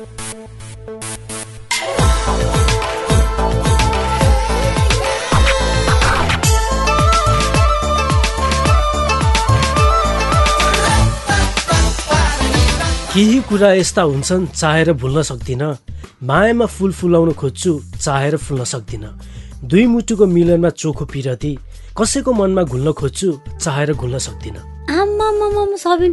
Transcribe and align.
केही 0.00 0.06
कुरा 13.48 13.72
यस्ता 13.72 14.02
हुन्छन् 14.02 14.46
चाहेर 14.46 14.92
भुल्न 14.92 15.22
सक्दिनँ। 15.22 15.76
मायामा 16.22 16.66
फुल 16.66 16.92
फुलाउन 16.92 17.32
खोज्छु 17.32 17.80
चाहेर 18.00 18.36
फुल्न 18.36 18.64
सक्दिनँ। 18.64 19.18
दुई 19.68 19.86
मुटुको 19.86 20.26
मिलनमा 20.26 20.68
चोखो 20.80 21.04
पिरती 21.04 21.58
कसैको 21.98 22.32
मनमा 22.32 22.62
घुल्न 22.62 22.92
खोज्छु 22.92 23.40
चाहेर 23.60 23.92
घुल्न 23.92 24.18
सक्दिनँ। 24.18 24.60
आम्मामामा 24.96 25.76
सबिन 25.76 26.12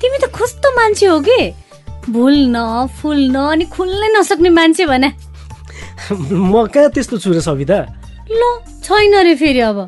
तिमी 0.00 0.18
त 0.24 0.32
कस्तो 0.32 0.68
मान्छे 0.76 1.06
हो 1.06 1.20
कि? 1.20 1.65
भुल्न 2.10 2.56
फुल्न 2.98 3.36
अनि 3.36 3.64
खुल्नै 3.74 4.08
नसक्ने 4.18 4.50
मान्छे 4.50 4.86
भने। 4.86 5.10
म 6.32 6.66
कहाँ 6.70 6.90
त्यस्तो 6.94 7.18
छु 7.18 7.32
र 7.32 7.40
सविता? 7.40 7.78
ल 8.30 8.42
छैन 8.82 9.14
रे 9.26 9.34
फेरि 9.34 9.60
अब। 9.60 9.78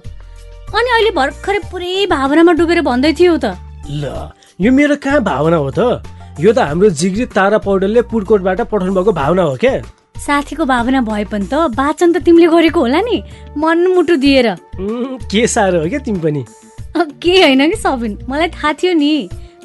अनि 0.75 0.89
अहिले 0.95 1.11
भर्खरै 1.15 1.61
पुरै 1.71 2.07
भावनामा 2.11 2.53
डुबेर 2.59 2.81
भन्दै 2.83 3.13
थियो 3.15 3.37
त। 3.39 3.55
ल 3.91 4.31
यो 4.61 4.71
मेरो 4.73 4.97
कहाँ 4.99 5.23
भावना 5.23 5.57
हो 5.57 5.71
त? 5.71 6.03
यो 6.41 6.53
त 6.53 6.59
हाम्रो 6.59 6.91
जिग्री 6.91 7.25
तारा 7.35 7.59
पौडेलले 7.63 8.03
पुरकोटबाट 8.11 8.61
पठाउनु 8.71 8.95
भएको 8.95 9.13
भावना 9.13 9.43
हो 9.43 9.55
क्या? 9.57 9.83
साथीको 10.19 10.65
भावना 10.67 11.01
भए 11.07 11.25
पनि 11.31 11.47
त 11.47 11.55
वाचन 11.79 12.13
त 12.13 12.23
तिमीले 12.27 12.47
गरेको 12.51 12.81
होला 12.81 13.01
नि 13.01 13.23
मनमुटु 13.55 14.17
दिएर। 14.19 14.47
उम्, 14.79 15.19
के 15.31 15.47
साह्रो 15.47 15.79
हो 15.83 15.89
क्या 15.89 16.01
तिमी 16.03 16.19
पनि? 16.19 16.43
के 17.23 17.35
होइन 17.43 17.63
कि 17.71 17.77
सबिन 17.79 18.13
मलाई 18.29 18.49
थाहा 18.51 18.73
थियो 18.75 18.93
नि। 18.99 19.13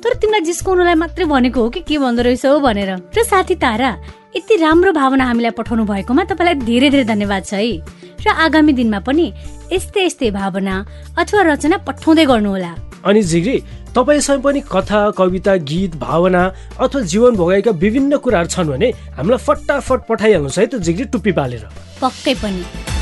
तर 0.04 0.14
तिमीलाई 0.20 0.42
जिस्काउनुलाई 0.44 0.96
मात्रै 1.00 1.26
भनेको 1.26 1.62
हो 1.64 1.70
कि 1.70 1.80
के 1.88 1.98
भन्दो 1.98 2.22
रहेछौ 2.28 2.60
भनेर। 2.60 2.92
र 3.16 3.24
साथी 3.24 3.56
तारा 3.56 3.92
यति 4.36 4.56
राम्रो 4.60 4.92
भावना 4.92 5.24
हामीलाई 5.26 5.52
पठाउनु 5.56 5.84
भएकोमा 5.88 6.24
तपाईँलाई 6.28 6.56
धेरै 6.68 6.90
धेरै 6.92 7.06
धन्यवाद 7.08 7.44
छ 7.48 7.54
है। 7.56 7.80
र 8.20 8.28
आगामी 8.28 8.74
दिनमा 8.76 9.00
पनि 9.00 9.26
यस्तै 9.72 10.04
यस्तै 10.04 10.32
भावना 10.36 10.76
अथवा 11.16 11.42
रचना 11.48 11.78
पठाउँदै 11.88 12.26
गर्नुहोला। 12.28 12.72
अनि 13.08 13.22
जिग्री 13.24 13.56
तपाईँसँग 13.96 14.42
पनि 14.44 14.60
कथा 14.68 15.00
कविता 15.16 15.56
गीत 15.64 15.96
भावना 15.96 16.44
अथवा 16.84 17.02
जीवन 17.08 17.36
भोगाएका 17.40 17.72
विभिन्न 17.72 18.18
कुराहरू 18.20 18.50
छन् 18.52 18.72
भने 18.76 18.88
हामीलाई 19.16 19.40
फटाफट 19.40 20.00
पठाइहाल्नुहोस् 20.10 20.60
है 20.60 20.66
त 20.68 20.84
जिग्री 20.84 21.06
टुप्पी 21.16 21.32
पालेर। 21.32 21.64
पक्कै 22.04 22.34
पनि। 22.44 22.93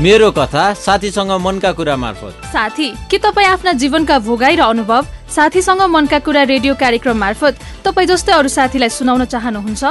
मेरो 0.00 0.30
कथा 0.30 0.64
साथीसँग 0.76 1.30
मनका 1.42 1.70
कुरा 1.72 1.96
मार्फत। 1.96 2.44
साथी 2.46 2.88
के 3.10 3.18
तपाईँ 3.18 3.46
आफ्ना 3.46 3.72
जीवनका 3.82 4.18
भोगाई 4.18 4.56
र 4.56 4.62
अनुभव 4.62 5.06
साथीसँग 5.26 5.82
मनका 5.90 6.18
कुरा 6.22 6.42
रेडियो 6.42 6.74
कार्यक्रम 6.74 7.16
मार्फत 7.18 7.58
तपाईँ 7.84 8.06
जस्तै 8.06 8.32
अरू 8.32 8.48
साथीलाई 8.48 8.88
सुनाउन 8.88 9.24
चाहनुहुन्छ? 9.24 9.82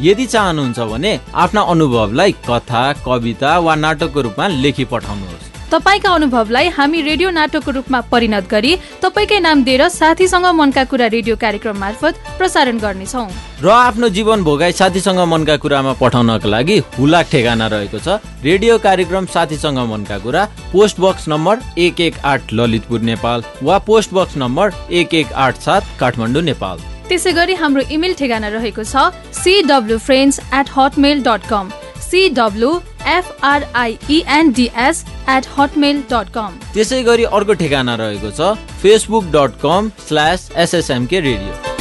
यदि 0.00 0.26
चाहनुहुन्छ 0.26 0.78
भने 0.92 1.12
आफ्ना 1.34 1.60
अनुभवलाई 1.64 2.32
कथा 2.44 2.84
कविता 3.06 3.58
वा 3.58 3.74
नाटकको 3.74 4.20
रूपमा 4.20 4.46
लेखी 4.60 4.84
पठाउनुहोस्। 4.84 5.53
तपाईँका 5.74 6.10
अनुभवलाई 6.14 6.68
हामी 6.70 7.00
रेडियो 7.02 7.30
नाटकको 7.34 7.70
रूपमा 7.74 8.00
परिणत 8.06 8.46
गरी 8.50 8.76
तपाईँकै 9.02 9.38
नाम 9.42 9.62
दिएर 9.66 9.82
साथीसँग 9.90 10.46
मनका 10.54 10.84
कुरा 10.86 11.06
रेडियो 11.10 11.36
कार्यक्रम 11.36 11.78
मार्फत 11.78 12.14
प्रसारण 12.38 12.78
गर्नेछौँ। 12.78 13.26
र 13.58 13.68
आफ्नो 13.68 14.08
जीवन 14.08 14.44
भोगाई 14.44 14.72
साथीसँग 14.72 15.18
मनका 15.26 15.56
कुरामा 15.58 15.92
पठाउनका 15.98 16.48
लागि 16.48 16.78
हुलाक 16.94 17.26
ठेगाना 17.32 17.66
रहेको 17.74 17.98
छ। 17.98 18.22
रेडियो 18.44 18.78
कार्यक्रम 18.86 19.26
साथीसँग 19.34 19.78
मनका 19.90 20.18
कुरा 20.22 20.44
पोस्ट 20.72 21.00
बक्स 21.00 21.28
नम्बर 21.28 21.58
एक 21.78 22.00
एक 22.06 22.14
आठ 22.22 22.54
ललितपुर 22.54 23.00
नेपाल 23.10 23.42
वा 23.62 23.78
पोस्ट 23.82 24.14
बक्स 24.14 24.36
नम्बर 24.38 24.72
एक 24.94 25.14
एक 25.14 25.32
आठ 25.34 25.58
सात 25.58 25.82
काठमाडौँ 26.00 26.42
नेपाल। 26.54 26.78
त्यसै 27.10 27.32
गरी 27.34 27.54
हाम्रो 27.58 27.90
इमेल 27.90 28.14
ठेगाना 28.14 28.48
रहेको 28.54 28.86
छ 28.86 29.10
सिडब्लु 29.42 29.98
friends 29.98 30.40
at 30.54 30.76
Hotmail 30.76 31.22
dot 31.26 31.50
com 31.50 31.70
सिडब्लु 32.10 32.72
एफआरआइइएनडिएस 33.08 35.04
at 35.30 35.46
Hotmail 35.58 36.02
dot 36.12 36.32
कम 36.34 36.58
त्यसै 36.74 37.02
गरी 37.04 37.24
अर्को 37.32 37.54
ठेगाना 37.62 37.94
रहेको 38.02 38.30
छ 38.32 38.54
Facebook 38.82 39.30
dot 39.36 39.60
com 39.62 39.90
slash 40.08 40.50
SSMK 40.66 41.20
radio 41.28 41.73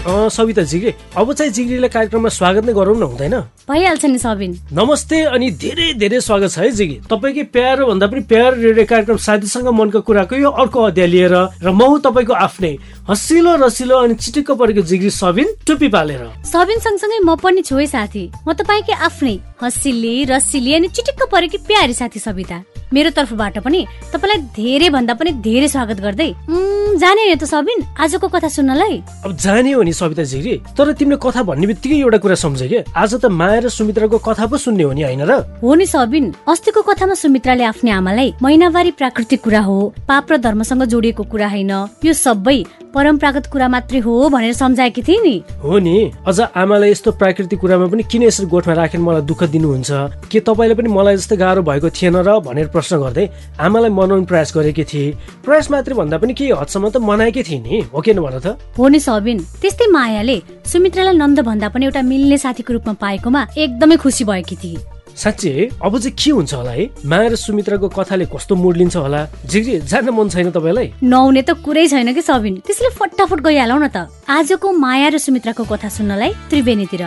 अँ, 0.00 0.28
सविता 0.30 0.62
जिग्री 0.62 0.92
अब 1.16 1.32
चाहिँ 1.32 1.52
जिग्रीलाई 1.52 1.88
कार्यक्रममा 1.92 2.28
स्वागत 2.32 2.64
नै 2.64 2.72
गरौँ 2.72 2.96
न 2.96 3.02
हुँदैन? 3.04 3.34
भइहाल्छ 3.68 4.04
नि 4.04 4.18
सबिन। 4.18 4.52
नमस्ते 4.72 5.16
अनि 5.28 5.50
धेरै 5.60 5.92
धेरै 6.00 6.20
स्वागत 6.24 6.50
छ 6.50 6.58
है 6.58 6.70
जिगी। 6.72 6.96
तपाईँकै 7.04 7.42
प्यारो 7.52 7.86
भन्दा 7.86 8.06
पनि 8.08 8.20
प्यारो 8.24 8.56
रेडियो 8.64 8.86
कार्यक्रम 8.88 9.16
साथीसँग 9.20 9.68
मनको 9.68 10.00
कुराको 10.00 10.36
यो 10.40 10.50
अर्को 10.56 10.80
अध्याय 10.88 11.06
लिएर 11.06 11.34
र 11.60 11.68
म 11.68 11.80
हुँ 11.84 12.00
तपाईँको 12.00 12.32
आफ्नै 12.32 12.72
हँसिलो 13.12 13.54
रसिलो 13.60 13.96
अनि 14.00 14.14
चिटिक्क 14.16 14.50
परेको 14.56 14.82
जिग्री 14.88 15.10
सबिन 15.12 15.48
टुप्पी 15.68 15.88
पालेर। 15.92 16.48
सबिन 16.48 16.78
सँगसँगै 16.80 17.20
म 17.20 17.36
पनि 17.36 17.60
छु 17.60 17.76
है 17.76 17.86
साथी। 17.86 18.24
म 18.48 18.56
तपाईँकै 18.56 18.96
आफ्नै 19.04 19.36
हँसिली 19.60 20.24
रसिली 20.32 20.74
अनि 20.80 20.88
चिटिक्क 20.88 21.28
परेकी 21.28 21.58
प्यारी 21.68 21.92
साथी 21.92 22.20
सविता 22.24 22.79
मेरो 22.92 23.10
तर्फबाट 23.10 23.58
पनि 23.62 23.86
तपाईँलाई 24.10 24.38
धेरै 24.50 24.88
भन्दा 24.90 25.14
पनि 25.14 25.30
धेरै 25.38 25.68
स्वागत 25.68 25.98
गर्दै 26.02 26.30
जाने 26.98 27.22
नि 27.22 27.36
त 27.38 27.46
सबिन 27.46 27.86
आजको 27.94 28.28
कथा 28.28 28.48
सुन्नलाई। 28.50 28.94
अब 29.24 29.30
जाने 29.38 29.72
हो 29.72 29.82
नि 29.82 29.92
सविता 29.94 30.22
जिग्री 30.26 30.54
तर 30.74 30.92
तिमीले 30.98 31.18
कथा 31.22 31.42
भन्ने 31.46 31.66
बित्तिकै 31.70 31.96
एउटा 32.02 32.18
कुरा 32.18 32.34
सम्झे 32.34 32.66
क्या 32.66 32.82
आज 32.90 33.14
त 33.14 33.30
माया 33.30 33.58
र 33.62 33.68
सुमित्राको 33.70 34.18
कथा 34.18 34.46
पो 34.50 34.56
सुन्ने 34.58 34.82
हो 34.82 34.92
नि 34.92 35.02
होइन 35.06 35.22
र? 35.22 35.32
हो 35.62 35.74
नि 35.74 35.86
सबिन 35.86 36.24
अस्तिको 36.50 36.82
कथामा 36.82 37.14
सुमित्राले 37.14 37.64
आफ्नै 37.70 37.90
आमालाई 37.94 38.34
महिनावारी 38.42 38.90
प्राकृतिक 38.98 39.40
कुरा 39.40 39.60
हो 39.62 39.76
पाप 40.10 40.32
र 40.32 40.36
धर्मसँग 40.42 40.82
जोडिएको 40.90 41.22
कुरा 41.30 41.48
होइन 41.48 41.70
यो 42.02 42.12
सबै 42.12 42.58
परम्परागत 42.94 43.46
कुरा 43.46 43.68
मात्रै 43.68 43.98
हो 43.98 44.28
भनेर 44.28 44.52
सम्झाएकी 44.52 45.02
थिए 45.02 45.18
नि। 45.22 45.34
हो 45.62 45.78
नि। 45.78 46.10
अझ 46.26 46.40
आमालाई 46.56 46.90
यस्तो 46.90 47.10
प्राकृतिक 47.12 47.58
कुरामा 47.60 47.86
पनि 47.86 48.02
किन 48.10 48.22
यसरी 48.22 48.46
गोठमा 48.46 48.74
राखेर 48.74 49.00
मलाई 49.00 49.22
दुःख 49.22 49.42
दिनुहुन्छ? 49.50 49.90
के 50.30 50.40
तपाईँले 50.40 50.74
पनि 50.74 50.88
मलाई 50.88 51.16
जस्तो 51.16 51.36
गाह्रो 51.36 51.62
भएको 51.62 51.90
थिएन 51.90 52.16
र 52.26 52.38
भनेर 52.42 52.68
प्रश्न 52.74 52.98
गर्दै 52.98 53.26
आमालाई 53.60 53.90
मनाउने 53.90 54.26
प्रयास 54.26 54.52
गरेकी 54.56 54.84
थिए। 54.84 55.14
प्रयास 55.44 55.70
मात्रै 55.70 55.94
भन्दा 55.94 56.18
पनि 56.18 56.34
केही 56.34 56.50
हदसम्म 56.50 56.88
त 56.90 56.96
मनाएकै 56.98 57.42
थिए 57.42 57.60
नि। 57.62 57.80
हो 57.94 58.00
किन 58.00 58.18
भन 58.20 58.38
त? 58.42 58.58
हो 58.78 58.88
नि 58.88 59.00
सबिन। 59.00 59.38
त्यस्तै 59.62 59.86
मायाले 59.86 60.36
सुमित्रालाई 60.66 61.16
नन्द 61.16 61.40
भन्दा 61.40 61.68
पनि 61.70 61.84
एउटा 61.86 62.02
मिल्ने 62.02 62.38
साथीको 62.38 62.72
रूपमा 62.72 62.94
पाएकोमा 63.00 63.42
एकदमै 63.56 63.96
खुसी 63.96 64.24
भएकी 64.24 64.56
थिए। 64.56 64.99
साँच्ची 65.20 65.50
अब 65.84 65.98
चाहिँ 65.98 66.16
के 66.16 66.30
हुन्छ 66.32 66.54
होला 66.54 66.70
है? 66.72 66.84
माया 67.04 67.28
र 67.28 67.36
सुमित्राको 67.36 67.88
कथाले 67.92 68.24
कस्तो 68.32 68.56
मुड 68.56 68.76
लिन्छ 68.76 68.96
होला? 68.96 69.20
जिग्री 69.44 69.80
जान्न 69.84 70.08
मन 70.16 70.28
छैन 70.32 70.50
तपाईँलाई? 70.50 71.04
नहुने 71.04 71.42
त 71.44 71.60
कुरै 71.60 71.86
छैन 71.92 72.08
कि 72.16 72.22
सबिन। 72.24 72.64
त्यसले 72.64 72.88
फटाफट 72.96 73.40
गइहालौ 73.44 73.76
न 73.76 73.88
त। 73.92 74.08
आजको 74.24 74.72
माया 74.72 75.08
र 75.12 75.18
सुमित्राको 75.20 75.64
कथा 75.68 75.88
सुन्नलाई 75.92 76.32
त्रिवेणीतिर। 76.48 77.02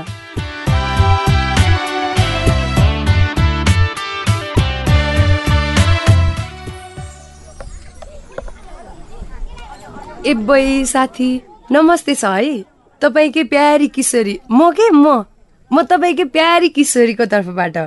ए 10.21 10.33
बै 10.37 10.85
साथी 10.85 11.29
नमस्ते 11.71 12.13
छ 12.15 12.25
है। 12.29 12.63
तपाईँकै 13.01 13.43
प्यारी 13.49 13.87
किशोरी। 13.89 14.39
म 14.53 14.69
के? 14.69 14.85
म? 14.93 15.25
म 15.73 15.81
तपाईँकै 15.81 16.29
प्यारी 16.29 16.69
किशोरीको 16.69 17.25
तर्फबाट। 17.25 17.77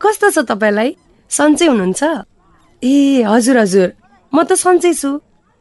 कस्तो 0.00 0.30
छ 0.30 0.38
तपाईँलाई? 0.44 0.96
सन्चै 1.30 1.66
हुनुहुन्छ? 1.66 2.02
ए 2.82 3.22
हजुर 3.24 3.56
हजुर। 3.58 3.88
म 4.32 4.42
त 4.44 4.52
सन्चै 4.54 4.92
छु। 4.92 5.10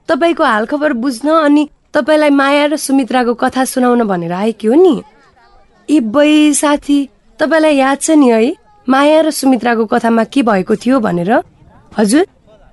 तपाईँको 0.09 0.43
हालखबर 0.43 0.93
बुझ्न 0.93 1.27
अनि 1.47 1.63
तपाईँलाई 1.93 2.29
माया 2.29 2.65
र 2.65 2.75
सुमित्राको 2.75 3.33
कथा 3.33 3.63
सुनाउन 3.65 4.03
भनेर 4.03 4.33
आएकी 4.33 4.67
हो 4.67 4.75
नि। 4.75 4.95
ए 5.89 5.99
बै 5.99 6.53
साथी 6.53 6.97
तपाईँलाई 7.39 7.75
याद 7.75 7.97
छ 8.01 8.11
नि 8.19 8.27
है? 8.29 8.53
माया 8.87 9.19
र 9.21 9.29
सुमित्राको 9.31 9.85
कथामा 9.85 10.23
के 10.27 10.41
भएको 10.43 10.75
थियो 10.75 10.99
भनेर? 10.99 11.31
हजुर 11.97 12.25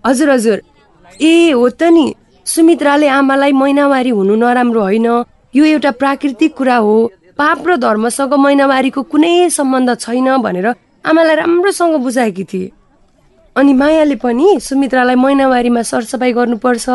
हजुर 0.06 0.28
हजुर। 0.30 0.58
ए 1.22 1.54
हो 1.54 1.68
त 1.70 1.82
नि। 1.94 2.06
सुमित्राले 2.46 3.08
आमालाई 3.08 3.52
महिनावारी 3.52 4.10
हुनु 4.10 4.34
नराम्रो 4.34 4.82
होइन। 4.82 5.06
यो 5.54 5.64
एउटा 5.64 5.90
प्राकृतिक 6.00 6.56
कुरा 6.56 6.76
हो। 6.76 6.94
पाप 7.38 7.58
र 7.68 7.76
धर्मसँग 7.76 8.34
महिनावारीको 8.34 9.02
कुनै 9.02 9.50
सम्बन्ध 9.50 9.90
छैन 9.94 10.36
भनेर 10.42 10.68
आमालाई 11.04 11.36
राम्रोसँग 11.36 11.94
बुझाएकी 12.02 12.44
थिए। 12.44 12.70
अनि 13.56 13.72
मायाले 13.74 14.16
पनि 14.22 14.46
सुमित्रालाई 14.62 15.14
महिनावारीमा 15.18 15.82
सरसफाइ 15.82 16.32
गर्नुपर्छ 16.32 16.86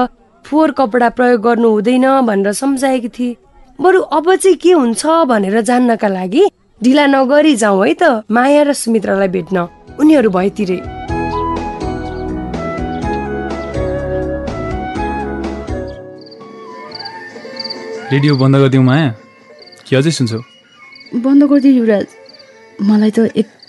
फोहोर 0.46 0.72
कपडा 0.80 1.10
प्रयोग 1.18 1.42
गर्नु 1.44 1.70
हुँदैन 1.70 2.06
भनेर 2.24 2.52
सम्झाएकी 2.54 3.10
थिए। 3.10 3.36
बरु 3.80 4.00
अब 4.18 4.36
चाहिँ 4.36 4.58
के 4.58 4.72
हुन्छ 4.72 5.06
भनेर 5.28 5.62
जान्नका 5.62 6.08
लागि 6.08 6.44
ढिला 6.82 7.06
नगरी 7.08 7.56
जाउँ 7.56 7.86
है 7.86 7.94
त 8.02 8.24
माया 8.32 8.64
र 8.64 8.74
सुमित्रालाई 8.74 9.28
भेट्न। 9.28 9.68
उनीहरू 10.00 10.30
भएतिरै 10.30 10.80
रेडियो 18.12 18.36
बन्द 18.40 18.56
गरिदिउँ 18.56 18.84
माया। 18.84 19.10
कि 19.84 19.96
अझै 19.96 20.12
सुन्छौ? 20.12 20.40
बन्द 21.16 21.44
गरिदियो 21.44 21.74
युवराज। 21.76 22.08
मलाई 22.80 23.12
त 23.12 23.20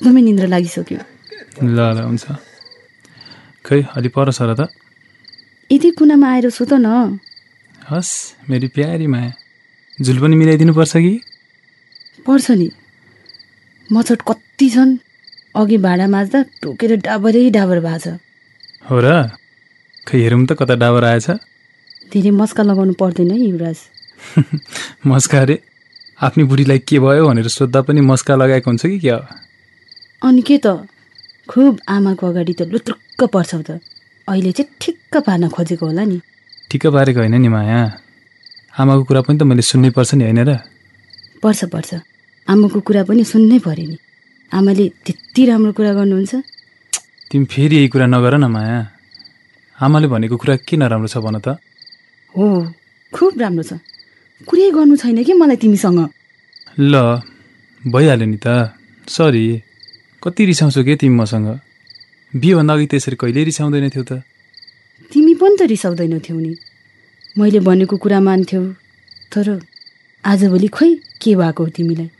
एकदमै 0.00 0.21
निन्द्रा 0.23 0.47
लागिसक्यो 0.47 0.99
ल 1.67 1.79
ल 1.91 1.99
हुन्छ 2.00 2.25
खै 3.65 3.79
अलि 3.99 4.09
पर 4.15 4.31
सर 4.31 4.50
त 4.55 4.61
यति 5.71 5.91
कुनामा 5.99 6.27
आएर 6.35 6.47
सुत 6.55 6.73
न 6.77 7.19
हस् 7.83 8.12
मेरी 8.50 8.69
प्यारी 8.77 9.06
माया 9.09 9.33
झुल 9.99 10.19
पनि 10.23 10.37
मिलाइदिनु 10.39 10.73
पर्छ 10.75 10.93
कि 10.99 11.15
पर्छ 12.27 12.47
नि 12.61 12.69
मच्छर 13.91 14.19
कति 14.29 14.69
छन् 14.71 14.93
अघि 15.55 15.79
भाँडा 15.85 16.06
माझ्दा 16.15 16.39
टोकेर 16.62 16.95
डाबरै 17.03 17.43
डाबर 17.50 17.81
भएको 17.81 17.99
छ 18.05 18.15
हो 18.85 19.00
र 19.00 19.17
खै 20.06 20.19
हेरौँ 20.19 20.47
त 20.47 20.59
कता 20.62 20.79
डाबर 20.79 21.09
आएछ 21.11 21.29
धेरै 22.12 22.33
मस्का 22.39 22.62
लगाउनु 22.71 22.95
पर्दैन 23.03 23.31
है 23.31 23.39
युवराज 23.41 23.79
मस्का 25.11 25.43
अरे 25.43 25.59
आफ्नै 26.19 26.45
बुढीलाई 26.47 26.87
के 26.87 27.03
भयो 27.03 27.29
भनेर 27.29 27.50
सोद्धा 27.50 27.83
पनि 27.83 28.00
मस्का 28.06 28.41
लगाएको 28.43 28.71
हुन्छ 28.71 28.87
कि 28.87 28.99
क्या 29.00 29.19
अनि 30.23 30.43
के 30.43 30.59
त? 30.59 30.67
खुब 31.49 31.81
आमाको 31.88 32.26
अगाडि 32.26 32.53
त 32.53 32.62
लुत्रुक्क 32.62 33.25
पर्छौ 33.25 33.62
त। 33.62 33.70
अहिले 34.29 34.53
चाहिँ 34.53 34.70
ठिक्क 34.81 35.17
पार्न 35.17 35.49
खोजेको 35.49 35.87
होला 35.87 36.05
नि। 36.05 36.20
ठिक्क 36.70 36.87
पारेको 36.87 37.20
होइन 37.20 37.41
नि 37.41 37.49
माया। 37.49 38.00
आमाको 38.79 39.05
कुरा 39.05 39.20
पनि 39.20 39.38
त 39.38 39.43
मैले 39.43 39.62
सुन्नै 39.62 39.91
पर्छ 39.91 40.15
नि 40.15 40.25
होइन 40.25 40.38
र? 40.38 40.56
पर्छ 41.43 41.65
पर्छ। 41.65 41.94
आमाको 42.49 42.81
कुरा 42.81 43.05
पनि 43.05 43.25
सुन्नै 43.25 43.59
पर्यो 43.59 43.87
नि। 43.88 43.99
आमाले 44.53 44.88
त्यति 45.05 45.47
राम्रो 45.47 45.73
कुरा 45.73 45.93
गर्नुहुन्छ। 45.93 46.35
तिमी 47.31 47.44
फेरि 47.44 47.76
यही 47.76 47.88
कुरा 47.88 48.06
नगर 48.06 48.37
न 48.37 48.44
माया। 48.44 48.79
आमाले 49.81 50.06
भनेको 50.09 50.37
कुरा 50.37 50.56
के 50.56 50.76
नराम्रो 50.76 51.09
छ 51.09 51.17
भन 51.17 51.38
त। 51.38 51.49
हो 52.35 52.75
खुब 53.14 53.32
राम्रो 53.41 53.62
छ। 53.62 53.73
कुरै 54.47 54.71
गर्नु 54.71 54.97
छैन 54.97 55.25
कि 55.25 55.32
मलाई 55.32 55.56
तिमीसँग? 55.56 56.11
ल 56.81 56.94
भइहाल्यो 57.87 58.26
नि 58.26 58.37
त। 58.37 58.75
सरी। 59.09 59.68
कति 60.23 60.44
रिसाउँछौ 60.47 60.82
के 60.85 60.97
तिमी 60.97 61.15
मसँग? 61.15 61.49
बिहेभन्दा 62.37 62.75
अघि 62.75 62.87
त्यसरी 62.87 63.17
कहिल्यै 63.17 63.44
रिसाउँदैन 63.44 63.88
थियौ 63.94 64.05
त। 64.05 64.12
तिमी 65.12 65.35
पनि 65.38 65.56
त 65.56 65.62
रिसाउँदैनौ 65.70 66.19
थियौ 66.26 66.38
नि। 66.38 66.53
मैले 67.38 67.61
भनेको 67.62 67.97
कुरा 67.97 68.19
मान्थ्यौ 68.20 68.62
तर 69.31 69.47
आजभोलि 70.25 70.69
खोइ 70.69 70.91
के 71.23 71.35
भएको 71.38 71.62
हो 71.65 71.70
तिमीलाई? 71.70 72.11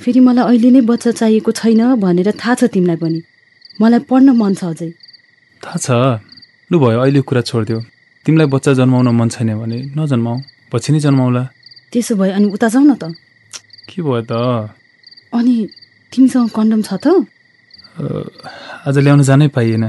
फेरि 0.00 0.20
मलाई 0.20 0.44
अहिले 0.48 0.70
नै 0.72 0.80
बच्चा 0.88 1.10
चाहिएको 1.20 1.50
छैन 1.52 2.00
भनेर 2.00 2.32
थाहा 2.32 2.54
छ 2.54 2.64
तिमीलाई 2.72 2.96
पनि। 2.96 3.20
मलाई 3.80 4.00
पढ्न 4.08 4.28
मन 4.40 4.54
छ 4.56 4.64
अझै। 4.64 4.90
थाहा 5.60 5.78
छ। 5.84 5.88
लु 6.72 6.76
भयो 6.80 6.98
अहिले 7.04 7.20
कुरा 7.28 7.42
छोडिदियो। 7.44 7.78
तिमीलाई 8.24 8.48
बच्चा 8.48 8.72
जन्माउन 8.80 9.08
मन 9.20 9.28
छैन 9.28 9.50
भने 9.60 9.78
नजन्माऊ 9.92 10.36
पछि 10.72 10.90
नै 10.96 11.00
जन्माउला। 11.04 11.42
त्यसो 11.92 12.12
भए 12.16 12.30
अनि 12.40 12.46
उता 12.56 12.68
जाउँ 12.72 12.86
न 12.88 12.92
त। 12.96 13.12
के 13.92 14.00
भयो 14.00 14.22
त? 14.24 14.32
अनि 15.28 15.54
तिमीसँग 16.08 16.48
कन्डम 16.56 16.80
छ 16.88 16.96
त? 17.04 17.28
आज 17.94 18.98
ल्याउन 18.98 19.22
जानै 19.22 19.46
पाइएन 19.54 19.88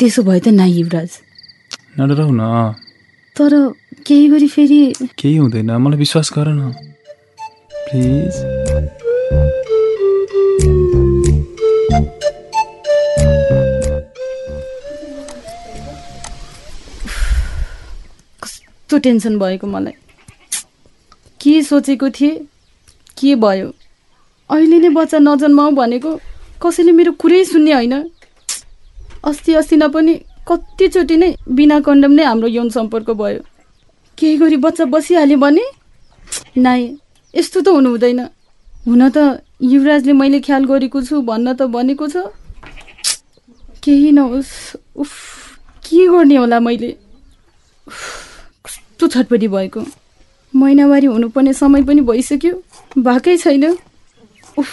त्यसो 0.00 0.22
भए 0.22 0.38
त 0.40 0.48
नाइ 0.50 0.70
युवराज 0.72 1.10
न 1.98 2.74
तर 3.36 3.52
केही 4.06 4.26
गरी 4.28 4.48
फेरि 4.48 4.80
केही 5.18 5.36
हुँदैन 5.36 5.70
मलाई 5.78 5.98
विश्वास 5.98 6.30
गर 6.36 6.48
न 6.48 6.72
प्लिज 7.86 8.34
कस्तो 18.42 18.98
टेन्सन 18.98 19.38
भएको 19.38 19.66
मलाई 19.66 19.94
के 21.40 21.62
सोचेको 21.62 22.10
थिएँ 22.10 22.34
के 23.18 23.34
भयो 23.36 23.70
अहिले 24.50 24.78
नै 24.78 24.88
बच्चा 24.98 25.18
नजन्माऊ 25.18 25.70
भनेको 25.78 26.18
कसैले 26.62 26.92
मेरो 26.92 27.12
कुरै 27.22 27.44
सुन्ने 27.44 27.72
होइन। 27.72 27.94
अस्ति 29.24 29.54
अस्ति 29.54 29.76
न 29.76 29.88
पनि 29.88 30.14
कतिचोटि 30.48 31.16
नै 31.16 31.28
बिना 31.50 31.80
कन्डम 31.86 32.12
नै 32.12 32.24
हाम्रो 32.24 32.48
यौन 32.48 32.68
सम्पर्क 32.70 33.10
भयो। 33.10 33.40
केही 34.18 34.36
गरी 34.38 34.56
बच्चा 34.56 34.84
बसिहाल्यो 34.84 35.38
भने? 35.38 35.64
नाइ 36.56 36.80
यस्तो 37.34 37.60
त 37.60 37.68
हुनु 37.68 37.88
हुँदैन 37.90 38.20
हुन 38.86 39.02
त 39.10 39.42
युवराजले 39.62 40.12
मैले 40.12 40.40
ख्याल 40.40 40.64
गरेको 40.64 41.02
छु 41.02 41.20
भन्न 41.22 41.52
त 41.54 41.62
भनेको 41.68 42.08
छ। 42.08 42.16
केही 43.84 44.10
नहोस् 44.12 44.76
उफ 44.96 45.12
के 45.84 46.06
गर्ने 46.06 46.36
होला 46.36 46.58
मैले? 46.60 46.90
कस्तो 48.64 49.08
छटपटी 49.08 49.48
भएको। 49.48 49.80
महिनावारी 50.54 51.06
हुनुपर्ने 51.06 51.52
समय 51.52 51.82
पनि 51.84 52.00
भइसक्यो। 52.00 52.54
भएकै 52.98 53.36
छैन। 53.36 53.64
उफ 54.58 54.70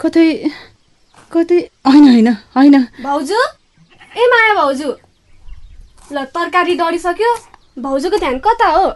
कतै 0.00 0.26
कतै 1.34 1.58
होइन 1.86 2.04
होइन 2.08 2.28
होइन। 2.56 2.76
भाउजू 3.02 3.40
ए 4.16 4.26
माया 4.32 4.54
भाउजू। 4.54 4.88
ल 6.12 6.24
तरकारी 6.34 6.74
डढिसक्यो। 6.76 7.34
भाउजूको 7.76 8.18
ध्यान 8.18 8.38
कता 8.38 8.66
हो? 8.68 8.88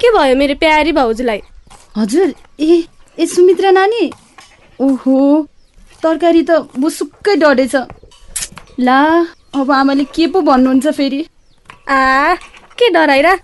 के 0.00 0.10
भयो 0.12 0.36
मेरो 0.36 0.54
प्यारी 0.54 0.92
भाउजूलाई? 0.92 1.40
हजुर 1.96 2.34
ए 2.60 2.84
ए 3.18 3.26
सुमित्रा 3.26 3.70
नानी। 3.70 4.10
ओहो 4.80 5.16
तरकारी 6.02 6.42
त 6.42 6.50
बुसुक्कै 6.78 7.34
डढेछ। 7.36 7.74
ला 8.80 9.00
अब 9.54 9.70
आमाले 9.72 10.04
के 10.14 10.26
पो 10.26 10.40
भन्नुहुन्छ 10.40 10.86
फेरि? 10.96 11.20
आ 11.90 12.34
के 12.78 12.90
डराइरा 12.90 13.34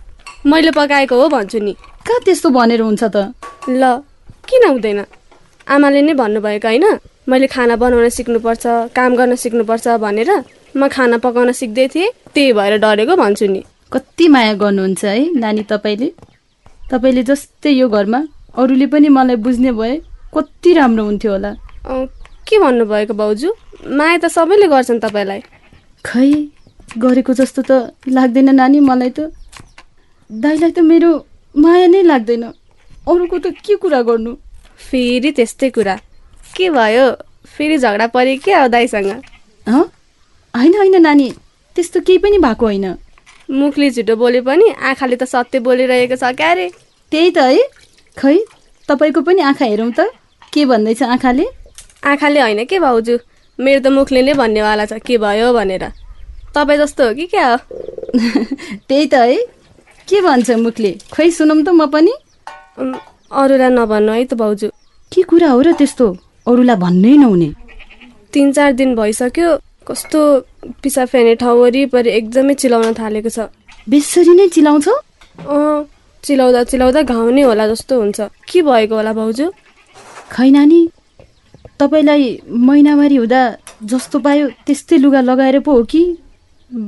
मैले 0.47 0.71
पकाएको 0.71 1.21
हो 1.21 1.29
भन्छु 1.29 1.59
नि। 1.59 1.73
कहाँ 2.07 2.21
त्यस्तो 2.25 2.49
भनेर 2.51 2.81
हुन्छ 2.81 3.05
त? 3.05 3.17
ल 3.69 3.83
किन 4.49 4.69
हुँदैन? 4.69 5.05
आमाले 5.67 6.01
नै 6.03 6.15
भन्नुभएको 6.15 6.69
होइन 6.69 6.87
मैले 7.29 7.47
खाना 7.49 7.77
बनाउन 7.83 8.09
सिक्नुपर्छ 8.17 8.65
काम 8.97 9.11
गर्न 9.17 9.35
सिक्नुपर्छ 9.45 9.87
भनेर 10.05 10.31
म 10.77 10.89
खाना 10.89 11.17
पकाउन 11.25 11.53
सिक्दै 11.53 11.87
थिएँ 11.95 12.11
त्यही 12.35 12.53
भएर 12.53 12.77
डरेको 12.85 13.15
भन्छु 13.17 13.47
नि। 13.47 13.63
कति 13.93 14.29
माया 14.29 14.53
गर्नुहुन्छ 14.61 15.05
है 15.05 15.33
नानी 15.41 15.63
तपाईँले। 15.73 16.09
तपाईँले 16.91 17.23
जस्तै 17.23 17.71
यो 17.71 17.89
घरमा 17.89 18.21
अरूले 18.61 18.87
पनि 18.93 19.09
मलाई 19.09 19.37
बुझ्ने 19.41 19.73
भए 19.73 19.97
कति 20.37 20.73
राम्रो 20.75 21.05
हुन्थ्यो 21.05 21.33
होला। 21.33 21.51
के 22.47 22.59
भन्नुभएको 22.59 23.15
भाउजू 23.15 23.51
माया 23.89 24.17
त 24.19 24.29
सबैले 24.37 24.67
गर्छन् 24.69 25.01
तपाईँलाई। 25.01 25.41
खै 26.05 26.29
गरेको 26.99 27.33
जस्तो 27.41 27.63
त 27.63 27.73
लाग्दैन 28.09 28.55
नानी 28.55 28.81
मलाई 28.81 29.11
त। 29.17 29.33
दाइलाई 30.31 30.71
त 30.71 30.79
मेरो 30.85 31.11
माया 31.55 31.87
नै 31.87 32.03
लाग्दैन। 32.03 32.45
अरूको 33.09 33.39
त 33.39 33.47
के 33.65 33.77
कुरा 33.81 34.03
गर्नु? 34.03 34.33
फेरि 34.79 35.31
त्यस्तै 35.31 35.71
कुरा। 35.71 35.97
के 36.57 36.71
भयो? 36.71 37.11
फेरि 37.47 37.79
झगडा 37.79 38.07
पऱ्यो 38.07 38.37
क्या 38.45 38.61
हो 38.63 38.69
दाईसँग? 38.69 39.11
हँ 39.69 39.85
होइन 40.55 40.75
होइन 40.75 41.03
नानी 41.03 41.31
त्यस्तो 41.77 42.01
केही 42.01 42.19
पनि 42.19 42.39
भएको 42.39 42.67
होइन। 42.67 42.95
मुखले 43.51 43.91
झुटो 43.91 44.17
बोले 44.17 44.41
पनि 44.41 44.69
आँखाले 44.83 45.17
त 45.17 45.25
सत्य 45.25 45.59
बोलिरहेको 45.59 46.17
छ 46.17 46.33
क्या 46.35 46.53
रे? 46.53 46.69
त्यही 47.13 47.31
त 47.31 47.39
है। 47.39 47.63
खै 48.17 48.37
तपाईँको 48.89 49.21
पनि 49.21 49.41
आँखा 49.43 49.65
हेरौँ 49.65 49.91
त। 49.93 50.09
के 50.53 50.65
भन्दैछ 50.65 51.03
आँखाले? 51.03 51.45
आँखाले 52.05 52.41
होइन 52.41 52.65
के 52.65 52.79
भाउजू 52.79 53.19
मेरो 53.59 53.81
त 53.81 53.87
मुखले 53.87 54.23
नै 54.23 54.33
भन्नेवाला 54.35 54.87
छ। 54.87 54.93
के 54.99 55.19
भयो 55.19 55.53
भनेर। 55.53 55.85
तपाईँ 56.55 56.79
जस्तो 56.79 57.09
हो 57.09 57.15
कि 57.15 57.27
क्या 57.27 57.47
हो? 57.49 57.57
त्यही 58.89 59.07
त 59.07 59.15
है। 59.15 59.37
के 60.09 60.21
भन्छ 60.21 60.51
मुखले? 60.51 60.93
खै 61.13 61.31
सुनौँ 61.31 61.63
त 61.63 61.69
म 61.69 61.87
पनि। 61.87 62.13
अरूलाई 63.35 63.71
नभन्नु 63.75 64.13
है 64.13 64.25
त 64.25 64.35
भाउजू। 64.35 64.69
के 65.13 65.23
कुरा 65.23 65.49
हो 65.51 65.61
र 65.61 65.73
त्यस्तो? 65.75 66.07
अरूलाई 66.47 66.77
भन्नै 66.77 67.17
नहुने। 67.23 67.49
तिन 68.33 68.53
चार 68.53 68.73
दिन 68.79 68.95
भइसक्यो 68.95 69.49
कस्तो 69.89 70.21
पिसा 70.83 71.05
फेर्ने 71.07 71.35
ठाउँ 71.43 71.59
वरिपरि 71.61 72.11
एकदमै 72.11 72.55
चिलाउन 72.55 72.95
थालेको 72.95 73.31
छ। 73.37 73.39
बेसरी 73.89 74.35
नै 74.35 74.49
चिलाउँछ? 74.49 74.89
अँ 75.45 75.85
चिलाउँदा 76.25 76.61
चिलाउँदा 76.65 77.01
घाउ 77.05 77.31
नै 77.31 77.43
होला 77.43 77.65
जस्तो 77.69 77.95
हुन्छ। 78.01 78.21
के 78.49 78.63
भएको 78.63 78.95
होला 78.95 79.13
भाउजू? 79.13 79.47
खै 80.33 80.49
नानी 80.51 80.81
तपाईँलाई 81.81 82.25
महिनावारी 82.49 83.17
हुँदा 83.17 83.41
जस्तो 83.85 84.19
पायो 84.25 84.45
त्यस्तै 84.67 84.97
लुगा 84.99 85.21
लगाएर 85.21 85.59
पो 85.61 85.73
हो 85.73 85.83
कि? 85.85 86.03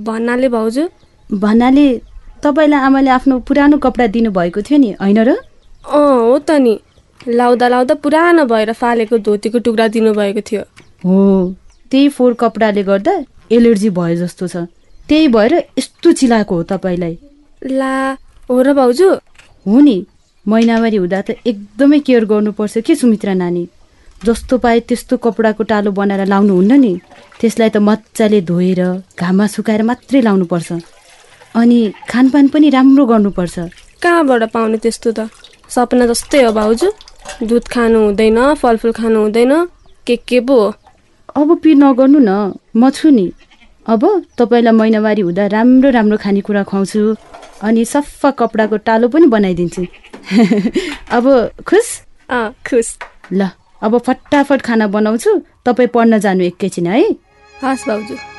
भन्नाले 0.06 0.48
भाउजू। 0.48 0.84
भन्नाले 1.30 1.86
तपाईँलाई 2.42 2.80
आमाले 2.80 3.10
आफ्नो 3.10 3.34
पुरानो 3.48 3.76
कपडा 3.78 4.06
दिनुभएको 4.14 4.60
थियो 4.62 4.78
नि 4.78 4.90
होइन 5.02 5.18
र? 5.28 5.30
अँ 5.86 6.18
हो 6.20 6.38
त 6.38 6.50
नि। 6.50 6.78
लाउँदा 7.28 7.68
लाउँदा 7.68 7.94
पुरानो 7.94 8.44
भएर 8.44 8.72
फालेको 8.72 9.18
धोतीको 9.18 9.58
टुक्रा 9.58 9.86
दिनुभएको 9.88 10.40
थियो। 10.40 10.62
हो 11.04 11.54
त्यही 11.90 12.08
फोहोर 12.08 12.34
कपडाले 12.34 12.82
गर्दा 12.82 13.12
एलर्जी 13.52 13.90
भयो 13.90 14.16
जस्तो 14.16 14.46
छ। 14.48 14.56
त्यही 15.08 15.28
भएर 15.28 15.54
यस्तो 15.78 16.12
चिलाएको 16.12 16.54
हो 16.54 16.62
तपाईँलाई। 16.62 17.18
ला 17.62 18.12
हो 18.50 18.62
र 18.62 18.72
भाउजू। 18.74 19.10
हो 19.66 19.80
नि 19.80 19.96
महिनावारी 20.46 20.96
हुँदा 20.96 21.20
त 21.22 21.30
एकदमै 21.46 21.98
केयर 22.00 22.24
गर्नुपर्छ 22.24 22.78
के 22.86 22.94
सुमित्रा 22.94 23.34
नानी? 23.34 23.68
जस्तो 24.24 24.58
पाए 24.58 24.80
त्यस्तो 24.80 25.16
कपडाको 25.16 25.62
टालो 25.62 25.90
बनाएर 25.92 26.26
लाउनुहुन्न 26.26 26.72
नि। 26.80 26.92
त्यसलाई 27.40 27.70
त 27.70 27.76
मजाले 27.78 28.40
धोएर 28.42 28.82
घाममा 29.18 29.46
सुकाएर 29.46 29.82
मात्रै 29.82 30.20
लाउनुपर्छ। 30.20 30.72
अनि 31.54 31.80
खानपान 32.10 32.48
पनि 32.48 32.70
राम्रो 32.70 33.04
गर्नुपर्छ। 33.06 33.58
कहाँबाट 34.02 34.42
पाउने 34.54 34.78
त्यस्तो 34.78 35.10
त? 35.12 35.30
सपना 35.68 36.06
जस्तै 36.06 36.42
हो 36.44 36.52
भाउजू। 36.52 36.88
दुध 37.42 37.68
खानु 37.68 37.98
हुँदैन 38.04 38.38
फलफुल 38.54 38.92
खानु 38.92 39.18
हुँदैन। 39.20 39.52
के 40.06 40.16
के 40.16 40.40
पो? 40.40 40.58
हो 41.36 41.42
अब 41.42 41.58
पि 41.58 41.74
नगर्नु 41.74 42.18
न 42.18 42.54
म 42.76 42.90
छु 42.90 43.10
नि। 43.10 43.32
अब 43.86 44.02
तपाईँलाई 44.38 44.72
महिनावारी 44.72 45.22
हुँदा 45.22 45.46
राम्रो 45.46 45.90
राम्रो 45.90 46.16
खानेकुरा 46.18 46.62
खुवाउँछु 46.62 47.14
अनि 47.62 47.84
सफा 47.84 48.30
कपडाको 48.30 48.76
टालो 48.76 49.08
पनि 49.08 49.26
बनाइदिन्छु। 49.26 49.82
अब 51.16 51.24
खुस? 51.66 51.86
अँ 52.30 52.52
खुस। 52.70 52.98
ल 53.32 53.50
अब 53.82 53.98
फटाफट 53.98 54.62
खाना 54.62 54.86
बनाउँछु 54.86 55.40
तपाईँ 55.64 55.88
पढ्न 55.88 56.18
जानु 56.18 56.44
एकैछिन 56.44 56.86
है। 56.86 57.02
हस् 57.62 57.88
भाउजू। 57.88 58.35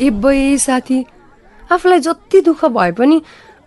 ए 0.00 0.10
बै 0.10 0.56
साथी। 0.58 1.04
आफूलाई 1.72 2.00
जति 2.00 2.40
दुःख 2.40 2.64
भए 2.76 2.92
पनि 2.92 3.20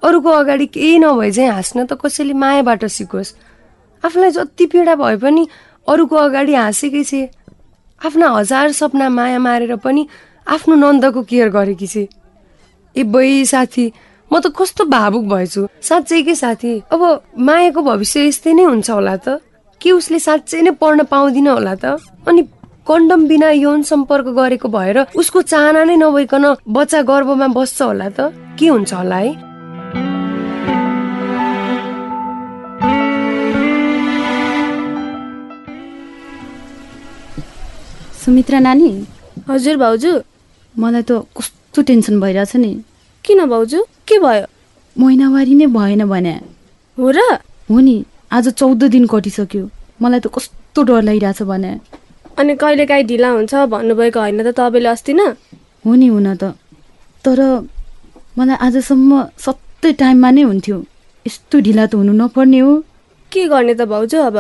अरूको 0.03 0.29
अगाडि 0.31 0.65
केही 0.67 0.97
नभए 0.99 1.31
चाहिँ 1.31 1.51
हाँस्न 1.51 1.85
त 1.85 1.97
कसैले 2.01 2.33
मायाबाट 2.33 2.85
सिकोस्। 2.85 3.33
आफूलाई 4.03 4.31
जति 4.31 4.65
पीडा 4.71 4.95
भए 4.95 5.15
पनि 5.17 5.47
अरूको 5.87 6.15
अगाडि 6.15 6.53
हाँसेकै 6.53 7.03
छे 7.03 7.21
आफ्ना 8.01 8.27
हजार 8.29 8.71
सपना 8.71 9.09
माया 9.09 9.39
मारेर 9.39 9.75
पनि 9.81 10.07
आफ्नो 10.47 10.75
नन्दको 10.75 11.21
केयर 11.23 11.49
गरेकी 11.49 11.87
छे 11.87 12.07
ए 12.95 13.03
बै 13.03 13.45
साथी 13.45 13.85
म 14.31 14.39
त 14.39 14.51
कस्तो 14.51 14.85
भावुक 14.85 15.25
भएछु। 15.25 15.67
साँच्चै 15.81 16.21
के 16.23 16.35
साथी 16.35 16.71
अब 16.91 17.01
मायाको 17.39 17.81
भविष्य 17.81 18.27
यस्तै 18.27 18.53
नै 18.53 18.63
हुन्छ 18.63 18.89
होला 18.91 19.15
त। 19.17 19.39
के 19.81 19.91
उसले 19.91 20.19
साँच्चै 20.19 20.61
नै 20.61 20.71
पढ्न 20.81 21.03
पाउँदिन 21.07 21.47
होला 21.47 21.75
त? 21.75 21.97
अनि 22.27 22.41
कन्डम 22.87 23.27
बिना 23.27 23.49
यौन 23.51 23.81
सम्पर्क 23.83 24.25
गरेको 24.35 24.67
भएर 24.69 24.97
उसको 25.15 25.41
चाहना 25.41 25.83
नै 25.83 25.95
नभइकन 25.95 26.45
बच्चा 26.71 27.01
गर्भमा 27.01 27.47
बस्छ 27.51 27.81
होला 27.81 28.07
त। 28.09 28.31
के 28.59 28.67
हुन्छ 28.67 28.93
होला 28.93 29.15
है? 29.15 29.31
सुमित्रा 38.23 38.59
नानी 38.59 38.91
हजुर 39.49 39.77
भाउजू। 39.77 40.13
मलाई 40.75 41.03
त 41.03 41.11
कस्तो 41.37 41.81
टेन्सन 41.81 42.19
भइरहेछ 42.19 42.55
नि। 42.55 42.71
किन 43.25 43.45
भाउजू? 43.45 43.83
के 44.07 44.19
भयो? 44.19 44.45
महिनावारी 44.95 45.55
नै 45.55 45.67
भएन 45.75 46.05
भने। 46.07 46.35
हो 46.97 47.11
र? 47.11 47.19
हो 47.67 47.79
नि 47.79 47.95
आज 48.31 48.47
चौध 48.55 48.83
दिन 48.83 49.07
कटिसक्यो। 49.11 49.69
मलाई 50.01 50.19
त 50.19 50.27
कस्तो 50.31 50.83
डर 50.83 51.01
लागिरहेछ 51.03 51.41
भने। 51.43 51.73
अनि 52.37 52.55
कहिलेकाहीँ 52.55 53.03
ढिला 53.03 53.29
हुन्छ 53.29 53.53
भन्नुभएको 53.55 54.19
होइन 54.19 54.43
त 54.43 54.53
तपाईँले 54.57 54.89
अस्ति 54.89 55.13
न? 55.13 55.21
हो 55.85 55.95
नि 55.95 56.07
हुन 56.07 56.35
त। 56.35 56.43
तर 57.25 57.39
मलाई 58.37 58.55
आजसम्म 58.55 59.11
सत्तै 59.37 59.91
टाइममा 59.91 60.29
नै 60.31 60.41
हुन्थ्यो। 60.41 60.77
यस्तो 61.25 61.59
ढिला 61.59 61.85
त 61.85 61.95
हुनु 61.95 62.13
नपर्ने 62.13 62.59
हो। 62.59 62.83
के 63.31 63.47
गर्ने 63.47 63.73
त 63.73 63.81
भाउजू 63.81 64.17
अब? 64.19 64.37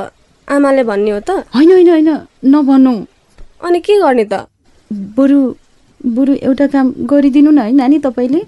आमाले 0.47 0.83
भन्ने 0.83 1.11
हो 1.11 1.19
त। 1.19 1.29
होइन 1.55 1.71
होइन 1.71 1.89
होइन 1.89 2.09
नभन्नु। 2.45 2.93
अनि 3.63 3.79
के 3.79 3.99
गर्ने 3.99 4.25
त? 4.25 4.45
बरु 5.17 5.39
बरु 6.05 6.33
एउटा 6.33 6.67
काम 6.67 6.93
गरिदिनु 7.05 7.51
न 7.51 7.59
है 7.59 7.71
नानी 7.71 7.99
तपाईँले। 7.99 8.41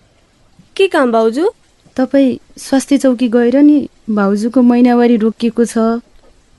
के 0.76 0.88
काम 0.88 1.12
भाउजू? 1.12 1.50
तपाईँ 1.98 2.38
स्वास्थ्य 2.58 2.98
चौकी 2.98 3.28
गएर 3.28 3.58
नि 3.58 3.90
भाउजूको 4.10 4.62
महिनावारी 4.62 5.18
रोकिएको 5.18 5.66
छ। 5.66 5.78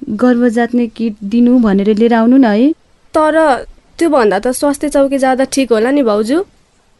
गर्भ 0.03 0.47
जात्ने 0.49 0.87
किट 0.87 1.17
दिनु 1.25 1.59
भनेर 1.59 1.97
लिएर 1.97 2.15
आउनु 2.15 2.37
न 2.37 2.45
है। 2.45 2.80
तर 3.15 3.37
त्यो 3.99 4.09
भन्दा 4.09 4.39
त 4.45 4.47
स्वास्थ्य 4.61 4.89
चौकी 4.95 5.19
जाँदा 5.19 5.45
ठिक 5.55 5.73
होला 5.73 5.91
नि 5.91 6.03
भाउजू। 6.11 6.39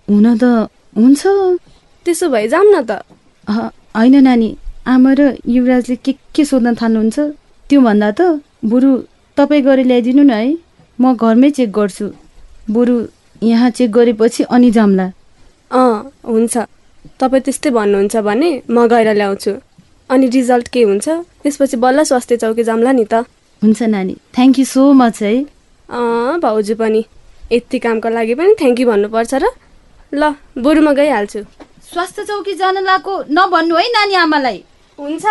हुन 0.09 0.27
त 0.43 0.45
हुन्छ। 0.97 1.23
त्यसो 2.07 2.27
भए 2.29 2.47
जाऊँ 2.49 2.67
न 2.75 2.77
त। 2.89 2.91
होइन 3.97 4.17
नानी 4.25 4.49
आमा 4.87 5.13
र 5.19 5.21
युवराजले 5.47 5.97
के 6.05 6.13
के 6.35 6.45
सोध्न 6.45 6.75
थाल्नुहुन्छ? 6.81 7.19
त्यो 7.71 7.81
भन्दा 7.81 8.11
त 8.19 8.21
बरु 8.71 8.91
तपाईँ 9.37 9.63
गएर 9.67 9.81
ल्याइदिनु 9.91 10.23
न 10.23 10.31
है। 10.31 10.49
म 11.01 11.15
घरमै 11.15 11.51
चेक 11.57 11.71
गर्छु। 11.73 12.07
बरु 12.75 12.95
यहाँ 13.43 13.71
चेक 13.71 13.91
गरेपछि 13.93 14.43
अनि 14.51 14.71
जाम्ला। 14.71 15.07
अँ 15.71 16.11
हुन्छ। 16.27 16.55
तपाईँ 17.21 17.43
त्यस्तै 17.45 17.71
भन्नुहुन्छ 17.71 18.17
भने 18.27 18.51
म 18.69 18.87
गएर 18.93 19.09
ल्याउँछु। 19.15 19.53
अनि 20.11 20.27
रिजल्ट 20.37 20.69
के 20.69 20.83
हुन्छ? 20.83 21.09
त्यसपछि 21.43 21.77
बल्ल 21.77 22.03
स्वास्थ्य 22.03 22.37
चौकी 22.43 22.63
जाम्ला 22.65 22.93
नि 22.93 23.05
त। 23.05 23.15
हुन्छ 23.63 23.83
नानी 23.95 24.15
थ्याङ्क 24.35 24.59
यू 24.59 24.65
सो 24.65 24.93
मच 24.93 25.23
है। 25.23 25.35
अँ 25.91 26.39
भाउजू 26.41 26.75
पनि। 26.75 27.05
यति 27.53 27.79
कामको 27.79 28.09
लागि 28.09 28.35
पनि 28.35 28.55
थ्याङ्क 28.61 28.81
यू 28.81 28.87
भन्नुपर्छ 28.87 29.35
र। 29.35 29.47
ल 30.15 30.35
बरु 30.59 30.81
म 30.83 30.93
गइहाल्छु। 30.95 31.41
स्वास्थ्य 31.91 32.25
चौकी 32.25 32.55
जान 32.55 32.79
लाएको 32.85 33.13
नभन्नु 33.31 33.75
है 33.77 33.87
नानी 33.91 34.15
आमालाई। 34.15 34.59
हुन्छ। 34.99 35.27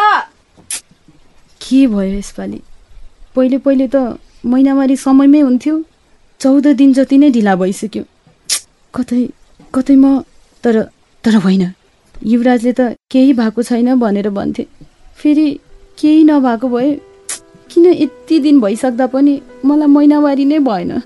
के 1.61 1.79
भयो 1.87 2.11
यसपालि? 2.19 2.59
पहिले 3.35 3.57
पहिले 3.57 3.87
त 3.87 4.19
महिनावारी 4.45 4.95
समयमै 4.95 5.39
हुन्थ्यो। 5.39 5.75
चौध 6.41 6.67
दिन 6.79 6.93
जति 6.93 7.17
नै 7.17 7.29
ढिला 7.31 7.55
भइसक्यो। 7.55 8.03
कतै 8.93 9.21
कतै 9.73 9.95
म 9.95 10.23
तर 10.63 10.75
तर 11.23 11.35
होइन। 11.43 11.63
युवराजले 12.15 12.71
त 12.79 12.81
केही 13.11 13.33
भएको 13.33 13.63
छैन 13.63 13.95
भनेर 13.99 14.29
भन्थे। 14.29 14.63
फेरि 15.19 15.47
केही 15.99 16.23
नभएको 16.23 16.67
भए 16.67 16.89
किन 17.71 17.85
यति 17.85 18.39
दिन 18.39 18.59
भइसक्दा 18.61 19.07
पनि 19.07 19.41
मलाई 19.65 19.87
महिनावारी 19.87 20.45
नै 20.45 20.59
भएन? 20.59 21.01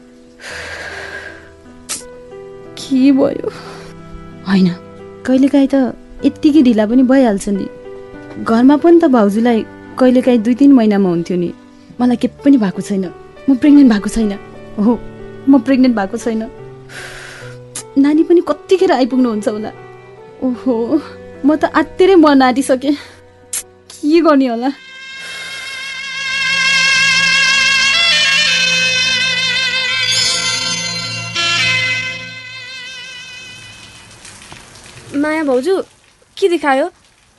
के 2.78 3.12
भयो? 3.12 3.50
होइन 4.48 4.70
कहिलेकाहीँ 5.26 5.68
त 5.68 5.76
यत्तिकै 6.26 6.62
ढिला 6.62 6.86
पनि 6.86 7.04
भइहाल्छ 7.04 7.50
नि। 7.50 7.68
घरमा 8.44 8.78
पनि 8.78 9.00
त 9.00 9.06
भाउजूलाई 9.06 9.66
कहिलेकाहीँ 10.00 10.40
दुई 10.40 10.56
तिन 10.56 10.72
महिनामा 10.74 11.10
हुन्थ्यो 11.10 11.38
नि। 11.38 11.54
मलाई 12.02 12.16
के 12.16 12.28
पनि 12.28 12.58
भएको 12.58 12.82
छैन। 12.82 13.06
म 13.50 13.56
प्रेग्नेन्ट 13.56 13.92
भएको 13.92 14.10
छैन। 14.10 14.32
हो 14.80 15.00
म 15.50 15.60
प्रेग्नेन्ट 15.60 15.96
भएको 15.96 16.18
छैन। 16.18 16.50
नानी 17.98 18.24
पनि 18.24 18.42
कतिखेर 18.48 18.92
आइपुग्नुहुन्छ 18.92 19.48
होला। 19.48 19.72
ओहो 20.44 21.02
म 21.46 21.56
त 21.56 21.66
आत्तिरै 21.76 22.16
मन 22.16 22.42
आँटिसकेँ 22.42 22.96
के 23.92 24.22
गर्ने 24.22 24.48
होला? 24.48 24.72
माया 35.24 35.44
भाउजू 35.48 35.76
के 36.38 36.48
देखायो? 36.50 36.86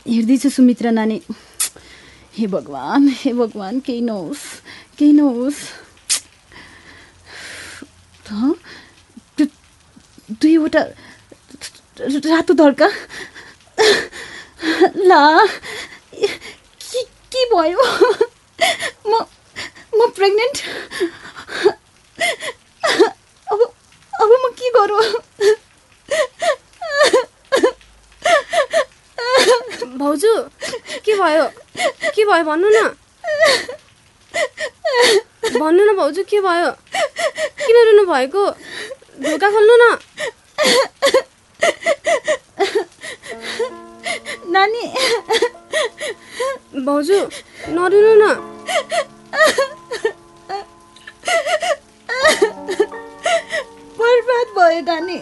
हेर्दैछु 0.06 0.48
सुमित्रा 0.50 0.90
नानी। 0.90 1.20
हे 2.36 2.46
भगवान् 2.48 3.08
हे 3.20 3.32
भगवान् 3.32 3.80
केही 3.86 4.00
नहोस् 4.00 4.44
केही 4.98 5.12
नहोस्। 5.12 5.60
दुईवटा 10.32 10.80
रातो 12.00 12.54
धर्का 12.54 12.88
ला 15.04 15.24
के 17.32 17.44
भयो? 17.52 17.84
म 19.08 19.12
म 19.96 20.08
प्रेग्नेन्ट? 20.16 20.56
अब 23.52 23.60
अब 24.12 24.30
म 24.44 24.50
के 24.58 24.70
गरौँ? 24.78 25.04
भाउजू 29.98 30.32
के 31.04 31.14
भयो? 31.14 31.44
के 32.14 32.24
भयो? 32.24 32.44
भन्नु 32.44 32.68
न। 32.68 32.80
भन्नु 35.58 35.84
न 35.84 35.96
भाउजू 35.96 36.22
के 36.30 36.40
भयो? 36.40 36.70
किन 37.64 37.76
रुनु 37.86 38.04
भएको? 38.12 38.44
ढोका 39.22 39.50
खोल्नु 39.50 39.76
न। 39.82 39.84
नानी। 44.54 44.84
भाउजू 46.86 47.18
नरुनु 47.76 48.14
न। 48.22 48.24
बर्बाद 53.98 54.46
भयो 54.58 54.80
नानी। 54.88 55.18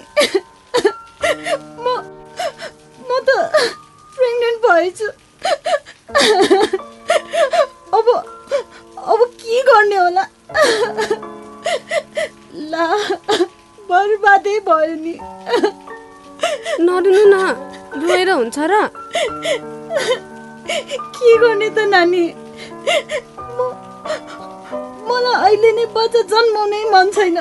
छैन। 27.23 27.37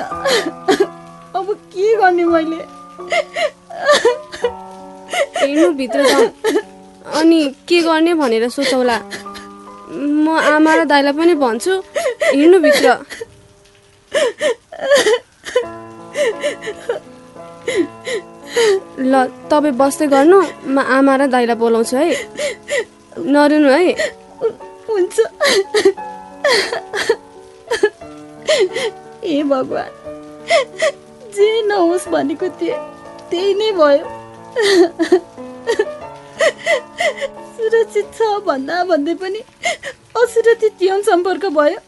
अब 1.34 1.46
के 1.74 1.94
गर्ने 1.98 2.24
मैले? 2.24 2.56
हेर्नु 5.36 5.70
भित्र 5.74 5.98
अनि 7.18 7.40
के 7.68 7.80
गर्ने 7.82 8.14
भनेर 8.14 8.48
सोचौला 8.48 8.98
म 9.90 10.38
आमा 10.38 10.72
र 10.74 10.84
दाइलाई 10.86 11.12
पनि 11.18 11.34
भन्छु 11.34 11.72
हिँड्नु 12.30 12.58
भित्र। 12.62 12.86
ल 19.02 19.14
तपाईँ 19.50 19.74
बस्दै 19.82 20.06
गर्नु 20.14 20.38
म 20.70 20.78
आमा 20.78 21.12
र 21.16 21.26
दाइलाई 21.26 21.56
बोलाउँछु 21.58 21.96
है। 21.96 22.06
नरुनु 23.18 23.70
है। 23.70 23.82
हुन्छ। 24.86 25.16
ए 29.24 29.42
भगवान् 29.42 29.94
जे 31.34 31.48
नहोस् 31.66 32.08
भनेको 32.08 32.48
थिएँ 32.60 32.78
त्यही 33.30 33.54
नै 33.54 33.70
भयो। 33.78 34.04
सुरक्षित 37.56 38.06
छ 38.16 38.18
भन्दा 38.46 38.82
भन्दै 38.90 39.14
पनि 39.22 39.40
असुरक्षित 40.22 40.82
यौन 40.82 41.02
सम्पर्क 41.02 41.44
भयो। 41.58 41.78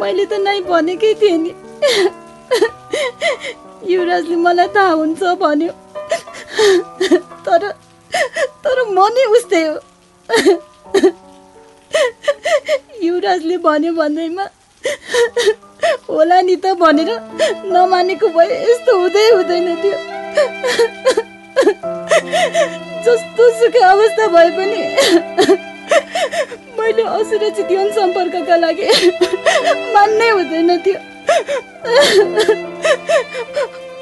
मैले 0.00 0.24
त 0.26 0.32
नै 0.46 0.60
भनेकै 0.70 1.12
थिएँ 1.20 1.38
नि। 1.42 1.52
युवराजले 3.90 4.36
मलाई 4.46 4.68
थाहा 4.74 4.92
हुन्छ 5.00 5.22
भन्यो। 5.42 5.72
तर 7.46 7.62
तर 8.64 8.78
म 8.86 8.98
नै 9.14 9.24
उस्तै 9.36 9.64
हो। 9.66 9.76
युवराजले 13.02 13.56
भन्यो 13.66 13.92
भन्दैमा 13.94 14.44
होला 16.08 16.40
नि 16.48 16.56
त 16.62 16.66
भनेर 16.80 17.10
नमानेको 17.72 18.28
भए 18.36 18.48
यस्तो 18.70 18.92
हुँदै 18.98 19.26
हुँदैन 19.30 19.68
थियो। 19.82 19.98
जस्तो 23.04 23.42
सुकै 23.58 23.82
अवस्था 23.92 24.24
भए 24.34 24.50
पनि 24.56 24.80
मैले 26.78 27.02
असुरक्षित 27.18 27.70
यौन 27.70 27.88
सम्पर्कका 27.98 28.56
लागि 28.56 28.86
मान्नै 29.94 30.28
हुँदैन 30.30 30.70
थियो। 30.86 30.98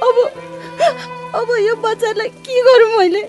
अब 0.07 0.17
अब 1.41 1.49
यो 1.67 1.75
बच्चालाई 1.85 2.29
के 2.29 2.57
गरौँ 2.67 2.91
मैले? 2.99 3.23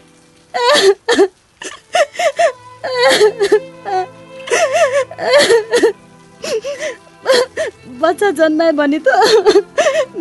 बच्चा 8.02 8.30
जन्मायो 8.40 8.74
भने 8.80 9.00
त 9.08 9.08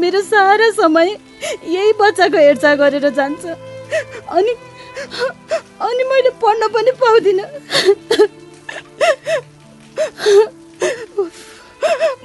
मेरो 0.00 0.21
सारा 0.23 0.71
समय 0.78 1.09
यही 1.75 1.92
बच्चाको 2.00 2.38
हेरचाह 2.38 2.75
गरेर 2.83 3.09
जान्छ। 3.18 3.45
अनि 3.47 4.52
अनि 5.87 6.04
मैले 6.11 6.30
पढ्न 6.42 6.68
पनि 6.75 6.90
पाउँदिनँ। 7.02 7.47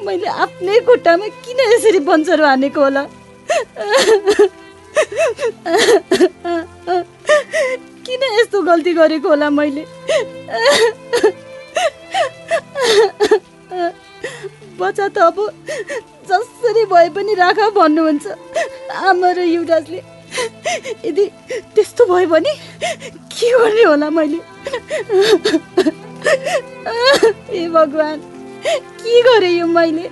मैले 0.06 0.28
आफ्नै 0.44 0.80
खुट्टामा 0.88 1.28
किन 1.46 1.60
यसरी 1.74 2.00
बन्चरो 2.10 2.46
हानेको 2.46 2.82
होला? 2.82 3.04
किन 8.06 8.22
यस्तो 8.40 8.62
गल्ती 8.62 8.92
गरेको 8.94 9.28
होला 9.30 9.50
मैले? 9.60 9.84
बच्चा 14.80 15.08
त 15.08 15.18
अब 15.30 15.38
जसरी 16.30 16.84
भए 16.92 17.10
पनि 17.16 17.34
राख 17.36 17.60
भन्नुहुन्छ। 17.76 18.26
आमा 19.08 19.30
र 19.38 19.40
युवराजले। 19.46 20.02
यदि 21.06 21.26
त्यस्तो 21.76 22.06
भयो 22.08 22.28
भने 22.30 22.54
के 23.32 23.48
गर्ने 23.52 23.84
होला 23.84 24.10
मैले? 24.10 24.40
ए 27.52 27.68
भगवान् 27.68 28.22
के 29.02 29.22
गरेँ 29.28 29.56
यो 29.60 29.68
मैले? 29.68 30.06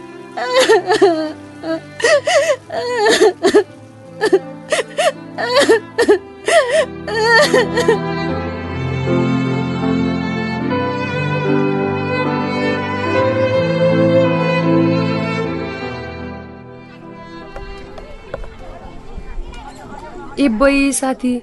ए 20.40 20.48
बै 20.60 20.92
साथी 20.92 21.34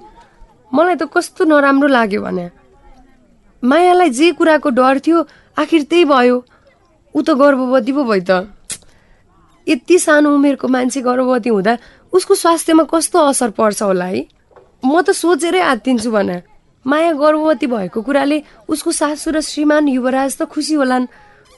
मलाई 0.74 0.96
त 0.96 1.08
कस्तो 1.12 1.44
नराम्रो 1.44 1.88
लाग्यो 1.88 2.20
भने। 2.22 2.46
मायालाई 3.62 4.10
जे 4.10 4.32
कुराको 4.38 4.68
डर 4.70 4.98
थियो 5.06 5.18
आखिर 5.58 5.82
त्यही 5.90 6.04
भयो। 6.04 6.36
ऊ 7.14 7.20
त 7.22 7.30
गर्भवती 7.40 7.92
पो 7.92 8.02
भयो 8.04 8.24
त। 8.28 8.30
यति 9.66 9.98
सानो 9.98 10.34
उमेरको 10.34 10.68
मान्छे 10.68 11.00
गर्भवती 11.00 11.50
हुँदा 11.50 11.76
उसको 12.12 12.34
स्वास्थ्यमा 12.34 12.84
कस्तो 12.92 13.18
असर 13.30 13.50
पर्छ 13.50 13.82
होला 13.82 14.04
है? 14.04 14.20
म 14.84 15.00
त 15.02 15.10
सोचेरै 15.10 15.60
आत्तिन्छु 15.60 16.10
भने। 16.10 16.42
माया 16.86 17.12
गर्भवती 17.12 17.66
भएको 17.66 18.02
कुराले 18.02 18.42
उसको 18.68 18.92
सासु 18.92 19.30
र 19.30 19.40
श्रीमान 19.40 19.88
युवराज 19.88 20.36
त 20.38 20.42
खुसी 20.46 20.74
होलान्। 20.74 21.06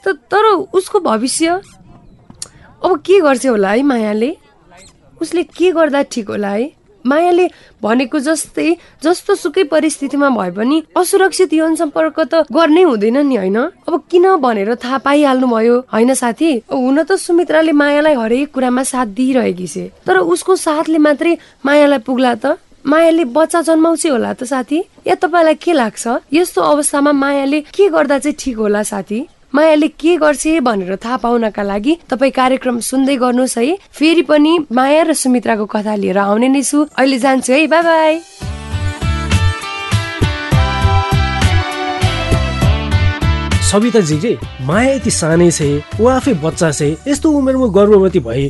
त 0.03 0.17
तर 0.31 0.45
उसको 0.73 0.99
भविष्य? 0.99 1.61
अब 2.81 2.91
के 3.05 3.19
गर्छ 3.21 3.45
होला 3.47 3.69
है 3.71 3.83
मायाले? 3.83 4.31
उसले 5.21 5.43
के 5.43 5.71
गर्दा 5.71 6.01
ठिक 6.09 6.27
होला 6.29 6.49
है? 6.49 6.78
मायाले 7.05 7.47
भनेको 7.83 8.19
जस्तै 8.19 8.75
जस्तो 9.03 9.35
सुकै 9.35 9.63
परिस्थितिमा 9.63 10.29
भए 10.29 10.51
पनि 10.51 10.81
असुरक्षित 10.97 11.53
यौन 11.53 11.75
सम्पर्क 11.75 12.19
त 12.19 12.43
गर्नै 12.53 12.83
हुँदैन 12.83 13.17
नि 13.17 13.35
होइन? 13.35 13.57
अब 13.87 14.03
किन 14.11 14.35
भनेर 14.35 14.75
थाहा 14.75 14.97
पाइहाल्नु 14.97 15.47
भयो 15.47 15.77
होइन 15.93 16.13
साथी? 16.13 16.51
हुन 16.71 17.03
त 17.03 17.11
सुमित्राले 17.15 17.71
मायालाई 17.71 18.13
हरेक 18.13 18.53
कुरामा 18.53 18.83
साथ 18.83 19.05
दिइरहेकी 19.05 19.67
छे। 19.67 19.91
तर 20.07 20.17
उसको 20.17 20.55
साथले 20.55 20.97
मात्रै 20.97 21.37
मायालाई 21.65 21.99
पुग्ला 21.99 22.33
त? 22.35 22.45
मायाले 22.85 23.23
बच्चा 23.23 23.61
जन्माउँछ 23.61 24.05
होला 24.07 24.33
त 24.33 24.43
साथी? 24.43 24.79
या 25.07 25.15
तपाईँलाई 25.15 25.55
के 25.55 25.73
लाग्छ? 25.73 26.07
यस्तो 26.33 26.61
अवस्थामा 26.61 27.11
मायाले 27.11 27.61
के 27.61 27.89
गर्दा 27.89 28.19
चाहिँ 28.19 28.35
ठिक 28.39 28.57
होला 28.57 28.83
साथी? 28.83 29.27
मायाले 29.53 29.87
के 29.97 30.15
गर्छ 30.17 30.47
भनेर 30.61 30.95
थाहा 30.95 31.17
पाउनका 31.17 31.63
लागि 31.63 31.97
तपाईँ 32.09 32.31
कार्यक्रम 32.31 32.79
सुन्दै 32.79 33.15
गर्नुहोस् 33.17 33.57
है। 33.57 33.77
फेरि 33.91 34.21
पनि 34.21 34.51
माया 34.71 35.01
र 35.03 35.13
सुमित्राको 35.13 35.65
कथा 35.65 35.95
लिएर 35.95 36.17
आउने 36.17 36.47
नै 36.47 36.61
छु। 36.61 36.85
अहिले 36.93 37.17
जान्छु 37.19 37.53
है। 37.53 37.67
बाई 37.67 37.81
बाई 37.81 38.13
सविता 43.69 43.99
जी 44.01 44.37
माया 44.65 44.93
यति 44.93 45.11
सानै 45.11 45.49
छे 45.51 45.69
ऊ 46.01 46.07
आफै 46.07 46.33
बच्चा 46.45 46.71
छे 46.71 46.89
यस्तो 47.07 47.31
उमेरमा 47.31 47.67
गर्भवती 47.73 48.19
भए 48.19 48.45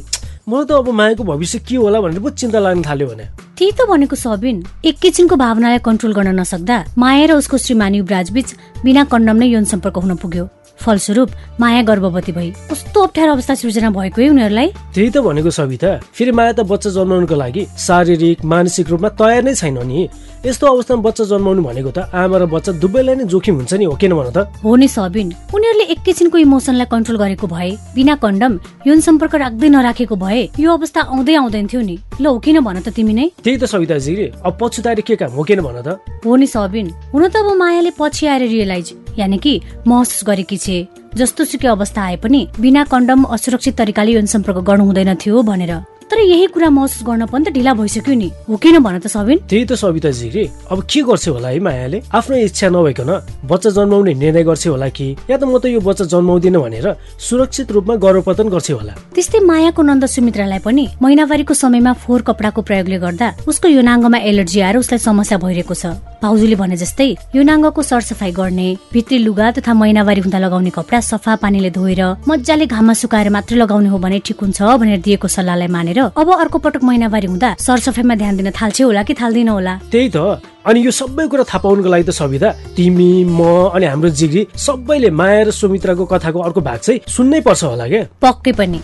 मलाई 0.50 0.66
त 0.66 0.72
अब 0.72 0.90
मायाको 0.90 1.24
भविष्य 1.24 1.60
के 1.60 1.76
होला 1.76 2.00
भनेर 2.02 2.20
पो 2.20 2.30
चिन्ता 2.30 2.60
लाग्न 2.60 2.82
थाल्यो 2.84 3.08
भने। 3.08 3.26
त्यही 3.56 3.72
त 3.72 3.88
भनेको 3.88 4.16
सबिन 4.16 4.64
एकैछिनको 4.84 5.36
भावनालाई 5.36 5.80
कन्ट्रोल 5.80 6.14
गर्न 6.14 6.40
नसक्दा 6.40 6.78
माया 6.98 7.26
र 7.26 7.32
उसको 7.36 7.58
श्रीमान 7.58 7.96
युवराज 7.96 8.32
बीच 8.32 8.56
बिना 8.84 9.04
कन्डम 9.12 9.38
नै 9.38 9.48
यौन 9.48 9.66
सम्पर्क 9.68 9.98
हुन 9.98 10.16
पुग्यो। 10.16 10.48
फलस्वरूप 10.80 11.30
माया 11.60 11.82
गर्भवती 11.82 12.32
भई। 12.32 12.50
कस्तो 12.72 13.04
अप्ठ्यारो 13.04 13.32
अवस्था 13.34 13.54
सृजना 13.56 13.90
भएको 13.90 14.22
है 14.22 14.30
उनीहरूलाई? 14.30 14.68
त्यही 14.96 15.10
त 15.10 15.18
भनेको 15.18 15.52
सविता। 15.52 15.90
फेरि 16.14 16.32
माया 16.32 16.52
त 16.52 16.60
बच्चा 16.64 16.90
जन्माउनुको 16.90 17.36
लागि 17.36 17.64
शारीरिक 17.78 18.46
मानसिक 18.46 18.90
रूपमा 18.90 19.10
तयार 19.10 19.44
नै 19.44 19.54
छैन 19.56 19.78
नि। 19.84 20.10
यस्तो 20.46 20.68
अवस्थामा 20.68 21.02
बच्चा 21.04 21.24
जन्माउनु 21.30 21.62
भनेको 21.68 21.92
त 21.92 22.00
आमा 22.16 22.38
र 22.40 22.46
बच्चा 22.48 22.72
दुवैलाई 22.80 23.16
नै 23.20 23.26
जोखिम 23.28 23.56
हुन्छ 23.60 23.74
नि 23.76 23.86
हो 23.92 23.96
किन 24.00 24.16
भन 24.16 24.32
त? 24.32 24.48
हो 24.64 24.72
नि 24.72 24.88
सबिन 24.88 25.28
उनीहरूले 25.52 25.86
एकैछिनको 26.00 26.38
इमोसनलाई 26.48 26.88
कन्ट्रोल 26.88 27.18
गरेको 27.20 27.48
भए 27.52 27.72
बिना 27.92 28.16
कन्डम 28.24 28.54
यौन 28.88 29.00
सम्पर्क 29.04 29.36
राख्दै 29.36 29.70
नराखेको 29.76 30.16
भए 30.16 30.42
यो 30.56 30.70
अवस्था 30.72 31.02
आउँदै 31.12 31.36
आउँदैन 31.44 31.68
थियो 31.68 31.82
नि। 31.84 31.96
ल 32.24 32.26
हो 32.32 32.40
किन 32.40 32.60
भन 32.64 32.80
त 32.80 32.88
तिमी 32.96 33.14
नै? 33.20 33.28
त्यही 33.44 33.58
त 33.60 33.68
सविताजी 33.68 34.16
अब 34.48 34.54
पछुताएर 34.56 35.02
के 35.04 35.16
काम 35.20 35.32
हो 35.36 35.44
किन 35.44 35.60
भन 35.60 35.78
त? 35.84 36.00
हो 36.24 36.36
नि 36.40 36.48
सबिन 36.48 36.88
हुन 37.12 37.28
त 37.28 37.36
अब 37.36 37.60
मायाले 37.60 37.92
पछि 38.00 38.32
आएर 38.32 38.48
रियलाइज 38.48 39.20
यानि 39.20 39.38
कि 39.44 39.54
महसुस 39.88 40.24
गरेकी 40.24 40.58
छे। 40.58 40.78
जस्तो 41.20 41.44
सुकै 41.52 41.68
अवस्था 41.68 42.00
आए 42.00 42.16
पनि 42.24 42.48
बिना 42.64 42.84
कन्डम 42.88 43.28
असुरक्षित 43.36 43.76
तरिकाले 43.76 44.12
यौन 44.16 44.26
सम्पर्क 44.32 44.58
गर्नु 44.64 44.84
हुँदैन 44.88 45.16
थियो 45.20 45.42
भनेर। 45.44 45.99
तर 46.12 46.20
यही 46.20 46.48
कुरा 46.54 46.70
महसुस 46.70 47.04
गर्न 47.08 47.26
पनि 47.30 47.46
त 47.46 47.54
ढिला 47.54 47.74
भइसक्यो 47.74 48.14
नि। 48.16 48.30
हो 48.50 48.56
किन 48.58 48.80
भन 48.80 49.00
त 49.00 49.08
सबिन? 49.08 49.38
त्यही 49.50 49.66
त 49.66 49.74
सविताजी 49.78 50.30
रे। 50.30 50.44
अब 50.72 50.84
के 50.90 51.02
गर्छ 51.06 51.28
होला 51.30 51.48
है 51.48 51.60
मायाले? 51.60 52.02
आफ्नो 52.14 52.36
इच्छा 52.50 52.68
नभइकन 52.70 53.10
बच्चा 53.46 53.70
जन्माउने 53.78 54.14
निर्णय 54.14 54.44
गर्छ 54.44 54.68
होला 54.68 54.90
कि? 54.90 55.08
या 55.30 55.38
त 55.38 55.44
म 55.44 55.58
त 55.62 55.66
यो 55.70 55.80
बच्चा 55.80 56.06
जन्माउँदिन 56.10 56.58
भनेर 56.58 56.88
सुरक्षित 57.18 57.72
रूपमा 57.72 57.96
गर्भपतन 58.02 58.48
गर्छ 58.50 58.72
होला? 58.72 58.94
त्यस्तै 59.16 59.40
मायाको 59.46 59.82
नन्द 59.82 60.06
सुमित्रालाई 60.06 60.60
पनि 60.66 60.86
महिनावारीको 61.02 61.54
समयमा 61.54 61.94
फोहोर 62.02 62.22
कपडाको 62.28 62.62
प्रयोगले 62.62 62.98
गर्दा 63.06 63.28
उसको 63.48 63.68
योनाङ्गमा 63.78 64.18
एलर्जी 64.18 64.60
आएर 64.66 64.78
उसलाई 64.82 65.00
समस्या 65.00 65.38
भइरहेको 65.38 65.74
छ। 65.74 65.86
भाउजूले 66.20 66.56
भने 66.60 66.76
जस्तै 66.76 67.10
योनाङ्गको 67.38 67.82
सरसफाइ 67.82 68.32
गर्ने 68.36 68.68
भित्री 68.94 69.18
लुगा 69.24 69.52
तथा 69.56 69.74
महिनावारी 69.74 70.22
हुँदा 70.26 70.40
लगाउने 70.40 70.72
कपडा 70.76 71.00
सफा 71.00 71.36
पानीले 71.44 71.70
धोएर 71.72 72.02
मजाले 72.28 72.66
घाममा 72.68 72.94
सुकाएर 73.02 73.30
मात्रै 73.32 73.58
लगाउने 73.58 73.90
हो 73.90 73.98
भने 74.04 74.20
ठिक 74.28 74.40
हुन्छ 74.44 74.60
भनेर 74.84 75.00
दिएको 75.00 75.28
सल्लाहलाई 75.36 75.72
मानेर 75.72 75.99
अब 76.00 76.28
अर्को 76.34 76.58
पटक 76.60 76.84
महिनावारी 76.84 77.28
हुँदा 77.28 77.56
सरसफाइमा 77.60 78.16
ध्यान 78.16 78.38
दिन 78.38 78.50
थाल्छ 78.52 78.82
होला 78.82 79.04
कि 79.04 79.14
थाल्दिन 79.14 79.50
होला? 79.50 79.74
त्यही 79.92 80.10
त। 80.16 80.18
अनि 80.66 80.80
यो 80.86 80.92
सबै 80.92 81.28
कुरा 81.28 81.44
थाहा 81.44 81.60
पाउनुको 81.60 81.90
लागि 81.90 82.04
त 82.04 82.12
सविता 82.12 82.50
तिमी 82.76 83.12
म 83.28 83.72
अनि 83.74 83.86
हाम्रो 83.86 84.10
जिग्री 84.10 84.48
सबैले 84.56 85.10
माया 85.10 85.42
र 85.44 85.52
सुमित्राको 85.52 86.06
कथाको 86.06 86.40
अर्को 86.40 86.62
भाग 86.62 86.80
चाहिँ 86.80 87.00
सुन्नै 87.08 87.42
पर्छ 87.42 87.64
होला 87.64 87.88
क्या? 87.88 88.04
पक्कै 88.22 88.52
पनि। 88.60 88.80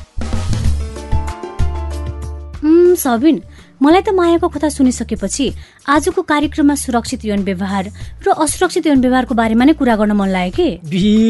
सबिन 2.95 3.41
मलाई 3.85 4.01
त 4.01 4.09
मायाको 4.17 4.47
कथा 4.49 4.69
सुनिसकेपछि 4.73 5.45
आजको 5.85 6.21
कार्यक्रममा 6.25 6.75
सुरक्षित 6.75 7.25
यौन 7.25 7.41
व्यवहार 7.45 7.85
र 8.25 8.27
असुरक्षित 8.33 8.87
यौन 8.87 8.99
व्यवहारको 9.05 9.33
बारेमा 9.37 9.65
नै 9.69 9.73
कुरा 9.77 9.95
गर्न 10.01 10.11
मन 10.17 10.29
लाग्यो 10.33 10.53
कि? 10.57 10.67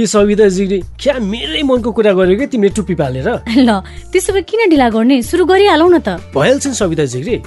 सविताजीले 0.08 0.80
क्या 0.96 1.20
मेरै 1.20 1.62
मनको 1.68 1.92
कुरा 1.92 2.14
गर्यो 2.16 2.40
कि 2.40 2.48
तिमीले 2.56 2.72
टुप्पी 2.80 2.96
पालेर? 2.96 3.28
ल 3.60 3.70
त्यसो 4.08 4.32
भए 4.32 4.42
किन 4.48 4.70
ढिला 4.72 4.88
गर्ने? 4.96 5.22
सुरु 5.22 5.44
गरिहालौ 5.52 5.88
न 5.92 6.00
त। 6.00 6.24
भइहाल्छ 6.32 6.66
नि 6.68 6.76
सविताजी 6.80 7.38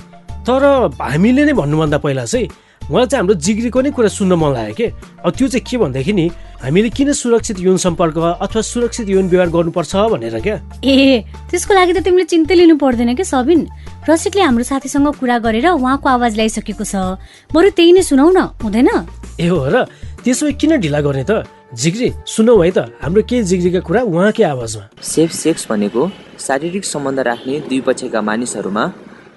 तर 0.45 0.65
हामीले 1.01 1.45
नै 1.45 1.53
भन्नुभन्दा 1.57 1.99
पहिला 2.05 2.25
चाहिँ 2.25 2.68
मलाई 2.91 3.07
चाहिँ 3.07 3.21
हाम्रो 3.21 3.35
जिग्रीको 3.37 3.81
नै 3.81 3.91
कुरा 3.93 4.09
सुन्न 4.09 4.33
मन 4.33 4.53
लाग्यो 4.57 4.75
कि? 4.75 4.87
अब 5.21 5.31
त्यो 5.37 5.49
चाहिँ 5.49 5.65
के 5.65 5.77
भन्दाखेरि 5.77 6.13
नि 6.17 6.27
हामीले 6.65 6.89
किन 6.91 7.13
सुरक्षित 7.13 7.61
यौन 7.61 7.77
सम्पर्क 7.77 8.17
अथवा 8.41 8.63
सुरक्षित 8.65 9.09
यौन 9.09 9.29
व्यवहार 9.29 9.49
गर्नुपर्छ 9.53 9.93
भनेर 10.13 10.41
क्या? 10.41 10.57
ए 10.81 11.23
त्यसको 11.53 11.73
लागि 11.75 11.93
त 11.93 12.01
तिमीले 12.01 12.25
चिन्ता 12.25 12.55
लिनु 12.57 12.77
पर्दैन 12.81 13.13
कि 13.13 13.25
सबिन? 13.25 13.61
रसिकले 14.09 14.43
हाम्रो 14.43 14.65
साथीसँग 14.65 15.09
कुरा 15.21 15.37
गरेर 15.45 15.69
उहाँको 15.77 16.09
आवाज 16.09 16.33
ल्याइसकेको 16.41 16.85
छ। 16.85 17.21
बरु 17.53 17.69
त्यही 17.77 17.93
नै 17.93 18.03
सुनाउ 18.09 18.29
न 18.33 18.41
हुँदैन? 18.57 18.89
ए 19.37 19.47
हो 19.53 19.59
र 19.69 19.85
त्यसो 20.25 20.49
भए 20.49 20.57
किन 20.57 20.81
ढिला 20.81 21.01
गर्ने 21.05 21.25
त? 21.29 21.45
जिग्री 21.69 22.09
सुनौ 22.25 22.57
है 22.65 22.71
त 22.73 22.79
हाम्रो 23.05 23.23
केही 23.29 23.45
जिग्रीका 23.45 23.81
कुरा 23.85 24.01
उहाँकै 24.09 24.45
आवाजमा। 24.49 24.85
सेफ 25.05 25.31
सेक्स 25.37 25.69
भनेको 25.69 26.01
शारीरिक 26.41 26.85
सम्बन्ध 26.89 27.21
राख्ने 27.21 27.55
दुई 27.69 27.81
पक्षका 27.85 28.21
मानिसहरूमा 28.25 28.85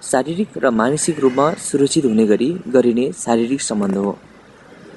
शारीरिक 0.01 0.57
र 0.57 0.69
मानसिक 0.71 1.19
रूपमा 1.19 1.45
सुरक्षित 1.61 2.05
हुने 2.05 2.25
गरी 2.27 2.49
गरिने 2.73 3.11
शारीरिक 3.15 3.61
सम्बन्ध 3.61 3.97
हो। 3.97 4.15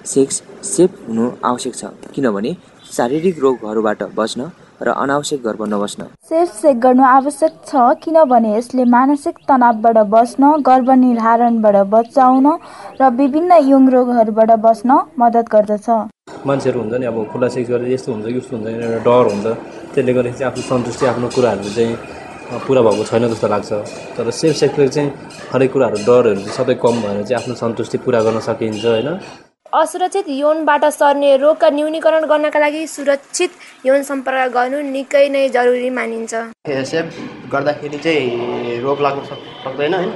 सेक्स 0.05 0.43
सेफ 0.67 0.90
हुनु 1.09 1.25
आवश्यक 1.45 1.75
छ 1.75 1.85
किनभने 2.14 2.53
शारीरिक 2.93 3.38
रोगहरूबाट 3.43 4.03
बच्न 4.17 4.51
र 4.83 4.88
अनावश्यक 4.95 5.40
गर्भ 5.43 5.62
नबस्न। 5.69 6.07
सेफ 6.29 6.49
सेक 6.55 6.81
गर्नु 6.81 7.05
आवश्यक 7.11 7.53
छ 7.69 7.85
किनभने 8.05 8.57
यसले 8.57 8.85
मानसिक 8.97 9.37
तनावबाट 9.49 9.99
बस्न 10.17 10.43
गर्भनिर्धारणबाट 10.69 11.77
बचाउन 11.93 12.47
र 13.01 13.11
विभिन्न 13.21 13.53
यौन 13.69 13.88
रोगहरूबाट 13.97 14.51
बस्न 14.67 14.99
मद्दत 15.21 15.47
गर्दछ। 15.55 15.88
मान्छेहरू 16.49 16.81
हुन्छ 16.81 16.95
नि 17.01 17.07
अब 17.07 17.17
खुला 17.33 17.49
सेक्स 17.55 17.71
गरेर 17.71 17.93
यस्तो 17.93 18.12
हुन्छ 18.12 18.27
कि 18.27 18.38
उस्तो 18.40 18.57
हुन्छ 18.57 18.69
एउटा 18.69 18.99
डर 19.05 19.25
हुन्छ। 19.33 19.47
त्यसले 19.95 20.12
गर्दाखेरि 20.12 20.38
चाहिँ 20.38 20.51
आफ्नो 20.51 20.62
सन्तुष्टि 20.73 21.07
आफ्नो 21.12 21.29
कुराहरू 21.37 21.71
चाहिँ 21.77 21.93
पुरा 22.66 22.83
भएको 22.83 23.04
छैन 23.04 23.28
जस्तो 23.28 23.48
लाग्छ। 23.48 23.72
तर 24.16 24.30
सेफ 24.30 24.54
सेक्सले 24.57 24.88
चाहिँ 24.88 25.11
हरेक 25.52 25.72
कुराहरू 25.72 25.96
डरहरू 26.04 26.35
चाहिँ 26.37 26.57
सबै 26.57 26.74
कम 26.85 26.94
भएर 27.02 27.22
चाहिँ 27.24 27.40
आफ्नो 27.40 27.54
सन्तुष्टि 27.54 27.98
पुरा 28.04 28.20
गर्न 28.22 28.38
सकिन्छ 28.40 28.85
होइन? 28.85 29.09
असुरक्षित 29.72 30.28
यौनबाट 30.28 30.85
सर्ने 30.94 31.37
रोगका 31.37 31.68
न्यूनीकरण 31.70 32.24
गर्नका 32.30 32.59
लागि 32.61 32.87
सुरक्षित 32.87 33.50
यौन 33.87 34.02
सम्पर्क 34.02 34.52
गर्नु 34.54 34.80
निकै 34.92 35.28
नै 35.35 35.48
जरुरी 35.57 35.90
मानिन्छ। 35.90 36.33
सेभ 36.90 37.07
गर्दाखेरि 37.52 37.98
चाहिँ 37.98 38.80
रोग 38.83 39.00
लाग्न 39.02 39.24
सक् 39.30 39.42
सक्दैन 39.64 39.94
होइन? 39.94 40.12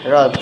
र 0.00 0.32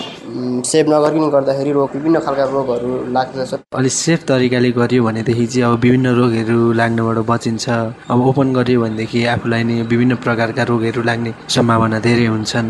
सेभ 0.63 0.87
नगरिकन 0.89 1.31
गर्दाखेरि 1.35 1.71
रोग 1.73 1.91
विभिन्न 1.95 2.19
खालका 2.23 2.45
रोगहरू 2.47 2.91
लाग्दछ। 3.11 3.55
अलिक 3.75 3.93
सेफ 3.93 4.21
तरिकाले 4.29 4.71
गरियो 4.71 5.03
भनेदेखि 5.03 5.47
चाहिँ 5.47 5.65
अब 5.67 5.81
विभिन्न 5.83 6.07
रोगहरू 6.15 6.59
लाग्नबाट 6.79 7.19
बचिन्छ। 7.27 7.67
अब 8.07 8.19
ओपन 8.29 8.53
गरियो 8.55 8.81
भनेदेखि 8.81 9.25
आफूलाई 9.35 9.63
नै 9.67 9.83
विभिन्न 9.91 10.15
प्रकारका 10.23 10.63
रोगहरू 10.71 11.03
लाग्ने 11.03 11.33
सम्भावना 11.51 11.99
धेरै 12.07 12.27
हुन्छन्। 12.27 12.69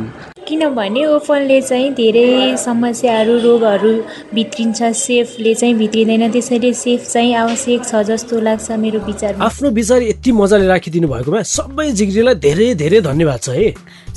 किनभने 0.49 1.05
ओपनले 1.13 1.61
चाहिँ 1.61 1.93
धेरै 1.93 2.57
समस्याहरू 2.57 3.35
रोगहरू 3.45 3.93
भित्रिन्छ। 4.33 4.81
सेफले 4.97 5.55
चाहिँ 5.61 5.75
भित्रिँदैन। 5.77 6.25
त्यसैले 6.33 6.73
सेफ 6.73 7.01
चाहिँ 7.13 7.35
आवश्यक 7.45 7.85
छ 7.85 7.93
जस्तो 8.09 8.41
लाग्छ 8.41 8.71
मेरो 8.81 8.99
विचारमा। 9.05 9.45
आफ्नो 9.45 9.69
विचार 9.77 10.03
यति 10.09 10.33
मजाले 10.33 10.67
राखिदिनु 10.73 11.09
भएकोमा 11.13 11.43
सबै 11.53 11.91
जिग्रीलाई 12.01 12.35
धेरै 12.41 12.75
धेरै 12.81 13.01
धन्यवाद 13.13 13.41
छ 13.45 13.49
है। 13.61 13.69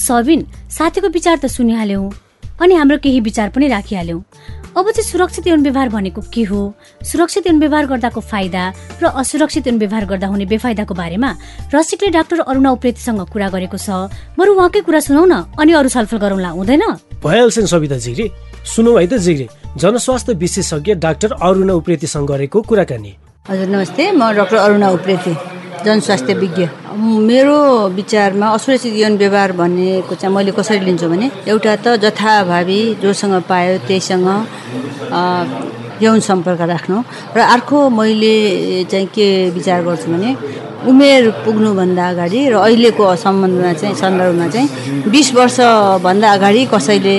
सबिन 0.08 0.48
साथीको 0.72 1.08
विचार 1.12 1.38
त 1.44 1.46
सुनिहाल्यौँ। 1.52 2.31
अनि 2.62 2.76
हाम्रो 2.76 2.98
केही 3.04 3.20
विचार 3.20 3.50
पनि 3.50 3.68
राखिहाल्यौँ। 3.68 4.22
अब 4.72 4.90
चाहिँ 4.92 5.04
सुरक्षित 5.04 5.48
यौन 5.48 5.62
व्यवहार 5.64 5.90
भनेको 5.90 6.22
के 6.34 6.44
हो? 6.48 6.74
सुरक्षित 7.04 7.48
यौन 7.48 7.60
व्यवहार 7.60 7.86
गर्दाको 7.88 8.22
फाइदा 8.22 8.64
र 9.02 9.06
असुरक्षित 9.20 9.68
यौन 9.68 9.78
व्यवहार 9.78 10.06
गर्दा 10.06 10.28
हुने 10.28 10.46
बेफाइदाको 10.46 10.94
बारेमा 10.94 11.30
रसिकले 11.76 12.10
डाक्टर 12.16 12.40
अरुणा 12.48 12.72
उप्रेतीसँग 12.72 13.20
कुरा 13.28 13.50
गरेको 13.50 13.78
छ। 13.78 13.90
बरु 14.38 14.54
उहाँकै 14.56 14.82
कुरा 14.88 15.00
सुनौ 15.02 15.26
न 15.26 15.34
अनि 15.60 15.72
अरू 15.74 15.90
छलफल 15.90 16.18
गरौँला 16.18 16.50
हुँदैन? 16.56 16.84
भइहाल्छ 17.20 17.58
नि 17.60 17.68
सविता 17.68 17.98
जिग्री। 17.98 18.32
सुनौ 18.64 18.96
है 18.96 19.08
त 19.08 19.18
जिग्री 19.20 19.48
जनस्वास्थ्य 19.76 20.34
विशेषज्ञ 20.34 20.96
डाक्टर 20.96 21.32
अरुणा 21.36 21.74
उप्रेतीसँग 21.74 22.28
गरेको 22.30 22.62
कुराकानी। 22.62 23.12
हजुर 23.50 23.68
नमस्ते 23.68 24.12
म 24.12 24.32
डक्टर 24.38 24.56
अरुणा 24.56 24.90
उप्रेती। 24.96 25.61
जनस्वास्थ्य 25.86 26.34
विज्ञ। 26.42 26.64
मेरो 27.30 27.58
विचारमा 27.98 28.48
असुरक्षित 28.56 28.94
यौन 29.02 29.14
व्यवहार 29.18 29.52
भनेको 29.62 30.14
चाहिँ 30.16 30.36
मैले 30.36 30.52
कसरी 30.58 30.80
लिन्छु 30.86 31.08
भने 31.10 31.28
एउटा 31.52 31.76
त 31.84 31.88
जथाभावी 32.04 32.80
जोसँग 33.02 33.36
पायो 33.50 33.78
त्यहीसँग 33.88 34.28
यौन 36.02 36.20
सम्पर्क 36.30 36.62
राख्नु। 36.74 36.98
र 37.36 37.40
अर्को 37.56 37.78
मैले 37.90 38.36
चाहिँ 38.92 39.08
के 39.16 39.28
विचार 39.56 39.80
गर्छु 39.86 40.08
भने 40.12 40.30
उमेर 40.90 41.30
पुग्नुभन्दा 41.46 42.06
अगाडि 42.10 42.40
र 42.50 42.56
अहिलेको 42.66 43.06
सम्बन्धमा 43.26 43.74
चाहिँ 43.82 43.96
सन्दर्भमा 44.02 44.48
चाहिँ 44.54 44.68
बिस 45.14 45.28
वर्षभन्दा 45.38 46.28
अगाडि 46.38 46.62
कसैले 46.74 47.16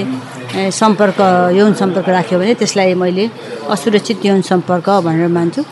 सम्पर्क 0.81 1.19
यौन 1.59 1.73
सम्पर्क 1.81 2.09
राख्यो 2.09 2.39
भने 2.39 2.55
त्यसलाई 2.61 2.95
मैले 3.03 3.25
असुरक्षित 3.71 4.27
यौन 4.27 4.41
सम्पर्क 4.51 4.87
भनेर 5.07 5.29
मान्छु। 5.39 5.63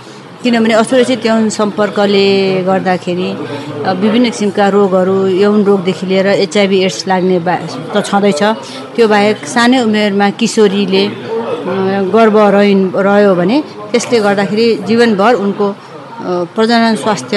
किनभने 0.43 0.75
असुरक्षित 0.75 1.27
यौन 1.27 1.49
सम्पर्कले 1.53 2.27
गर्दाखेरि 2.69 3.29
विभिन्न 4.03 4.27
किसिमका 4.33 4.67
रोगहरू 4.77 5.17
यौन 5.45 5.65
रोगदेखि 5.69 6.07
लिएर 6.11 6.27
एचआइभी 6.49 6.79
एड्स 6.87 7.01
लाग्ने 7.11 7.39
बा 7.47 7.57
त 7.93 8.01
छँदैछ। 8.09 8.43
त्यो 8.97 9.05
बाहेक 9.13 9.37
सानै 9.55 9.79
उमेरमा 9.85 10.29
किशोरीले 10.41 11.05
अ, 11.07 11.73
गर्भ 12.15 12.37
रहिन् 12.57 12.83
रह्यो 13.07 13.33
भने 13.41 13.57
त्यसले 13.93 14.19
गर्दाखेरि 14.27 14.67
जीवनभर 14.89 15.33
उनको 15.45 15.67
प्रजनन 16.57 16.95
स्वास्थ्य 17.05 17.37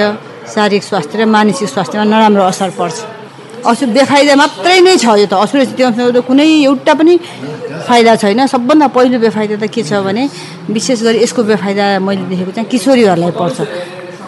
शारीरिक 0.54 0.84
स्वास्थ्य 0.84 1.16
र 1.20 1.26
मानसिक 1.36 1.68
स्वास्थ्यमा 1.76 2.06
नराम्रो 2.12 2.44
असर 2.52 2.70
पर्छ। 2.80 2.98
असु 3.70 3.84
बेफाइदा 3.98 4.34
मात्रै 4.36 4.80
नै 4.86 4.96
छ 5.04 5.06
यो 5.22 5.28
त। 5.32 5.34
असुरक्षित 5.46 5.82
त 6.16 6.18
कुनै 6.28 6.48
एउटा 6.70 6.94
पनि 7.00 7.14
फाइदा 7.88 8.14
छैन। 8.22 8.40
सबभन्दा 8.54 8.88
पहिलो 8.96 9.18
बेफाइदा 9.26 9.56
त 9.62 9.66
के 9.74 9.82
छ 9.84 9.92
भने 10.06 10.24
विशेष 10.76 11.00
गरी 11.08 11.18
यसको 11.26 11.42
बेफाइदा 11.52 11.86
मैले 12.06 12.24
देखेको 12.32 12.52
चाहिँ 12.56 12.70
किशोरीहरूलाई 12.74 13.32
पर्छ। 13.40 13.58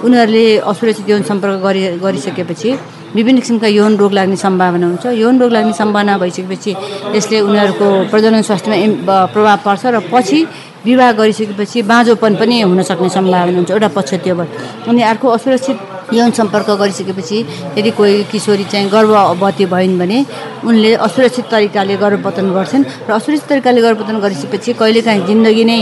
उनीहरूले 0.06 0.46
असुरक्षित 0.72 1.08
यौन 1.10 1.22
सम्पर्क 1.30 1.58
गरि 1.66 1.82
गरिसकेपछि 2.04 2.70
विभिन्न 3.16 3.40
किसिमका 3.40 3.68
यौन 3.80 3.96
रोग 4.02 4.12
लाग्ने 4.18 4.36
सम्भावना 4.36 4.86
हुन्छ। 4.92 5.06
यौन 5.24 5.36
रोग 5.42 5.52
लाग्ने 5.56 5.74
सम्भावना 5.74 6.14
भइसकेपछि 6.22 6.72
यसले 7.16 7.38
उनीहरूको 7.48 7.88
प्रजनन 8.12 8.42
स्वास्थ्यमा 8.48 9.16
प्रभाव 9.34 9.58
पर्छ 9.66 9.84
र 9.96 10.00
पछि 10.12 10.40
विवाह 10.86 11.12
गरिसकेपछि 11.20 11.82
बाँझोपन 11.92 12.32
पनि 12.40 12.56
हुन 12.62 12.82
सक्ने 12.90 13.10
सम्भावना 13.18 13.56
हुन्छ। 13.58 13.72
एउटा 13.72 13.90
पक्ष 13.98 14.12
त्यो 14.24 14.36
भयो 14.36 14.48
अनि 14.90 15.02
अर्को 15.12 15.28
असुरक्षित 15.38 15.78
यौन 16.14 16.32
सम्पर्क 16.38 16.70
गरिसकेपछि 16.82 17.38
यदि 17.78 17.92
कोही 17.98 18.24
किशोरी 18.32 18.64
चाहिँ 18.72 18.90
गर्भवती 18.90 19.66
भइन् 19.74 19.98
भने 20.00 20.20
उनले 20.64 20.94
असुरक्षित 21.06 21.46
तरिकाले 21.52 21.96
गर्भपतन 22.04 22.48
गर्छन् 22.54 22.84
र 23.10 23.12
असुरक्षित 23.18 23.50
तरिकाले 23.50 23.82
गर्भपतन 23.82 24.18
गरिसकेपछि 24.26 24.74
कहिलेकाहीँ 24.82 25.26
जिन्दगी 25.26 25.64
नै 25.66 25.80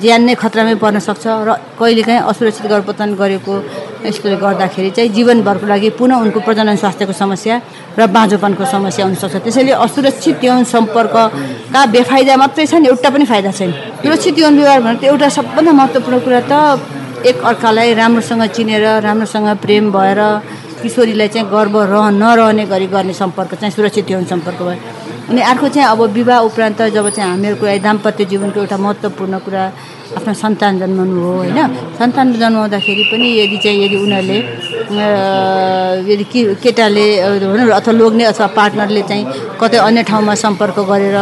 ज्यान 0.00 0.22
नै 0.26 0.34
खतरामै 0.42 0.74
पर्न 0.82 0.98
सक्छ 1.08 1.24
र 1.48 1.50
कहिलेकाहीँ 1.80 2.20
असुरक्षित 2.30 2.66
गर्भपतन 2.72 3.14
गरेको 3.20 3.54
यसले 4.06 4.36
गर्दाखेरि 4.44 4.90
चाहिँ 4.96 5.10
जीवनभरको 5.16 5.66
लागि 5.66 5.88
पुनः 5.98 6.16
उनको 6.24 6.40
प्रजनन 6.46 6.76
स्वास्थ्यको 6.82 7.12
समस्या 7.12 7.54
र 7.98 8.06
बाँझोपनको 8.16 8.64
समस्या 8.64 9.04
हुनसक्छ। 9.06 9.36
त्यसैले 9.44 9.72
असुरक्षित 9.84 10.44
यौन 10.44 10.64
सम्पर्कका 10.64 11.80
बेफाइदा 11.94 12.36
मात्रै 12.36 12.66
छन् 12.70 12.86
एउटा 12.86 13.08
पनि 13.10 13.24
फाइदा 13.32 13.50
छैन। 13.58 13.70
सुरक्षित 14.02 14.38
यौन 14.38 14.54
व्यवहार 14.58 14.80
भनेको 14.86 15.06
एउटा 15.06 15.28
सबभन्दा 15.36 15.72
महत्त्वपूर्ण 15.72 16.18
कुरा 16.24 16.40
त 16.50 16.52
एक 17.24 17.36
अर्कालाई 17.50 17.94
राम्रोसँग 17.94 18.42
चिनेर 18.56 18.84
राम्रोसँग 19.00 19.48
प्रेम 19.64 19.90
भएर 19.92 20.20
किशोरीलाई 20.82 21.28
चाहिँ 21.34 21.48
गर्व 21.50 21.76
रह 21.92 22.10
नरहने 22.20 22.64
गरी 22.72 22.86
गर्ने 22.92 23.12
सम्पर्क 23.16 23.54
चाहिँ 23.60 23.72
सुरक्षित 23.72 24.10
यौन 24.10 24.24
सम्पर्क 24.32 24.60
भयो। 24.62 24.80
अनि 25.30 25.40
अर्को 25.42 25.68
चाहिँ 25.74 25.88
अब 25.88 26.00
विवाह 26.12 26.38
उपरान्त 26.48 26.82
जब 26.94 27.08
चाहिँ 27.16 27.30
हामीहरूको 27.30 27.66
दाम्पत्य 27.82 28.24
जीवनको 28.30 28.60
एउटा 28.60 28.76
महत्त्वपूर्ण 28.76 29.38
कुरा 29.44 29.64
आफ्नो 30.16 30.34
सन्तान 30.34 30.78
जन्माउनु 30.80 31.20
हो 31.20 31.32
होइन? 31.36 31.58
सन्तान 31.98 32.32
जन्माउँदाखेरि 32.38 33.04
पनि 33.10 33.26
यदि 33.40 33.56
चाहिँ 33.64 33.78
यदि 33.84 33.96
उनीहरूले 34.04 34.38
यदि 36.12 36.24
कि 36.30 36.40
केटाले 36.62 37.06
भनौँ 37.42 37.70
अथवा 37.80 37.92
लोग्ने 38.00 38.24
अथवा 38.30 38.46
पार्टनरले 38.54 39.02
चाहिँ 39.10 39.24
कतै 39.60 39.78
अन्य 39.88 40.02
ठाउँमा 40.10 40.34
सम्पर्क 40.44 40.78
गरेर 40.90 41.16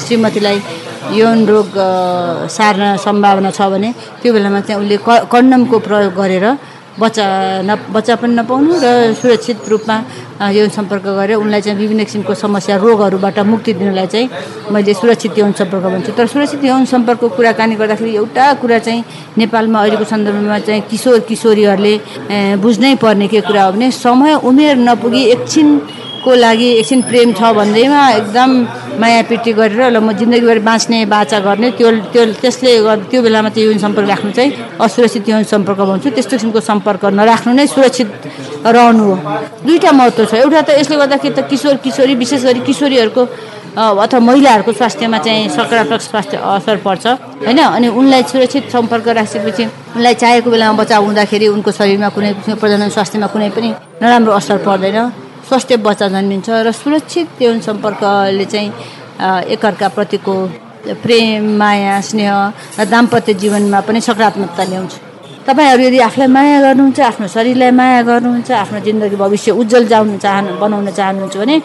श्रीमतीलाई 0.00 0.58
यौन 1.14 1.46
रोग 1.46 1.70
सार्न 2.56 2.96
सम्भावना 3.04 3.50
छ 3.50 3.60
भने 3.72 3.90
त्यो 4.22 4.32
बेलामा 4.34 4.60
चाहिँ 4.66 4.80
उसले 4.82 4.96
क 5.06 5.28
कन्डमको 5.32 5.76
प्रयोग 5.86 6.14
गरेर 6.20 6.46
बच्चा 6.96 7.24
न 7.68 7.70
बच्चा 7.92 8.14
पनि 8.20 8.34
नपाउनु 8.40 8.72
र 8.80 9.12
सुरक्षित 9.20 9.68
रूपमा 9.68 9.96
यौन 10.56 10.68
सम्पर्क 10.72 11.04
गरेर 11.04 11.36
उनलाई 11.36 11.60
चाहिँ 11.60 11.78
विभिन्न 11.78 12.04
किसिमको 12.08 12.34
समस्या 12.34 12.76
रोगहरूबाट 12.80 13.38
मुक्ति 13.52 13.72
दिनलाई 13.76 14.06
चाहिँ 14.08 14.28
मैले 14.72 14.94
सुरक्षित 14.96 15.38
यौन 15.38 15.52
सम्पर्क 15.60 15.84
भन्छु। 15.92 16.12
तर 16.16 16.26
सुरक्षित 16.32 16.64
यौन 16.64 16.84
सम्पर्कको 16.88 17.28
कुराकानी 17.36 17.74
गर्दाखेरि 17.76 18.14
एउटा 18.16 18.44
कुरा 18.64 18.78
चाहिँ 18.86 19.04
नेपालमा 19.38 19.78
अहिलेको 19.80 20.04
सन्दर्भमा 20.08 20.58
चाहिँ 20.64 20.82
किशोर 20.88 21.18
किशोरीहरूले 21.28 21.94
बुझ्नै 22.64 22.94
पर्ने 23.04 23.28
के 23.28 23.40
कुरा 23.44 23.62
हो 23.64 23.72
भने 23.76 23.90
समय 23.92 24.34
उमेर 24.48 24.76
नपुगी 24.88 25.22
एकछिनको 25.36 26.04
को 26.26 26.34
लागि 26.34 26.68
एकछिन 26.82 27.00
प्रेम 27.06 27.32
छ 27.38 27.54
भन्दैमा 27.54 28.02
एकदम 28.18 28.50
मायापिटी 28.98 29.52
गरेर 29.54 29.82
ल 29.94 29.96
म 30.02 30.12
जिन्दगीभर 30.18 30.58
बाँच्ने 30.66 30.98
बाचा 31.06 31.38
गर्ने 31.46 31.70
त्यो 31.78 31.90
त्यो 32.12 32.22
त्यसले 32.42 32.72
त्यो 33.10 33.22
बेलामा 33.22 33.48
त्यो 33.54 33.64
यौन 33.70 33.78
सम्पर्क 33.78 34.08
राख्नु 34.10 34.30
चाहिँ 34.34 34.50
असुरक्षित 34.82 35.28
यौन 35.28 35.42
सम्पर्क 35.54 35.80
भन्छु। 35.86 36.10
त्यस्तो 36.10 36.34
किसिमको 36.36 36.60
सम्पर्क 36.60 37.02
नराख्नु 37.14 37.52
नै 37.54 37.66
सुरक्षित 37.70 38.08
रहनु 38.66 39.04
हो। 39.06 39.14
दुईवटा 39.66 39.90
महत्त्व 39.92 40.24
छ। 40.26 40.34
एउटा 40.42 40.60
त 40.66 40.70
यसले 40.82 40.96
गर्दाखेरि 40.98 41.34
त 41.38 41.40
किशोर 41.46 41.76
किशोरी 41.84 42.14
विशेष 42.22 42.42
गरी 42.48 42.60
किशोरीहरूको 42.66 43.22
अथवा 43.76 44.20
महिलाहरूको 44.28 44.72
स्वास्थ्यमा 44.72 45.18
चाहिँ 45.20 45.48
सकारात्मक 45.52 46.00
स्वास्थ्य 46.00 46.36
असर 46.40 46.76
पर्छ 46.80 47.04
होइन? 47.44 47.60
अनि 47.76 47.88
उनलाई 47.92 48.22
सुरक्षित 48.32 48.72
सम्पर्क 48.72 49.06
राखेपछि 49.20 49.64
उनलाई 49.94 50.14
चाहेको 50.16 50.48
बेलामा 50.50 50.74
बच्चा 50.80 50.96
हुँदाखेरि 50.96 51.46
उनको 51.54 51.70
शरीरमा 51.78 52.08
कुनै 52.16 52.32
प्रजनन 52.56 52.88
स्वास्थ्यमा 52.96 53.26
कुनै 53.28 53.48
पनि 53.52 53.68
नराम्रो 54.02 54.32
असर 54.32 54.58
पर्दैन। 54.64 54.98
स्वस्थ 55.48 55.72
बच्चा 55.86 56.06
जन्मिन्छ 56.14 56.48
र 56.66 56.72
सुरक्षित 56.72 57.42
यौन 57.42 57.60
सम्पर्कले 57.66 58.44
चाहिँ 58.52 58.70
एकअर्काप्रतिको 59.54 60.34
प्रेम 61.02 61.42
माया 61.58 62.00
स्नेह 62.08 62.34
र 62.80 62.84
दाम्पत्य 62.90 63.34
जीवनमा 63.42 63.80
पनि 63.86 64.00
सकारात्मकता 64.00 64.64
ल्याउँछ। 64.70 64.94
तपाईँहरू 65.46 65.82
यदि 65.82 65.98
आफूलाई 66.08 66.28
माया 66.36 66.58
गर्नुहुन्छ 66.60 67.00
आफ्नो 67.10 67.26
शरीरलाई 67.34 67.70
माया 67.80 68.02
गर्नुहुन्छ 68.08 68.50
आफ्नो 68.50 68.78
जिन्दगी 68.86 69.16
भविष्य 69.16 69.50
उज्जवल 69.60 69.84
जाउनु 69.92 70.16
चाहनु 70.24 70.50
बनाउन 70.62 70.90
चाहनुहुन्छ 70.98 71.36
भने 71.38 71.56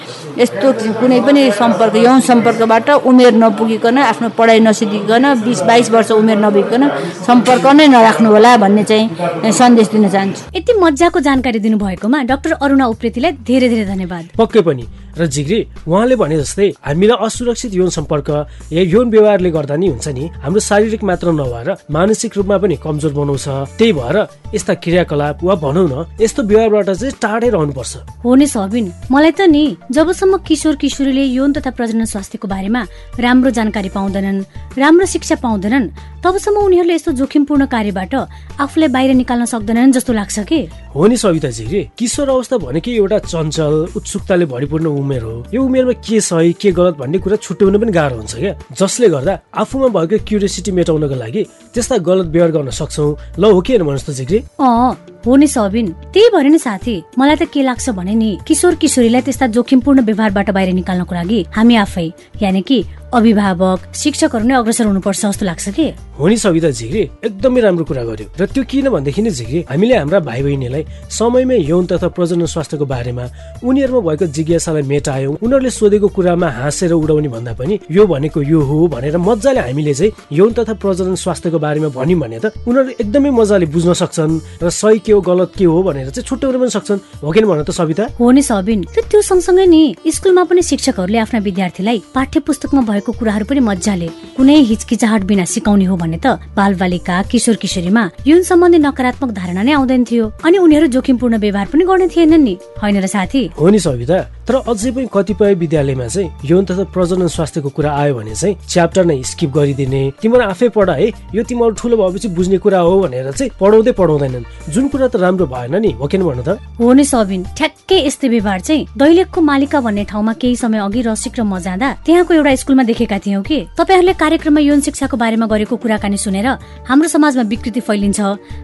यस्तो 0.42 0.68
कुनै 1.02 1.20
पनि 1.26 1.42
सम्पर्क 1.62 1.96
यौन 2.06 2.20
सम्पर्कबाट 2.30 2.90
उमेर 3.10 3.34
नपुगिकन 3.44 3.98
आफ्नो 4.12 4.30
पढाइ 4.38 4.60
नसिकिकन 4.70 5.26
बिस 5.46 5.62
बाइस 5.70 5.90
वर्ष 5.92 6.12
उमेर 6.22 6.38
नपुगिकन 6.46 6.84
सम्पर्क 7.28 7.66
नै 7.78 7.88
नराख्नु 7.90 8.30
होला 8.30 8.56
भन्ने 8.64 8.84
चाहिँ 8.86 9.52
सन्देश 9.60 9.88
दिन 9.94 10.10
चाहन्छु। 10.10 10.42
यति 10.58 10.74
मजाको 10.78 11.20
जानकारी 11.28 11.60
दिनुभएकोमा 11.66 12.24
डाक्टर 12.32 12.52
अरुणा 12.62 12.86
उप्रेतीलाई 12.94 13.32
धेरै 13.50 13.68
धेरै 13.70 13.86
धन्यवाद। 13.94 14.24
पक्कै 14.38 14.62
पनि। 14.62 14.86
र 15.18 15.26
जिग्री 15.28 15.60
उहाँले 15.88 16.16
भने 16.16 16.38
जस्तै 16.38 16.68
हामीलाई 16.86 17.18
असुरक्षित 17.26 17.74
यौन 17.74 17.90
सम्पर्क 17.90 18.30
या 18.72 18.82
यौन 18.84 19.10
व्यवहारले 19.10 19.50
गर्दा 19.52 19.76
नि 19.76 19.88
हुन्छ 19.88 20.08
नि 20.08 20.26
हाम्रो 20.44 20.60
शारीरिक 20.60 21.04
मात्र 21.04 21.32
नभएर 21.32 21.70
मानसिक 21.92 22.38
रूपमा 22.38 22.58
पनि 22.58 22.76
कमजोर 22.84 23.14
बनाउँछ। 23.14 23.48
त्यही 23.78 23.94
भएर 23.94 24.18
यस्ता 24.56 24.74
क्रियाकलाप 24.84 25.44
वा 25.44 25.56
भनौँ 25.56 25.88
न 25.90 25.96
यस्तो 26.22 26.44
व्यवहारबाट 26.44 26.90
चाहिँ 26.90 27.14
टाढै 27.22 27.50
रहनुपर्छ। 27.50 27.94
हो 28.24 28.36
नि 28.36 28.48
सबिन 28.48 28.86
मलाई 29.12 29.32
त 29.32 29.42
नि 29.48 29.64
जबसम्म 29.92 30.38
किशोर 30.48 30.76
किशोरीले 30.76 31.24
यौन 31.36 31.54
तथा 31.54 31.72
प्रजनन 31.72 32.06
स्वास्थ्यको 32.06 32.48
बारेमा 32.48 32.82
राम्रो 33.20 33.50
जानकारी 33.52 33.90
पाउँदैनन् 33.90 34.40
राम्रो 34.78 35.06
शिक्षा 35.06 35.36
पाउँदैनन् 35.44 35.90
तबसम्म 36.24 36.58
उनीहरूले 36.58 36.96
यस्तो 36.96 37.12
जोखिमपूर्ण 37.20 37.66
कार्यबाट 37.66 38.14
आफूलाई 38.62 38.90
बाहिर 38.90 39.12
निकाल्न 39.16 39.46
सक्दैनन् 39.46 39.92
जस्तो 39.92 40.14
लाग्छ 40.14 40.40
कि? 40.46 40.60
हो 40.96 41.08
नि 41.08 41.18
सविता 41.18 41.50
जिग्री। 41.50 41.82
किशोर 41.98 42.30
अवस्था 42.30 42.58
भनेकै 42.58 42.92
एउटा 42.92 43.18
चञ्चल 43.26 43.74
उत्सुकताले 43.98 44.46
भरिपूर्ण 44.46 44.86
उमेर 45.02 45.24
हो। 45.24 45.34
यो 45.54 45.64
उमेरमा 45.64 45.94
के 46.06 46.22
सही 46.22 46.54
के 46.62 46.72
गलत 46.72 46.96
भन्ने 47.02 47.18
कुरा 47.18 47.36
छुट्याउन 47.42 47.78
पनि 47.82 47.92
गाह्रो 47.92 48.16
हुन्छ 48.18 48.36
क्या। 48.36 48.54
जसले 48.78 49.10
गर्दा 49.10 49.34
आफूमा 49.62 49.88
भएको 49.98 50.18
क्युरियोसिटी 50.28 50.72
मेटाउनको 50.72 51.16
लागि 51.16 51.42
त्यस्ता 51.74 51.98
गलत 51.98 52.28
व्यवहार 52.34 52.52
गर्न 52.52 52.70
सक्छौ। 52.70 53.06
ल 53.40 53.44
हो 53.46 53.62
के 53.62 53.78
भन्नुहोस् 53.78 54.08
त 54.08 54.44
अँ 54.62 54.94
हो 55.26 55.36
नि 55.36 55.48
सबिन। 55.48 55.88
त्यही 56.14 56.30
भएर 56.34 56.48
नि 56.50 56.60
साथी 56.60 56.96
मलाई 57.20 57.36
त 57.36 57.44
के 57.54 57.62
लाग्छ 57.62 57.90
भने 57.94 58.14
नि 58.16 58.30
किशोर 58.48 58.76
किशोरीलाई 58.82 59.22
त्यस्ता 59.22 59.48
जोखिमपूर्ण 59.54 60.02
व्यवहारबाट 60.02 60.50
बाहिर 60.50 60.74
निकाल्नको 60.74 61.14
लागि 61.16 61.40
हामी 61.56 61.76
आफै 61.76 62.08
यानि 62.42 62.62
कि 62.62 62.84
अभिभावक 63.14 63.80
शिक्षकहरू 63.96 64.46
नै 64.48 64.56
अग्रसर 64.56 64.86
हुनुपर्छ 64.86 65.26
जस्तो 65.26 65.46
लाग्छ 65.46 65.70
कि? 65.76 65.88
हो 66.16 66.28
नि 66.28 66.38
सविता 66.38 66.70
झिग्री 66.72 67.02
एकदमै 67.28 67.62
राम्रो 67.62 67.84
कुरा 67.84 68.04
गर्यो। 68.04 68.28
र 68.40 68.46
त्यो 68.46 68.64
किन 68.64 68.88
भनेदेखि 68.90 69.22
नि 69.22 69.30
झिग्री 69.32 69.60
हामीले 69.68 69.96
हाम्रा 69.98 70.20
भाइ 70.20 70.42
बहिनीलाई 70.44 70.84
समयमै 71.10 71.58
यौन 71.68 71.86
तथा 71.92 72.08
प्रजनन 72.08 72.46
स्वास्थ्यको 72.46 72.86
बारेमा 72.86 73.26
उनीहरूमा 73.64 74.02
भएको 74.08 74.26
जिज्ञासालाई 74.32 74.84
मेटायौँ 74.88 75.36
उनीहरूले 75.44 75.70
सोधेको 75.70 76.08
कुरामा 76.08 76.48
हाँसेर 76.48 76.94
उडाउने 76.94 77.28
भन्दा 77.36 77.54
पनि 77.60 77.80
यो 77.92 78.06
भनेको 78.08 78.42
यो 78.48 78.60
हो 78.62 78.88
भनेर 78.88 79.18
मजाले 79.18 79.60
हामीले 79.60 79.94
चाहिँ 79.94 80.12
यौन 80.32 80.52
तथा 80.54 80.74
प्रजनन 80.80 81.16
स्वास्थ्यको 81.16 81.60
बारेमा 81.60 81.90
भन्यौँ 81.92 82.20
भने 82.22 82.40
त 82.40 82.54
उनीहरू 82.64 82.90
एकदमै 83.02 83.32
मजाले 83.36 83.66
बुझ्न 83.66 83.94
सक्छन् 83.94 84.40
र 84.64 84.70
सही 84.70 85.00
के 85.04 85.12
हो 85.12 85.22
गलत 85.22 85.52
के 85.58 85.66
हो 85.66 85.84
भनेर 85.84 86.10
चाहिँ 86.16 86.28
छुट्याउन 86.28 86.56
पनि 86.62 86.70
सक्छन्। 86.70 87.00
हो 87.24 87.32
कि 87.32 87.42
भन 87.42 87.64
त 87.64 87.72
सविता? 87.72 88.04
हो 88.20 88.32
नि 88.32 88.42
सबिन। 88.42 88.80
त्यो 88.94 89.22
सँगसँगै 89.22 89.66
नि 89.66 89.82
स्कुलमा 90.06 90.44
पनि 90.48 90.62
शिक्षकहरूले 90.62 91.18
आफ्ना 91.18 91.40
विद्यार्थीलाई 91.40 92.02
पाठ्य 92.14 92.40
पुस्तकमा 92.46 92.82
भएको 92.82 93.01
कुराहरू 93.10 93.46
पनि 93.46 93.60
मजाले 93.60 94.08
कुनै 94.38 94.56
हिचकिचाहट 94.56 95.24
बिना 95.24 95.46
सिकाउने 95.46 95.86
हो 95.86 95.96
भने 95.98 96.18
त 96.18 96.28
बाल 96.56 96.76
बालिका 96.76 97.22
किशोर 97.24 97.56
किशोरीमा 97.56 98.10
यौन 98.28 98.44
सम्बन्धी 98.44 98.78
नकारात्मक 98.78 99.32
धारणा 99.32 99.62
नै 99.64 99.72
आउँदैन 99.72 100.04
थियो। 100.04 100.32
अनि 100.46 100.58
उनीहरू 100.58 100.88
जोखिमपूर्ण 100.88 101.38
व्यवहार 101.38 101.68
पनि 101.74 101.84
गर्ने 101.86 102.08
थिएनन् 102.08 102.44
नि। 102.44 102.58
होइन 102.82 102.98
र 103.02 103.08
साथी? 103.08 103.50
हो 103.60 103.70
नि 103.70 103.80
सविता। 103.80 104.41
तर 104.48 104.56
अझै 104.72 104.92
पनि 104.92 105.08
कतिपय 105.14 105.54
विद्यालयमा 105.56 106.08
चाहिँ 106.08 106.30
यौन 106.46 106.66
तथा 106.66 106.84
प्रजनन 106.94 107.28
स्वास्थ्यको 107.28 107.70
कुरा 107.70 107.92
आयो 107.92 108.16
भने 108.16 108.36
चाहिँ 108.36 108.56
च्याप्टर 108.68 109.06
नै 109.06 109.22
स्किप 109.24 109.52
गरिदिने। 109.58 110.02
तिमीहरू 110.22 110.44
आफै 110.50 110.70
पढ 110.76 110.90
है 110.90 111.08
यो 111.36 111.44
तिमीहरू 111.44 111.74
ठुलो 111.78 111.96
भएपछि 111.98 112.28
बुझ्ने 112.36 112.58
कुरा 112.58 112.80
हो 112.80 113.00
भनेर 113.02 113.32
चाहिँ 113.32 113.52
पढाउँदै 113.60 113.92
पढाउँदैनन्। 114.00 114.46
जुन 114.74 114.88
कुरा 114.88 115.08
त 115.08 115.16
राम्रो 115.22 115.46
भएन 115.46 115.76
नि 115.82 115.92
हो 116.00 116.08
किन 116.08 116.24
भन्नु 116.24 116.44
त? 116.44 116.58
हो 116.80 116.94
नि 116.94 117.04
सबिन 117.04 117.42
ठ्याक्कै 117.58 117.98
यस्तै 118.08 118.28
व्यवहार 118.28 118.60
चाहिँ। 118.60 118.88
दैलेखको 118.98 119.40
मालिका 119.42 119.80
भन्ने 119.82 120.04
ठाउँमा 120.10 120.34
केही 120.42 120.56
समय 120.56 120.80
अघि 120.80 121.02
रसिक 121.06 121.34
र 121.40 121.44
म 121.44 121.60
जाँदा 121.62 121.90
त्यहाँको 122.06 122.34
एउटा 122.34 122.56
स्कुलमा 122.56 122.84
देखेका 122.84 123.18
थियौँ 123.22 123.44
कि। 123.44 123.58
तपाईँहरूले 123.78 124.14
कार्यक्रममा 124.18 124.62
यौन 124.62 124.80
शिक्षाको 124.82 125.18
बारेमा 125.18 125.46
गरेको 125.46 125.76
कुराकानी 125.78 126.18
सुनेर 126.18 126.48
हाम्रो 126.90 127.08
समाजमा 127.08 127.44
विकृति 127.46 127.80
फैलिन्छ। 127.80 128.20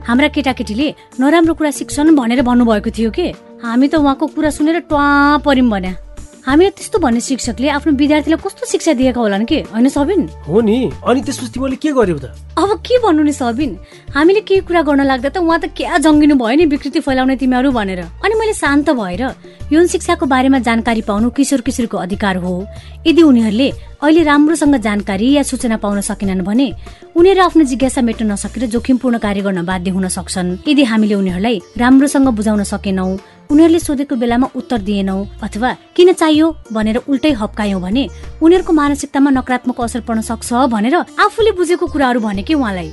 हाम्रा 0.08 0.28
केटाकेटीले 0.34 0.88
नराम्रो 1.22 1.54
कुरा 1.54 1.72
सिक्छन् 1.72 2.16
भनेर 2.18 2.42
भन्नुभएको 2.42 2.90
थियो 2.90 3.12
कि। 3.14 3.28
हामी 3.64 3.88
त 3.88 3.96
उहाँको 3.96 4.26
कुरा 4.38 4.50
सुनेर 4.54 4.80
ट्वा 4.86 5.42
पर्यौँ 5.42 5.70
भन्या 5.70 5.94
हामी 6.46 6.70
त्यस्तो 6.78 7.00
भन्ने 7.02 7.20
शिक्षकले 7.20 7.68
आफ्नो 7.74 7.92
विद्यार्थीलाई 7.98 8.40
कस्तो 8.40 8.66
शिक्षा 8.70 8.94
दिएका 8.94 9.20
होलान् 9.20 9.46
कि? 9.50 9.58
होइन 9.74 9.88
सबिन? 9.90 10.22
हो 10.48 10.62
नि। 10.62 10.78
अनि 11.04 11.22
त्यसपछि 11.26 11.52
तिमीले 11.52 11.76
के 11.76 11.92
गर्यौ 11.92 12.18
त? 12.24 12.32
अब 12.56 12.70
के 12.86 12.98
भन्नु 13.04 13.24
नि 13.26 13.34
सबिन? 13.34 13.72
हामीले 14.16 14.42
केही 14.48 14.62
कुरा 14.62 14.82
गर्न 14.88 15.04
लाग्दा 15.04 15.30
त 15.30 15.38
उहाँ 15.44 15.60
त 15.60 15.76
क्या 15.76 15.98
जङ्गिनु 16.00 16.36
भयो 16.40 16.56
नि 16.56 16.66
विकृति 16.72 17.00
फैलाउने 17.04 17.36
तिमीहरू 17.36 17.72
भनेर। 17.74 18.00
अनि 18.24 18.34
मैले 18.40 18.54
शान्त 18.54 18.90
भएर 18.96 19.24
यौन 19.74 19.88
शिक्षाको 19.92 20.26
बारेमा 20.26 20.60
जानकारी 20.64 21.02
पाउनु 21.04 21.30
किशोर 21.36 21.62
किशोरको 21.68 21.98
अधिकार 21.98 22.36
हो। 22.40 22.54
यदि 23.04 23.22
उनीहरूले 23.28 23.70
अहिले 24.00 24.24
राम्रोसँग 24.24 24.76
जानकारी 24.88 25.28
या 25.36 25.44
सूचना 25.44 25.78
पाउन 25.84 26.00
सकेनन् 26.00 26.48
भने 26.48 26.68
उनीहरू 27.12 27.42
आफ्नो 27.44 27.64
जिज्ञासा 27.68 28.02
मेट्न 28.08 28.32
नसकेर 28.32 28.72
जोखिमपूर्ण 28.72 29.18
कार्य 29.20 29.42
गर्न 29.42 29.66
बाध्य 29.68 29.92
हुन 29.92 30.08
सक्छन्। 30.08 30.64
यदि 30.64 30.84
हामीले 30.88 31.16
उनीहरूलाई 31.20 31.60
राम्रोसँग 31.76 32.28
बुझाउन 32.40 32.64
सकेनौ 32.64 33.08
उनीहरूले 33.52 33.80
सोधेको 33.80 34.16
बेलामा 34.16 34.48
उत्तर 34.56 34.80
दिएनौ 34.88 35.18
अथवा 35.44 35.70
किन 35.96 36.12
चाहियो 36.14 36.48
भनेर 36.72 36.98
उल्टै 37.08 37.32
हप्कायौं 37.42 37.82
भने 37.82 38.04
उनीहरूको 38.44 38.74
मानसिकतामा 38.74 39.30
नकारात्मक 39.40 39.80
असर 39.82 40.02
पर्न 40.08 40.22
सक्छ 40.22 40.68
भनेर 40.68 40.96
आफूले 41.26 41.52
बुझेको 41.60 41.86
कुराहरू 41.88 42.20
भने 42.20 42.44
कि 42.44 42.54
उहाँलाई 42.54 42.90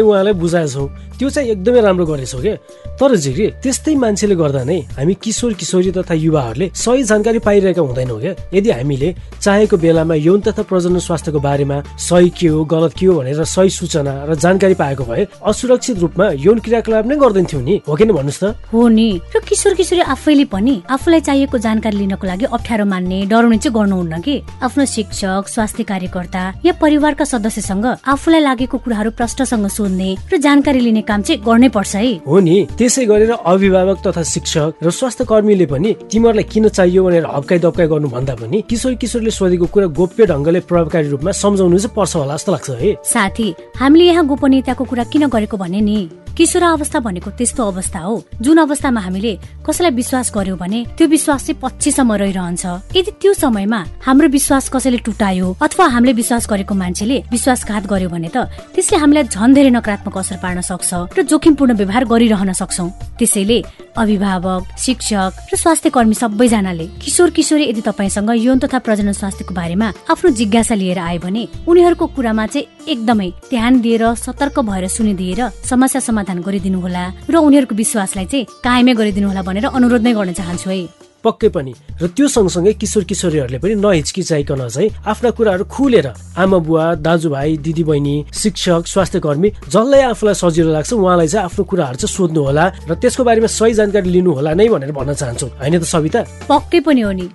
उहाँलाई 0.00 0.32
बुझाएछौ। 0.42 0.84
त्यो 1.20 1.28
चाहिँ 1.28 1.50
एकदमै 1.52 1.80
राम्रो 1.84 2.04
गरेछौ 2.08 2.40
के? 2.40 2.52
तर 2.96 3.14
झिग्री 3.14 3.46
त्यस्तै 3.62 3.94
मान्छेले 3.94 4.34
गर्दा 4.40 4.62
नै 4.64 4.78
हामी 4.96 5.14
किशोर 5.20 5.52
किशोरी 5.60 5.90
तथा 5.92 6.14
युवाहरूले 6.16 6.66
सही 6.74 7.02
जानकारी 7.10 7.38
पाइरहेका 7.44 7.82
हुँदैनौँ 7.82 8.20
क्या 8.20 8.32
यदि 8.56 8.70
हामीले 8.70 9.08
चाहेको 9.44 9.76
बेलामा 9.76 10.14
यौन 10.16 10.40
तथा 10.48 10.62
प्रजनन 10.64 10.98
स्वास्थ्यको 10.98 11.40
बारेमा 11.40 11.76
सही 12.08 12.28
के 12.38 12.48
हो 12.48 12.64
गलत 12.64 12.92
के 12.96 13.06
हो 13.06 13.14
भनेर 13.20 13.44
सही 13.44 13.70
सूचना 13.70 14.12
र 14.28 14.34
जानकारी 14.34 14.74
पाएको 14.80 15.04
भए 15.04 15.26
असुरक्षित 15.44 15.98
रूपमा 16.00 16.26
यौन 16.40 16.58
क्रियाकलाप 16.64 17.04
नै 17.06 17.16
गर्दैनथ्यौँ 17.20 17.62
नि 17.62 17.74
हो 17.88 17.94
कि 17.96 18.04
भन्नुहोस् 18.04 18.40
त 18.40 18.56
हो 18.72 18.88
नि। 18.88 19.08
र 19.36 19.40
किशोर 19.44 19.74
किशोरी 19.74 20.00
आफैले 20.16 20.44
पनि 20.48 20.74
आफूलाई 20.88 21.20
चाहिएको 21.28 21.58
जानकारी 21.58 21.96
लिनको 21.96 22.26
लागि 22.26 22.44
अप्ठ्यारो 22.48 22.84
मान्ने 22.92 23.18
डराउने 23.28 23.58
चाहिँ 23.60 23.74
गर्नुहुन्न 23.76 24.20
कि? 24.24 24.34
आफ्नो 24.64 24.84
शिक्षक 24.96 25.44
स्वास्थ्य 25.52 25.84
कार्यकर्ता 25.84 26.42
या 26.64 26.72
परिवारका 26.80 27.24
सदस्यसँग 27.24 27.86
आफूलाई 28.08 28.40
लागेको 28.40 28.76
कुराहरू 28.78 29.10
प्रष्टसँग 29.18 29.68
सोध्ने 29.68 30.10
र 30.32 30.36
जानकारी 30.40 30.80
लिने 30.80 31.02
काम 31.10 31.22
चाहिँ 31.22 31.42
गर्नै 31.42 31.68
पर्छ 31.74 31.94
है। 31.96 32.12
हो 32.26 32.38
नि। 32.40 32.56
त्यसै 32.78 33.04
गरेर 33.10 33.32
अभिभावक 33.32 33.98
तथा 34.06 34.22
शिक्षक 34.22 34.70
र 34.82 34.90
स्वास्थ्य 34.90 35.24
कर्मीले 35.30 35.66
पनि 35.66 35.90
तिमीहरूलाई 36.10 36.46
किन 36.52 36.68
चाहियो 36.70 37.04
भनेर 37.04 37.26
हप्काइ 37.34 37.58
दप्काइ 37.58 37.86
गर्नु 37.92 38.08
भन्दा 38.08 38.34
पनि 38.40 38.62
किशोर 38.70 38.94
किशोरले 39.02 39.30
सोधेको 39.30 39.66
कुरा 39.74 39.86
गोप्य 39.98 40.26
ढङ्गले 40.30 40.60
प्रभावकारी 40.70 41.08
रूपमा 41.08 41.32
सम्झाउनु 41.34 41.78
चाहिँ 41.78 41.94
पर्छ 41.96 42.16
होला 42.16 42.36
जस्तो 42.36 42.52
लाग्छ 42.52 42.70
है। 42.82 42.90
साथी 43.04 43.48
हामीले 43.76 44.04
यहाँ 44.04 44.26
गोपनीयताको 44.26 44.84
कुरा 44.84 45.04
किन 45.12 45.26
गरेको 45.28 45.56
भने 45.56 45.80
नि? 45.80 45.98
किशोर 46.36 46.62
अवस्था 46.62 46.98
भनेको 47.00 47.30
त्यस्तो 47.30 47.62
अवस्था 47.64 47.98
हो। 48.00 48.14
जुन 48.40 48.58
अवस्थामा 48.58 49.00
हामीले 49.00 49.32
कसैलाई 49.66 49.92
विश्वास 49.94 50.32
गर्यो 50.34 50.56
भने 50.56 50.84
त्यो 50.98 51.06
विश्वास 51.08 51.46
चाहिँ 51.46 51.60
पछिसम्म 51.62 52.12
रहिरहन्छ। 52.12 52.64
यदि 52.96 53.10
त्यो 53.20 53.32
समयमा 53.34 53.80
हाम्रो 54.06 54.28
विश्वास 54.28 54.68
कसैले 54.68 54.98
टुटायो 55.04 55.56
अथवा 55.62 55.86
हामीले 55.86 56.12
विश्वास 56.12 56.48
गरेको 56.50 56.74
मान्छेले 56.74 57.18
विश्वासघात 57.30 57.86
गर्यो 57.86 58.08
भने 58.08 58.28
त 58.34 58.48
त्यसले 58.74 58.96
हामीलाई 58.98 59.24
झन् 59.28 59.54
धेरै 59.54 59.70
नकारात्मक 59.70 60.16
असर 60.18 60.36
पार्न 60.42 60.60
सक्छ 60.60 60.90
र 61.18 61.22
जोखिमपूर्ण 61.22 61.72
व्यवहार 61.76 62.04
गरिरहन 62.04 62.52
सक्छौ। 62.52 62.88
त्यसैले 63.18 63.58
अभिभावक 63.96 64.62
शिक्षक 64.78 65.32
र 65.52 65.56
स्वास्थ्य 65.56 65.90
कर्मी 65.90 66.14
सबैजनाले 66.14 66.86
किशोर 67.02 67.30
किशोरी 67.36 67.64
यदि 67.68 67.82
तपाईँसँग 67.84 68.30
यौन 68.38 68.58
तथा 68.64 68.78
प्रजनन 68.80 69.12
स्वास्थ्यको 69.12 69.54
बारेमा 69.54 69.88
आफ्नो 70.10 70.30
जिज्ञासा 70.30 70.74
लिएर 70.74 70.98
आए 70.98 71.18
भने 71.18 71.42
उनीहरूको 71.68 72.06
कुरामा 72.16 72.46
चाहिँ 72.46 72.66
एकदमै 72.88 73.28
ध्यान 73.50 73.80
दिएर 73.80 74.04
सतर्क 74.16 74.58
भएर 74.60 74.86
सुनिदिएर 74.88 75.40
समस्या 75.68 76.00
गरिदिनु 76.28 76.80
होला 76.80 77.04
र 77.28 77.34
उनीहरूको 77.36 77.74
विश्वासलाई 77.74 78.26
चाहिँ 78.26 78.46
कायमै 78.64 78.92
गरिदिनु 78.94 79.26
होला 79.28 79.42
भनेर 79.42 79.66
अनुरोध 79.72 80.02
नै 80.02 80.12
गर्न 80.14 80.32
चाहन्छु 80.32 80.70
है। 80.70 81.09
पक्कै 81.24 81.48
पनि। 81.48 81.72
र 82.02 82.06
त्यो 82.08 82.26
सँगसँगै 82.28 82.72
किशोर 82.80 83.04
किशोरीहरूले 83.04 83.58
पनि 83.58 83.74
नहिचकिचाइकन 83.74 84.68
चाहिँ 84.68 84.90
आफ्ना 85.06 85.30
कुराहरू 85.36 85.64
खुलेर 85.64 86.06
आमा 86.38 86.58
बुवा 86.58 86.84
दाजुभाइ 87.04 87.56
दिदी 87.64 87.84
बहिनी 87.84 88.14
शिक्षक 88.32 88.86
स्वास्थ्य 88.86 89.20
कर्मी 89.20 89.48
जसलाई 89.68 90.02
आफूलाई 90.12 90.34
सजिलो 90.34 90.70
लाग्छ 90.72 90.92
उहाँलाई 90.92 91.28
चाहिँ 91.28 91.44
आफ्नो 91.44 91.64
कुराहरू 91.64 91.96
चाहिँ 92.00 92.14
सोध्नु 92.16 92.40
होला 92.40 92.64
र 92.88 92.94
त्यसको 92.94 93.22
बारेमा 93.24 93.48
सही 93.48 93.72
जानकारी 93.74 94.10
लिनु 94.10 94.30
होला 94.32 94.54
नै 94.54 94.68
भनेर 94.68 94.92
भन्न 94.92 95.12
चाहन्छु। 95.14 95.46
होइन 95.60 95.78
त 95.78 95.84
सविता? 95.84 96.20
पक्कै 96.48 96.80
पनि 96.80 97.00
हो 97.00 97.12
नि। 97.12 97.26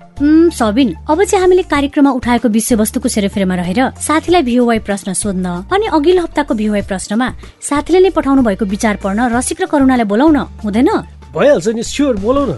सबिन 0.56 0.89
अब 1.12 1.24
चाहिँ 1.24 1.41
हामीले 1.43 1.63
कार्यक्रममा 1.67 2.12
उठाएको 2.17 2.48
विषयवस्तुको 2.50 3.08
सेरोफेरोमा 3.10 3.56
रहेर 3.56 3.80
साथीलाई 4.00 4.41
भिओवाई 4.48 4.80
प्रश्न 4.88 5.13
सोध्न 5.13 5.45
अनि 5.67 5.86
अघिल्लो 5.91 6.21
हप्ताको 6.24 6.54
भिओवाई 6.56 6.82
प्रश्नमा 6.89 7.28
साथीले 7.62 8.00
नै 8.00 8.10
पठाउनु 8.15 8.41
भएको 8.48 8.65
विचार 8.65 8.95
पढ्न 9.04 9.28
रसिक 9.36 9.62
र 9.62 9.65
करुणालाई 9.67 10.08
बोलाउन 10.08 10.38
हुँदैन? 10.63 10.89
भइहाल्छ 11.36 11.67
नि 11.76 11.84
स्योर 11.84 12.15
बोलाउन 12.24 12.52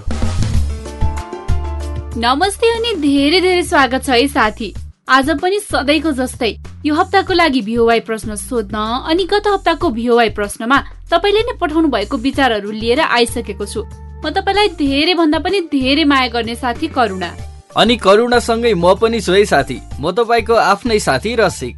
नमस्ते 2.18 2.70
अनि 2.76 2.94
धेरै 3.02 3.40
धेरै 3.42 3.64
स्वागत 3.64 4.06
छ 4.06 4.10
है 4.10 4.28
साथी। 4.28 4.68
आज 5.08 5.30
पनि 5.42 5.60
सधैँको 5.62 6.12
जस्तै 6.20 6.50
यो 6.86 6.94
हप्ताको 6.96 7.34
लागि 7.34 7.62
भिओवाई 7.62 8.00
प्रश्न 8.08 8.36
सोध्न 8.36 8.78
अनि 9.06 9.24
गत 9.34 9.48
हप्ताको 9.48 9.90
भिओवाई 9.98 10.30
प्रश्नमा 10.40 10.80
तपाईँले 11.12 11.44
नै 11.46 11.54
पठाउनु 11.62 11.88
भएको 11.88 12.18
विचारहरू 12.18 12.72
लिएर 12.72 13.00
आइसकेको 13.02 13.66
छु। 13.66 13.84
म 14.26 14.34
तपाईँलाई 14.34 14.70
धेरै 14.82 15.14
भन्दा 15.14 15.40
पनि 15.46 15.62
धेरै 15.70 16.04
माया 16.10 16.28
गर्ने 16.34 16.56
साथी 16.58 16.88
करुणा। 16.98 17.30
अनि 17.78 17.96
करुणासँगै 18.02 18.74
म 18.74 18.98
पनि 18.98 19.22
छु 19.22 19.38
है 19.38 19.46
साथी। 19.54 19.78
म 20.02 20.12
तपाईँको 20.18 20.54
आफ्नै 20.74 21.00
साथी 21.00 21.36
रसिक। 21.38 21.76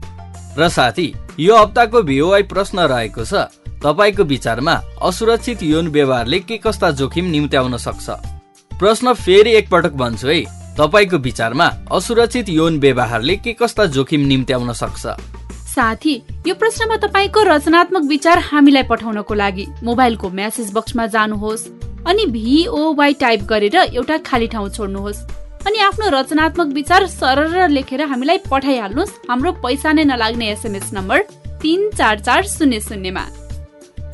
र 0.55 0.69
साथी 0.71 1.07
यो 1.35 1.53
हप्ताको 1.57 2.07
भिओआई 2.07 2.43
प्रश्न 2.47 2.87
रहेको 2.87 3.27
छ। 3.27 3.51
तपाईँको 3.83 4.23
विचारमा 4.23 4.81
असुरक्षित 5.03 5.63
यौन 5.67 5.87
व्यवहारले 5.91 6.39
के 6.47 6.63
कस्ता 6.63 6.95
जोखिम 6.95 7.25
निम्त्याउन 7.27 7.77
सक्छ? 7.77 8.38
प्रश्न 8.79 9.13
फेरि 9.13 9.51
एकपटक 9.53 9.93
भन्छु 9.99 10.27
है। 10.27 10.43
तपाईँको 10.77 11.17
विचारमा 11.19 11.65
असुरक्षित 11.91 12.49
यौन 12.49 12.77
व्यवहारले 12.79 13.35
के 13.37 13.53
कस्ता 13.53 13.85
जोखिम 13.95 14.21
निम्त्याउन 14.27 14.71
सक्छ? 14.73 15.05
साथी 15.69 16.13
यो 16.47 16.53
प्रश्नमा 16.55 16.95
तपाईँको 16.97 17.43
रचनात्मक 17.43 18.03
विचार 18.09 18.39
हामीलाई 18.41 18.83
पठाउनको 18.83 19.33
लागि 19.33 19.65
मोबाइलको 19.83 20.29
म्यासेज 20.29 20.71
बक्समा 20.73 21.05
जानुहोस् 21.07 21.67
अनि 22.07 22.25
भिओवाई 22.31 23.13
टाइप 23.19 23.43
गरेर 23.49 23.75
एउटा 23.75 24.17
खाली 24.25 24.47
ठाउँ 24.47 24.69
छोड्नुहोस्। 24.69 25.19
अनि 25.67 25.79
आफ्नो 25.83 26.09
रचनात्मक 26.09 26.73
विचार 26.73 27.05
सरर 27.09 27.67
लेखेर 27.69 28.01
हामीलाई 28.07 28.37
पठाइहाल्नुहोस् 28.49 29.19
हाम्रो 29.29 29.51
पैसा 29.59 29.91
नै 29.91 30.03
नलाग्ने 30.07 30.49
एसएमएस 30.51 30.89
नम्बर 30.93 31.21
तिन 31.61 31.89
चार 31.97 32.19
चार 32.19 32.47
शून्य 32.47 32.79
शून्यमा। 32.79 33.25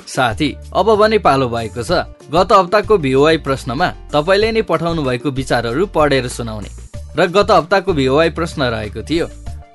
साथी 0.08 0.50
अब 0.74 0.96
भने 0.96 1.18
पालो 1.20 1.48
भएको 1.50 1.84
छ। 1.84 2.06
गत 2.26 2.52
हप्ताको 2.52 2.98
भिओआई 2.98 3.38
प्रश्नमा 3.46 3.88
तपाईँले 4.13 4.52
नै 4.52 4.62
पठाउनु 4.70 5.02
भएको 5.04 5.32
विचारहरू 5.32 5.86
पढेर 5.96 6.28
सुनाउने। 6.28 6.70
र 7.18 7.28
गत 7.32 7.52
हप्ताको 7.52 7.94
भिओआई 7.94 8.30
प्रश्न 8.38 8.63
रहेको 8.74 9.02
थियो 9.04 9.26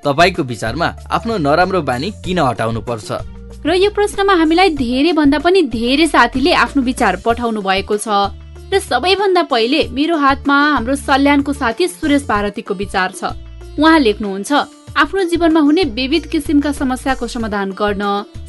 तपाईँको 0.05 0.43
विचारमा 0.43 0.89
आफ्नो 1.11 1.37
नराम्रो 1.39 1.81
बानी 1.83 2.11
किन 2.25 2.39
हटाउनु 2.41 2.81
पर्छ 2.83 3.09
र 3.67 3.75
यो 3.77 3.91
प्रश्नमा 3.91 4.35
हामीलाई 4.35 4.71
धेरै 4.77 5.13
भन्दा 5.13 5.39
पनि 5.45 5.63
धेरै 5.69 6.07
साथीले 6.07 6.53
आफ्नो 6.57 6.83
विचार 6.83 7.17
पठाउनु 7.25 7.61
भएको 7.61 7.97
छ। 7.97 8.09
र 8.73 8.79
सबैभन्दा 8.81 9.43
पहिले 9.51 9.81
मेरो 9.93 10.17
हातमा 10.17 10.57
हाम्रो 10.75 10.95
सल्यानको 10.97 11.53
साथी 11.53 11.89
सुरेश 11.89 12.25
भारतीको 12.29 12.75
विचार 12.75 13.13
छ। 13.13 13.37
उहाँ 13.77 13.99
लेख्नुहुन्छ 13.99 14.51
आफ्नो 14.97 15.23
जीवनमा 15.31 15.61
हुने 15.61 15.83
विविध 15.97 16.27
किसिमका 16.31 16.71
समस्याको 16.73 17.27
समाधान 17.27 17.71
गर्न 17.79 18.03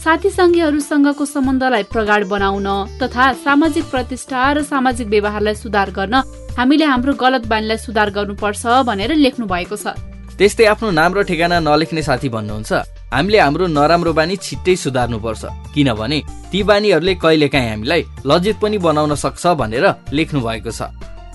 साथी 0.04 0.30
सङ्गीहरूसँगको 0.30 1.26
सम्बन्धलाई 1.26 1.84
प्रगाड 1.94 2.26
बनाउन 2.28 2.68
तथा 3.02 3.26
सामाजिक 3.46 3.86
प्रतिष्ठा 3.92 4.52
र 4.52 4.64
सामाजिक 4.66 5.08
व्यवहारलाई 5.08 5.56
सुधार 5.56 5.92
गर्न 5.92 6.16
हामीले 6.58 6.86
हाम्रो 6.86 7.14
गलत 7.14 7.46
बानीलाई 7.46 7.78
सुधार 7.78 8.10
गर्नुपर्छ 8.18 8.64
भनेर 8.90 9.14
लेख्नु 9.16 9.46
भएको 9.46 9.76
छ। 9.78 9.94
त्यस्तै 10.38 10.66
आफ्नो 10.74 10.90
नाम 10.92 11.12
र 11.14 11.24
ठेगाना 11.30 11.60
नलेख्ने 11.62 12.02
साथी 12.02 12.30
भन्नुहुन्छ। 12.34 12.72
हामीले 13.14 13.40
हाम्रो 13.40 13.66
नराम्रो 13.78 14.12
बानी 14.18 14.36
छिट्टै 14.42 14.76
सुधार्नुपर्छ। 14.76 15.44
किनभने 15.74 16.20
ती 16.52 16.60
बानीहरूले 16.66 17.14
कहिलेकाहीँ 17.22 17.70
हामीलाई 17.70 18.02
लज्जित 18.26 18.58
पनि 18.58 18.78
बनाउन 18.82 19.14
सक्छ 19.16 19.44
भनेर 19.62 19.86
लेख्नु 20.18 20.40
भएको 20.42 20.72
छ। 20.74 20.90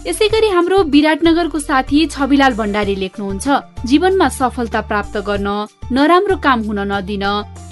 यसै 0.06 0.26
गरी 0.32 0.48
हाम्रो 0.54 0.76
विराटनगरको 0.94 1.58
साथी 1.60 2.00
छविलाल 2.14 2.54
भण्डारी 2.58 2.94
लेख्नुहुन्छ 2.96 3.46
जीवनमा 3.90 4.28
सफलता 4.34 4.80
प्राप्त 4.90 5.16
गर्न 5.28 5.48
नराम्रो 5.96 6.36
काम 6.44 6.60
हुन 6.66 6.80
नदिन 6.90 7.24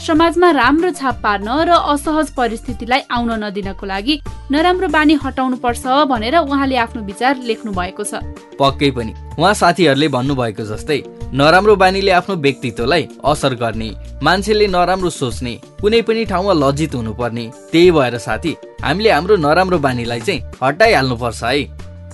समाजमा 0.06 0.50
राम्रो 0.56 0.90
छाप 1.00 1.20
पार्न 1.24 1.48
र 1.68 1.76
असहज 1.92 2.32
परिस्थितिलाई 2.38 3.00
आउन 3.16 3.30
नदिनको 3.44 3.86
लागि 3.86 4.16
नराम्रो 4.50 4.88
बानी 4.96 5.14
हटाउनु 5.24 5.56
पर्छ 5.62 5.84
भनेर 6.10 6.36
उहाँले 6.40 6.76
आफ्नो 6.86 7.02
विचार 7.10 7.34
लेख्नु 7.50 7.70
भएको 7.78 8.02
छ। 8.02 8.26
पक्कै 8.58 8.90
पनि। 8.98 9.14
उहाँ 9.38 9.54
साथीहरूले 9.62 10.08
भन्नुभएको 10.16 10.66
जस्तै 10.72 10.98
नराम्रो 11.38 11.76
बानीले 11.84 12.12
आफ्नो 12.18 12.34
व्यक्तित्वलाई 12.42 13.08
असर 13.30 13.54
गर्ने 13.62 13.88
मान्छेले 14.26 14.66
नराम्रो 14.74 15.14
सोच्ने 15.20 15.54
कुनै 15.80 16.02
पनि 16.10 16.26
ठाउँमा 16.34 16.58
लज्जित 16.64 16.94
हुनुपर्ने 16.98 17.46
त्यही 17.70 17.90
भएर 17.96 18.18
साथी 18.26 18.56
हामीले 18.82 19.10
हाम्रो 19.16 19.36
नराम्रो 19.46 19.78
बानीलाई 19.86 20.20
चाहिँ 20.26 20.42
हटाइहाल्नु 20.62 21.22
पर्छ 21.24 21.42
है। 21.46 21.64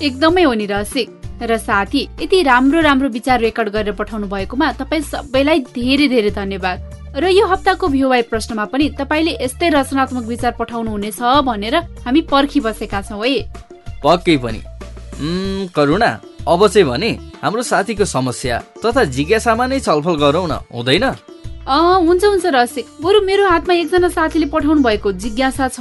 एकदमै 0.03 0.43
हो 0.43 0.53
नि 0.55 0.67
रसिक 0.67 1.09
र 1.43 1.57
साथी 1.59 2.01
यति 2.21 2.43
राम्रो 2.43 2.81
राम्रो 2.81 3.09
विचार 3.09 3.41
रेकर्ड 3.41 3.69
गरेर 3.73 3.95
पठाउनु 3.97 4.27
भएकोमा 4.29 4.73
तपाईँ 4.81 5.03
सबैलाई 5.03 5.59
धेरै 5.73 6.09
धेरै 6.09 6.31
धन्यवाद। 6.31 6.79
र 7.17 7.25
यो 7.33 7.47
हप्ताको 7.47 7.89
भ्युवाई 7.89 8.23
प्रश्नमा 8.29 8.65
पनि 8.73 8.89
तपाईँले 9.01 9.33
यस्तै 9.41 9.69
रचनात्मक 9.73 10.25
विचार 10.25 10.53
पठाउनु 10.59 10.91
हुनेछ 10.91 11.21
भनेर 11.49 11.77
हामी 12.05 12.21
पर्खिबसेका 12.29 13.01
छौँ 13.09 13.25
है। 13.25 13.41
पक्कै 14.05 14.37
पनि। 14.45 14.61
करुणा 15.75 16.11
अब 16.49 16.61
चाहिँ 16.69 16.87
भने 16.89 17.11
हाम्रो 17.43 17.63
साथीको 17.63 18.05
समस्या 18.05 18.59
तथा 18.85 19.05
जिज्ञासामा 19.17 19.67
नै 19.67 19.81
छलफल 19.81 20.17
गरौँ 20.17 20.47
न 20.49 20.61
हुँदैन? 20.73 21.05
हुन्छ 21.67 22.25
हुन्छ 22.25 22.47
रसिक 22.47 22.87
बरु 23.01 23.21
मेरो 23.25 23.49
हातमा 23.49 23.75
एकजना 23.75 24.09
साथीले 24.09 24.47
पठाउनु 24.53 24.83
भएको 24.83 25.13
जिज्ञासा 25.13 25.69
छ। 25.69 25.81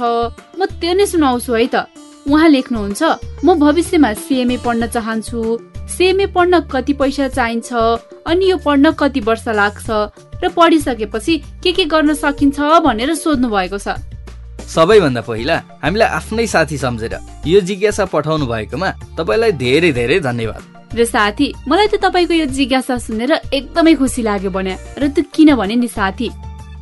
म 0.56 0.66
त्यो 0.80 0.92
नै 0.96 1.06
सुनाउँछु 1.06 1.52
है 1.52 1.66
त। 1.68 1.76
उहाँ 2.30 2.48
लेख्नुहुन्छ 2.48 3.02
म 3.44 3.58
भविष्यमा 3.58 4.12
सिएमए 4.14 4.56
पढ्न 4.64 4.86
चाहन्छु। 4.86 5.40
सिएमए 5.90 6.26
पढ्न 6.34 6.60
कति 6.70 6.92
पैसा 6.94 7.26
चाहिन्छ 7.28 7.72
अनि 8.26 8.50
यो 8.50 8.56
पढ्न 8.62 8.90
कति 8.94 9.20
वर्ष 9.20 9.48
लाग्छ 9.58 9.86
र 10.42 10.48
पढिसकेपछि 10.54 11.34
के 11.62 11.72
के 11.72 11.84
गर्न 11.90 12.14
सकिन्छ 12.14 12.58
भनेर 12.86 13.14
सोध्नु 13.14 13.48
भएको 13.50 13.78
छ। 13.78 13.98
सबैभन्दा 14.70 15.20
पहिला 15.26 15.56
हामीलाई 15.82 16.08
आफ्नै 16.08 16.46
साथी 16.46 16.76
सम्झेर 16.78 17.14
यो 17.46 17.60
जिज्ञासा 17.66 18.04
पठाउनु 18.14 18.46
भएकोमा 18.46 18.90
तपाईँलाई 19.18 19.52
धेरै 19.58 19.90
धेरै 19.92 20.18
धन्यवाद। 20.22 20.62
र 20.94 21.04
साथी 21.04 21.46
मलाई 21.66 21.86
त 21.86 21.94
तपाईँको 21.98 22.34
यो 22.34 22.46
जिज्ञासा 22.46 22.98
सुनेर 22.98 23.32
एकदमै 23.50 23.94
खुसी 23.98 24.22
लाग्यो 24.22 24.50
भने 24.50 24.74
र 24.98 25.08
त्यो 25.10 25.24
किनभने 25.34 25.74
नि 25.74 25.88
साथी 25.88 26.28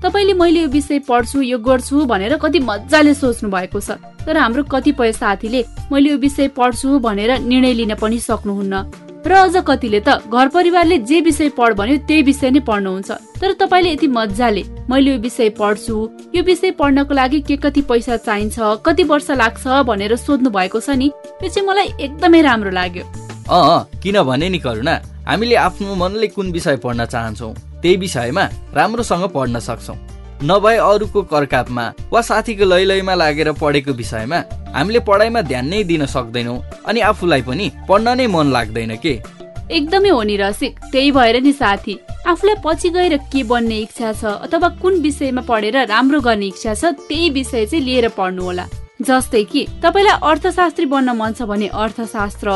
तपाईँले 0.02 0.32
मैले 0.32 0.60
यो 0.60 0.68
विषय 0.68 0.98
पढ्छु 1.08 1.40
यो 1.42 1.58
गर्छु 1.58 2.04
भनेर 2.06 2.36
कति 2.38 2.58
मजाले 2.60 3.14
सोच्नु 3.14 3.50
भएको 3.50 3.80
छ। 3.80 3.98
तर 4.26 4.36
हाम्रो 4.36 4.62
कतिपय 4.70 5.12
साथीले 5.12 5.64
मैले 5.92 6.10
यो 6.10 6.16
विषय 6.18 6.48
पढ्छु 6.54 6.98
भनेर 6.98 7.38
निर्णय 7.42 7.72
लिन 7.74 7.94
पनि 7.94 8.18
सक्नुहुन्न। 8.18 8.74
र 9.26 9.32
अझ 9.34 9.56
कतिले 9.66 10.00
त 10.00 10.22
घर 10.30 10.48
परिवारले 10.48 10.98
जे 11.02 11.20
विषय 11.20 11.48
पढ 11.58 11.74
भन्यो 11.74 11.96
त्यही 12.06 12.22
विषय 12.22 12.50
नै 12.50 12.60
पढ्नुहुन्छ। 12.62 13.10
तर 13.42 13.52
तपाईँले 13.60 13.92
यति 13.92 14.06
मजाले 14.06 14.62
मैले 14.88 15.10
यो 15.10 15.18
विषय 15.18 15.48
पढ्छु 15.58 15.96
यो 16.34 16.42
विषय 16.42 16.70
पढ्नको 16.78 17.14
लागि 17.14 17.40
के 17.42 17.56
कति 17.58 17.82
पैसा 17.82 18.16
चाहिन्छ 18.16 18.56
कति 18.86 19.02
वर्ष 19.02 19.30
लाग्छ 19.34 19.66
भनेर 19.84 20.16
सोध्नु 20.16 20.50
भएको 20.50 20.80
छ 20.80 20.90
नि 20.94 21.10
यो 21.42 21.48
चाहिँ 21.48 21.68
मलाई 21.68 21.92
एकदमै 22.00 22.42
राम्रो 22.42 22.70
लाग्यो। 22.70 23.04
अँ 23.50 24.00
किनभने 24.02 24.48
नि 24.48 24.58
करुणा 24.58 24.94
हामीले 25.26 25.54
आफ्नो 25.66 25.94
मनले 25.94 26.26
कुन 26.28 26.52
विषय 26.52 26.76
पढ्न 26.78 27.04
चाहन्छौँ? 27.06 27.54
त्यही 27.82 27.96
विषयमा 27.96 28.44
राम्रोसँग 28.74 29.24
पढ्न 29.34 29.58
सक्छौँ। 29.60 29.96
नभए 30.42 30.76
अरूको 30.78 31.22
करकापमा 31.30 31.84
वा 32.12 32.20
साथीको 32.22 32.64
लै 32.64 32.84
लैमा 32.84 33.14
लागेर 33.14 33.52
पढेको 33.52 33.92
विषयमा 33.92 34.38
हामीले 34.74 35.00
पढाइमा 35.08 35.40
ध्यान 35.42 35.68
नै 35.68 35.82
दिन 35.84 36.06
सक्दैनौँ 36.06 36.58
अनि 36.86 37.00
आफूलाई 37.10 37.42
पनि 37.42 37.70
पढ्न 37.88 38.16
नै 38.18 38.26
मन 38.26 38.52
लाग्दैन 38.52 38.96
के? 38.96 39.14
एकदमै 39.70 40.08
हो 40.08 40.22
नि 40.22 40.36
रसिक। 40.36 40.78
त्यही 40.92 41.10
भएर 41.12 41.40
नि 41.42 41.52
साथी 41.52 41.98
आफूलाई 42.26 42.54
पछि 42.64 42.88
गएर 42.90 43.16
के 43.32 43.42
बन्ने 43.44 43.78
इच्छा 43.78 44.12
छ 44.12 44.24
अथवा 44.46 44.68
कुन 44.82 45.00
विषयमा 45.02 45.42
पढेर 45.48 45.76
राम्रो 45.86 46.20
गर्ने 46.20 46.46
इच्छा 46.46 46.74
छ 46.74 46.84
त्यही 47.08 47.30
विषय 47.30 47.66
चाहिँ 47.66 47.84
लिएर 47.84 48.08
पढ्नु 48.16 48.42
होला। 48.42 48.66
जस्तै 49.02 49.42
कि 49.44 49.66
तपाईँलाई 49.82 50.18
अर्थशास्त्री 50.22 50.86
बन्न 50.86 51.16
मन 51.18 51.32
छ 51.32 51.42
भने 51.50 51.68
अर्थशास्त्र 51.74 52.48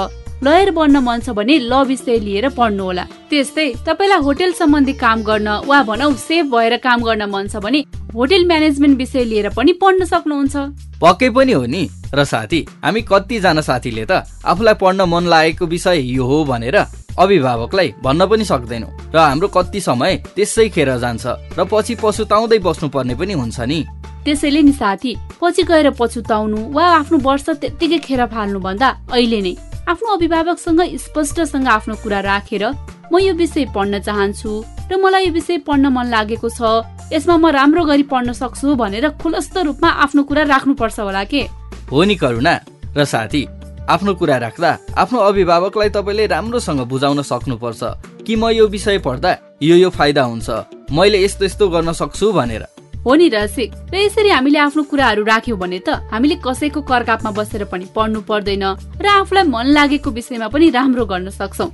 लयर 0.45 0.71
बन्न 0.75 0.99
मन 1.07 1.21
छ 1.21 1.31
भने 1.31 1.59
ल 1.71 1.83
विषय 1.87 2.19
लिएर 2.19 2.49
पढ्नु 2.59 2.85
होला। 2.85 3.05
त्यस्तै 3.31 3.67
तपाईँलाई 3.87 4.21
होटेल 4.27 4.53
सम्बन्धी 4.53 4.93
काम 4.99 5.23
गर्न 5.23 5.49
वा 5.71 5.83
भनौ 5.87 6.11
सेफ 6.19 6.47
भएर 6.51 6.77
काम 6.83 7.03
गर्न 7.03 7.23
मन 7.31 7.49
छ 7.49 7.63
भने 7.63 7.81
होटेल 8.15 8.47
म्यानेजमेन्ट 8.47 8.99
विषय 8.99 9.25
लिएर 9.25 9.49
पनि 9.55 9.73
पढ्न 9.79 10.05
सक्नुहुन्छ। 10.05 10.57
पक्कै 10.99 11.31
पनि 11.31 11.53
हो 11.53 11.65
नि? 11.67 11.83
र 12.15 12.25
साथी 12.25 12.61
हामी 12.83 13.01
कतिजना 13.07 13.63
साथीले 13.63 14.05
त 14.11 14.27
आफूलाई 14.43 14.75
पढ्न 14.83 15.01
मन 15.07 15.25
लागेको 15.31 15.67
विषय 15.67 15.99
यो 16.11 16.25
हो 16.27 16.45
भनेर 16.45 16.77
अभिभावकलाई 17.23 17.89
भन्न 18.03 18.27
पनि 18.27 18.45
सक्दैनौ। 18.45 18.89
र 19.15 19.19
हाम्रो 19.19 19.49
कति 19.49 19.81
समय 19.81 20.13
त्यसै 20.35 20.69
खेर 20.75 20.91
जान्छ 20.99 21.25
र 21.59 21.65
पछि 21.71 21.95
पछुताउँदै 22.03 22.59
बस्नु 22.59 22.89
पर्ने 22.91 23.15
पनि 23.15 23.33
हुन्छ 23.39 23.61
नि। 23.63 23.81
त्यसैले 24.27 24.63
नि 24.63 24.73
साथी 24.75 25.13
पछि 25.41 25.63
गएर 25.71 25.91
पछुताउनु 25.99 26.59
वा 26.75 26.85
आफ्नो 26.99 27.19
वर्ष 27.19 27.49
त्यत्तिकै 27.63 27.99
खेर 27.99 28.27
फाल्नु 28.27 28.59
भन्दा 28.59 28.89
अहिले 29.13 29.41
नै 29.43 29.55
आफ्नो 29.89 30.15
अभिभावकसँग 30.17 30.81
स्पष्टसँग 30.99 31.67
आफ्नो 31.69 31.95
कुरा 32.03 32.21
राखेर 32.21 32.65
म 33.13 33.19
यो 33.19 33.35
विषय 33.35 33.65
पढ्न 33.75 33.99
चाहन्छु 34.01 34.51
र 34.91 34.97
मलाई 34.97 35.27
यो 35.27 35.33
विषय 35.33 35.59
पढ्न 35.67 35.87
मन 35.93 36.07
लागेको 36.09 36.49
छ। 36.49 36.87
यसमा 37.13 37.37
म 37.37 37.47
राम्रो 37.51 37.85
गरी 37.85 38.03
पढ्न 38.09 38.33
सक्छु 38.33 38.75
भनेर 38.79 39.09
खुलस्त 39.21 39.59
रूपमा 39.59 39.89
आफ्नो 40.05 40.23
कुरा 40.23 40.43
राख्नुपर्छ 40.49 40.99
होला 41.01 41.25
के? 41.25 41.43
हो 41.91 42.05
नि 42.05 42.15
करुणा 42.15 42.55
र 42.97 43.05
साथी 43.05 43.43
आफ्नो 43.91 44.15
कुरा 44.15 44.37
राख्दा 44.39 44.71
आफ्नो 44.97 45.19
अभिभावकलाई 45.19 45.89
तपाईँले 45.91 46.27
राम्रोसँग 46.27 46.81
बुझाउन 46.89 47.23
सक्नुपर्छ। 47.23 47.83
कि 48.25 48.37
म 48.37 48.49
यो 48.55 48.67
विषय 48.69 48.99
पढ्दा 49.05 49.37
यो 49.63 49.77
यो 49.77 49.91
फाइदा 49.91 50.23
हुन्छ? 50.23 50.49
मैले 50.95 51.19
यस्तो 51.25 51.45
यस्तो 51.45 51.69
गर्न 51.69 51.93
सक्छु 51.93 52.33
भनेर। 52.33 52.65
हो 53.05 53.15
नि 53.15 53.29
रसिक। 53.29 53.71
र 53.93 53.97
यसरी 53.97 54.31
हामीले 54.31 54.59
आफ्नो 54.59 54.83
कुराहरू 54.87 55.23
राख्यौँ 55.25 55.59
भने 55.59 55.79
त 55.79 55.89
हामीले 56.11 56.37
कसैको 56.39 56.81
करकापमा 56.83 57.31
बसेर 57.35 57.65
पनि 57.67 57.87
पढ्नु 57.91 58.21
पर्दैन 58.23 58.65
र 59.03 59.07
आफूलाई 59.21 59.45
मन 59.49 59.67
लागेको 59.75 60.11
विषयमा 60.11 60.49
पनि 60.49 60.71
राम्रो 60.71 61.05
गर्न 61.07 61.31
सक्छौ। 61.31 61.67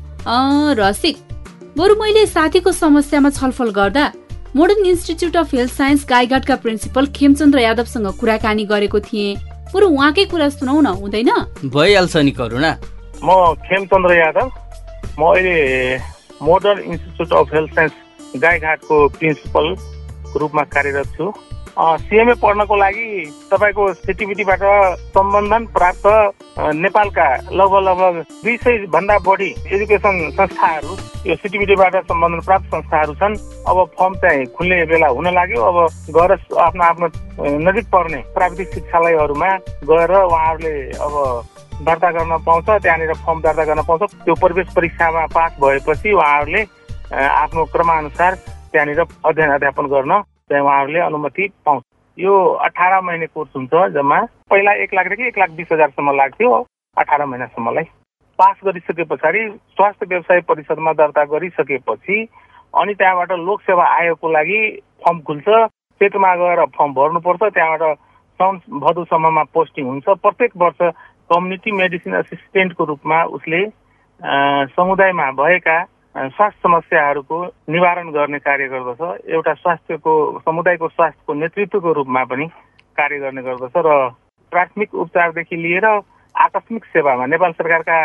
रसिक। 0.81 1.17
बरु 1.77 1.95
मैले 1.95 2.27
साथीको 2.27 2.73
समस्यामा 2.73 3.31
छलफल 3.31 3.71
गर्दा 3.71 4.05
modern 4.57 4.85
institute 4.87 5.37
of 5.37 5.55
health 5.55 5.73
science 5.73 6.07
गाईघाटका 6.09 6.57
principal 6.65 7.07
Khemchandra 7.13 7.59
यादवसँग 7.61 8.09
कुराकानी 8.21 8.65
गरेको 8.65 9.01
थिएँ। 9.01 9.37
बरु 9.75 9.87
उहाँकै 9.87 10.25
कुरा 10.33 10.49
सुनाउ 10.49 10.81
न 10.81 10.87
हुँदैन? 10.97 11.31
भइहाल्छ 11.69 12.17
नि 12.17 12.33
करुणा। 12.33 12.73
म 13.21 13.29
खेमचन्द्र 13.69 14.13
यादव। 14.17 14.49
म 15.19 15.23
अहिले 15.29 15.57
modern 16.41 16.79
institute 16.89 17.33
of 17.37 17.55
health 17.55 17.71
science 17.77 17.93
गाईघाटको 18.41 18.97
principal. 19.19 19.67
रूपमा 20.39 20.63
कार्यरत 20.75 21.17
छु। 21.17 21.33
सिएमए 21.79 22.35
पढ्नको 22.43 22.77
लागि 22.77 23.09
तपाईँको 23.51 23.83
सिटिभिटीबाट 23.95 24.63
सम्बन्धन 25.15 25.67
प्राप्त 25.75 26.07
नेपालका 26.75 27.27
लगभग 27.53 27.83
लगभग 27.89 28.15
दुई 28.45 28.57
सय 28.57 28.87
भन्दा 28.91 29.19
बढी 29.23 29.51
एजुकेसन 29.69 30.19
संस्थाहरू 30.39 30.97
यो 31.27 31.37
सिटिभिटीबाट 31.37 31.97
सम्बन्धन 32.03 32.41
प्राप्त 32.47 32.67
संस्थाहरू 32.75 33.15
छन्। 33.15 33.37
अब 33.69 33.85
फर्म 33.95 34.15
चाहिँ 34.19 34.47
खुल्ने 34.59 34.85
बेला 34.91 35.09
हुन 35.15 35.29
लाग्यो। 35.35 35.63
अब 35.63 35.79
गएर 36.19 36.33
आफ्नो 36.59 36.85
आफ्नो 36.85 37.07
नजिक 37.71 37.87
पर्ने 37.95 38.21
प्राविधिक 38.35 38.75
शिक्षालयहरूमा 38.75 39.55
गएर 39.87 40.13
उहाँहरूले 40.19 40.75
अब 40.99 41.15
दर्ता 41.87 42.11
गर्न 42.11 42.43
पाउँछ 42.43 42.67
त्यहाँनिर 42.67 43.15
फर्म 43.23 43.41
दर्ता 43.41 43.65
गर्न 43.65 43.83
पाउँछ। 43.87 44.15
त्यो 44.27 44.35
प्रवेश 44.35 44.75
परीक्षामा 44.77 45.27
पास 45.31 45.57
भएपछि 45.63 46.13
उहाँहरूले 46.13 46.63
आफ्नो 47.15 47.65
क्रमानुसार 47.73 48.35
त्यहाँनिर 48.73 49.01
अध्ययन 49.01 49.51
अध्यापन 49.51 49.87
गर्न 49.89 50.21
चाहिँ 50.49 50.63
उहाँहरूले 50.65 51.01
अनुमति 51.01 51.49
पाउँछ। 51.67 51.83
यो 52.19 52.35
अठार 52.67 53.01
महिने 53.03 53.27
कोर्स 53.27 53.51
हुन्छ 53.57 53.75
जम्मा। 53.95 54.19
पहिला 54.51 54.73
एक 54.83 54.95
लाखदेखि 54.95 55.27
एक 55.27 55.39
लाख 55.39 55.51
बिस 55.57 55.73
हजारसम्म 55.73 56.17
लाग्थ्यो 56.17 56.51
अठार 56.97 57.25
महिनासम्मलाई। 57.25 57.85
पास 58.39 58.57
गरिसके 58.65 59.05
पछाडि 59.11 59.41
स्वास्थ्य 59.77 60.07
व्यवसाय 60.09 60.41
परिषदमा 60.49 60.93
दर्ता 61.01 61.25
गरिसकेपछि 61.33 62.17
अनि 62.75 62.95
त्यहाँबाट 62.95 63.33
लोकसेवा 63.49 63.85
आयोगको 63.99 64.29
लागि 64.29 64.61
फर्म 65.05 65.21
खुल्छ। 65.27 65.49
पेटमा 66.01 66.35
गएर 66.37 66.65
फर्म 66.77 66.93
भर्नुपर्छ। 66.95 67.43
त्यहाँबाट 67.43 67.97
साउन 68.41 68.61
भदौसम्ममा 68.81 69.43
पोस्टिङ 69.55 69.85
हुन्छ। 69.87 70.07
प्रत्येक 70.23 70.53
वर्ष 70.57 70.81
कम्युनिटी 71.33 71.71
मेडिसिन 71.73 72.15
एसिस्टेन्टको 72.15 72.85
रूपमा 72.85 73.23
उसले 73.37 73.63
समुदायमा 74.77 75.31
भएका 75.39 75.79
स्वास्थ्य 76.19 76.61
समस्याहरूको 76.63 77.39
निवारण 77.71 78.11
गर्ने 78.11 78.39
कार्य 78.39 78.67
गर्दछ। 78.69 79.31
एउटा 79.31 79.53
स्वास्थ्यको 79.55 80.13
समुदायको 80.45 80.89
स्वास्थ्यको 80.89 81.35
नेतृत्वको 81.35 81.93
रूपमा 81.93 82.23
पनि 82.25 82.47
कार्य 82.99 83.19
गर्ने 83.19 83.43
गर्दछ 83.43 83.77
र 83.87 83.91
प्राथमिक 84.53 84.95
उपचारदेखि 84.95 85.57
लिएर 85.57 85.87
आकस्मिक 86.35 86.85
सेवामा 86.85 87.27
नेपाल 87.27 87.53
सरकारका 87.53 87.99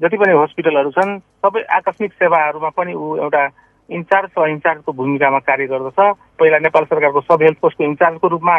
जति 0.00 0.16
पनि 0.16 0.32
हस्पिटलहरू 0.32 0.90
छन् 0.90 1.18
सबै 1.44 1.62
आकस्मिक 1.78 2.12
सेवाहरूमा 2.12 2.68
पनि 2.74 2.92
ऊ 2.94 3.16
एउटा 3.16 3.44
इन्चार्ज 3.90 4.30
वा 4.38 4.46
इन्चार्जको 4.48 4.92
भूमिकामा 4.92 5.38
कार्य 5.46 5.66
गर्दछ। 5.66 5.98
पहिला 6.38 6.58
नेपाल 6.58 6.84
सरकारको 6.84 7.20
सब 7.20 7.42
हेल्थ 7.42 7.58
पोस्टको 7.62 7.84
इन्चार्जको 7.84 8.28
रूपमा 8.28 8.56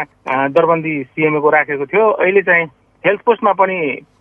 दरबन्दी 0.56 0.94
सिएमएको 1.04 1.50
राखेको 1.50 1.86
थियो। 1.86 2.08
अहिले 2.22 2.42
चाहिँ 2.48 2.66
हेल्थ 3.04 3.20
पोस्टमा 3.26 3.52
पनि 3.60 3.78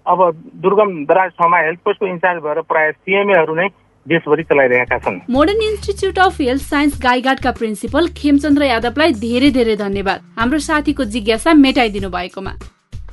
अब 0.08 0.20
दुर्गम 0.64 0.92
दराज 1.06 1.32
ठाउँमा 1.32 1.58
हेल्थ 1.60 1.80
पोस्टको 1.86 2.06
इन्चार्ज 2.08 2.44
भएर 2.44 2.62
प्रायः 2.66 2.92
सिएमएहरू 2.92 3.56
नै 3.56 3.68
देशभरि 4.08 4.44
चलाइरहेका 4.44 4.98
छन्। 4.98 5.20
Modern 5.30 5.62
institute 5.62 6.20
of 6.20 6.42
health 6.42 6.64
science 6.64 7.00
गाईघाटका 7.02 7.52
principal 7.52 8.08
Khemchandra 8.18 8.64
यादवलाई 8.64 9.12
धेरै 9.22 9.50
धेरै 9.52 9.76
धन्यवाद। 9.76 10.20
हाम्रो 10.40 10.60
साथीको 10.60 11.04
जिज्ञासा 11.06 11.54
मेटाइदिनु 11.54 12.10
भएकोमा। 12.10 12.54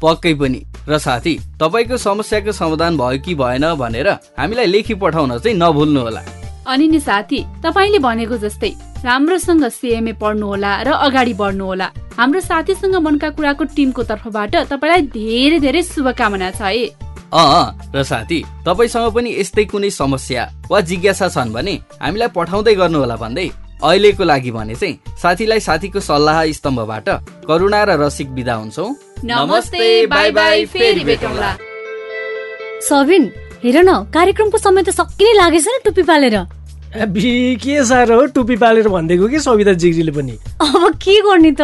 पक्कै 0.03 0.35
पनि। 0.35 0.61
र 0.89 0.99
साथी 0.99 1.35
तपाईँको 1.61 1.97
समस्याको 1.99 2.53
समाधान 2.53 2.97
भयो 2.97 3.19
कि 3.21 3.35
भएन 3.35 3.65
भनेर 3.75 4.09
हामीलाई 4.39 4.67
लेखी 4.67 4.95
पठाउन 4.95 5.39
चाहिँ 5.39 5.57
नभुल्नु 5.59 6.01
होला। 6.01 6.23
अनि 6.69 6.87
नि 6.89 7.01
साथी 7.01 7.45
तपाईँले 7.65 7.99
भनेको 7.99 8.37
जस्तै 8.37 8.73
राम्रोसँग 9.05 9.65
सिएमए 9.69 10.13
पढ्नु 10.21 10.47
होला 10.47 10.73
र 10.83 10.89
अगाडि 11.07 11.35
बढ्नु 11.35 11.65
होला। 11.65 11.89
हाम्रो 12.17 12.41
साथीसँग 12.41 12.97
मनका 12.97 13.29
कुराको 13.31 13.65
टिमको 13.77 14.03
तर्फबाट 14.03 14.57
तपाईँलाई 14.73 15.03
धेरै 15.13 15.59
धेरै 15.61 15.83
शुभकामना 15.83 16.51
छ 16.51 16.63
है। 16.63 16.87
अँ 17.33 17.93
र 17.95 18.03
साथी 18.03 18.41
तपाईँसँग 18.67 19.13
पनि 19.15 19.31
यस्तै 19.39 19.65
कुनै 19.69 19.91
समस्या 19.91 20.43
वा 20.71 20.81
जिज्ञासा 20.81 21.29
छन् 21.29 21.53
भने 21.53 21.75
हामीलाई 22.01 22.29
पठाउँदै 22.33 22.75
गर्नुहोला 22.75 23.17
भन्दै 23.17 23.49
अहिलेको 23.85 24.25
लागि 24.25 24.51
भने 24.51 24.75
चाहिँ 24.75 24.99
साथीलाई 25.23 25.61
साथीको 25.61 26.01
सल्लाह 26.01 26.39
स्तम्भबाट 26.57 27.09
करुणा 27.45 27.83
र 27.85 27.91
रसिक 28.01 28.29
विदा 28.33 28.55
हुन्छौ। 28.55 28.85
नमस्ते 29.25 30.07
बाई 30.09 30.31
बाई 30.31 30.65
फेरि 30.73 31.05
भेटौँला। 31.05 31.51
सबिन 32.89 33.31
हेर 33.65 33.77
न 33.85 34.09
कार्यक्रमको 34.09 34.59
समय 34.59 34.83
त 34.83 34.91
सकिने 34.97 35.33
लागेछ 35.37 35.67
नि 35.69 35.79
टुप्पी 35.85 36.03
पालेर। 36.09 36.37
के 37.61 37.85
साह्रो 37.85 38.21
हो 38.21 38.27
टुप्पी 38.33 38.57
पालेर 38.57 38.89
भनिदिएको 38.89 39.29
कि 39.29 39.39
सविता 39.41 39.73
जिग्रीले 39.77 40.13
पनि? 40.17 40.35
अब 40.65 40.97
के 40.97 41.21
गर्ने 41.23 41.53
त? 41.53 41.63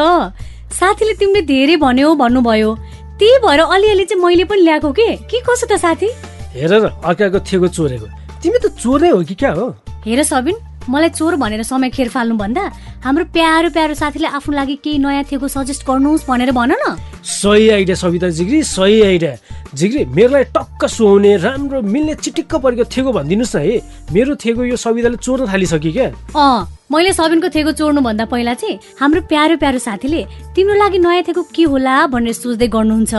साथीले 0.75 1.15
तिमीले 1.17 1.43
धेरै 1.49 1.77
भन्यो 1.81 2.15
भन्नुभयो। 2.15 2.71
त्यही 3.19 3.39
भएर 3.47 3.61
अलिअलि 3.61 4.05
चाहिँ 4.05 4.23
मैले 4.23 4.45
पनि 4.45 4.61
ल्याएको 4.61 4.93
के? 4.93 5.17
के 5.31 5.41
कसो 5.47 5.67
त 5.67 5.79
साथी? 5.79 6.09
हेर 6.55 6.73
र 6.75 6.87
अर्काको 7.05 7.39
थिएको 7.41 7.69
चोरेको। 7.69 8.07
तिमी 8.43 8.59
त 8.59 8.75
चोर 8.75 9.01
नै 9.03 9.11
हो 9.11 9.23
कि 9.23 9.35
क्या 9.35 9.53
हो? 9.53 9.67
हेर 10.07 10.23
सबिन 10.23 10.57
मलाई 10.89 11.09
चोर 11.09 11.37
भनेर 11.37 11.63
समय 11.63 11.91
खेर 11.91 12.09
फाल्नु 12.09 12.37
भन्दा 12.37 12.63
हाम्रो 13.05 13.25
प्यारो 13.33 13.71
प्यारो 13.71 13.95
साथीले 13.95 14.29
आफ्नो 14.29 14.55
लागि 14.55 14.77
केही 14.85 14.99
नयाँ 14.99 15.25
थिएको 15.25 15.49
सजेस्ट 15.49 15.87
गर्नुहोस् 15.87 16.27
भनेर 16.29 16.53
भन 16.53 16.73
न। 16.73 16.97
सही 17.25 17.69
आइडिया 17.71 17.97
सविता 17.97 18.29
जिग्री 18.29 18.63
सही 18.63 19.03
आइडिया। 19.03 19.37
जिग्री 19.75 20.05
मेरोलाई 20.05 20.45
टक्क 20.53 20.85
सुहाउने 20.87 21.37
राम्रो 21.37 21.81
मिल्ने 21.83 22.15
चिटिक्क 22.15 22.55
परेको 22.55 22.85
थिएको 22.85 23.13
भनिदिनुहोस् 23.13 23.57
न 23.57 23.59
है। 23.61 23.77
मेरो 24.13 24.35
थिएको 24.37 24.65
यो 24.65 24.77
सविताले 24.77 25.17
चोर्न 25.17 25.47
थालिसक्यो 25.53 25.93
क्या। 25.93 26.09
अँ 26.37 26.69
मैले 26.93 27.13
सबिनको 27.13 27.49
थिएको 27.49 27.73
चोर्नु 27.73 28.01
भन्दा 28.01 28.25
पहिला 28.29 28.55
चाहिँ 28.55 28.79
हाम्रो 29.01 29.21
प्यारो 29.29 29.57
प्यारो 29.57 29.79
साथीले 29.79 30.23
तिम्रो 30.55 30.75
लागि 30.75 30.99
नयाँ 31.01 31.23
थिएको 31.25 31.43
के 31.49 31.63
होला 31.65 32.07
भनेर 32.13 32.33
सोच्दै 32.33 32.69
गर्नुहुन्छ 32.69 33.15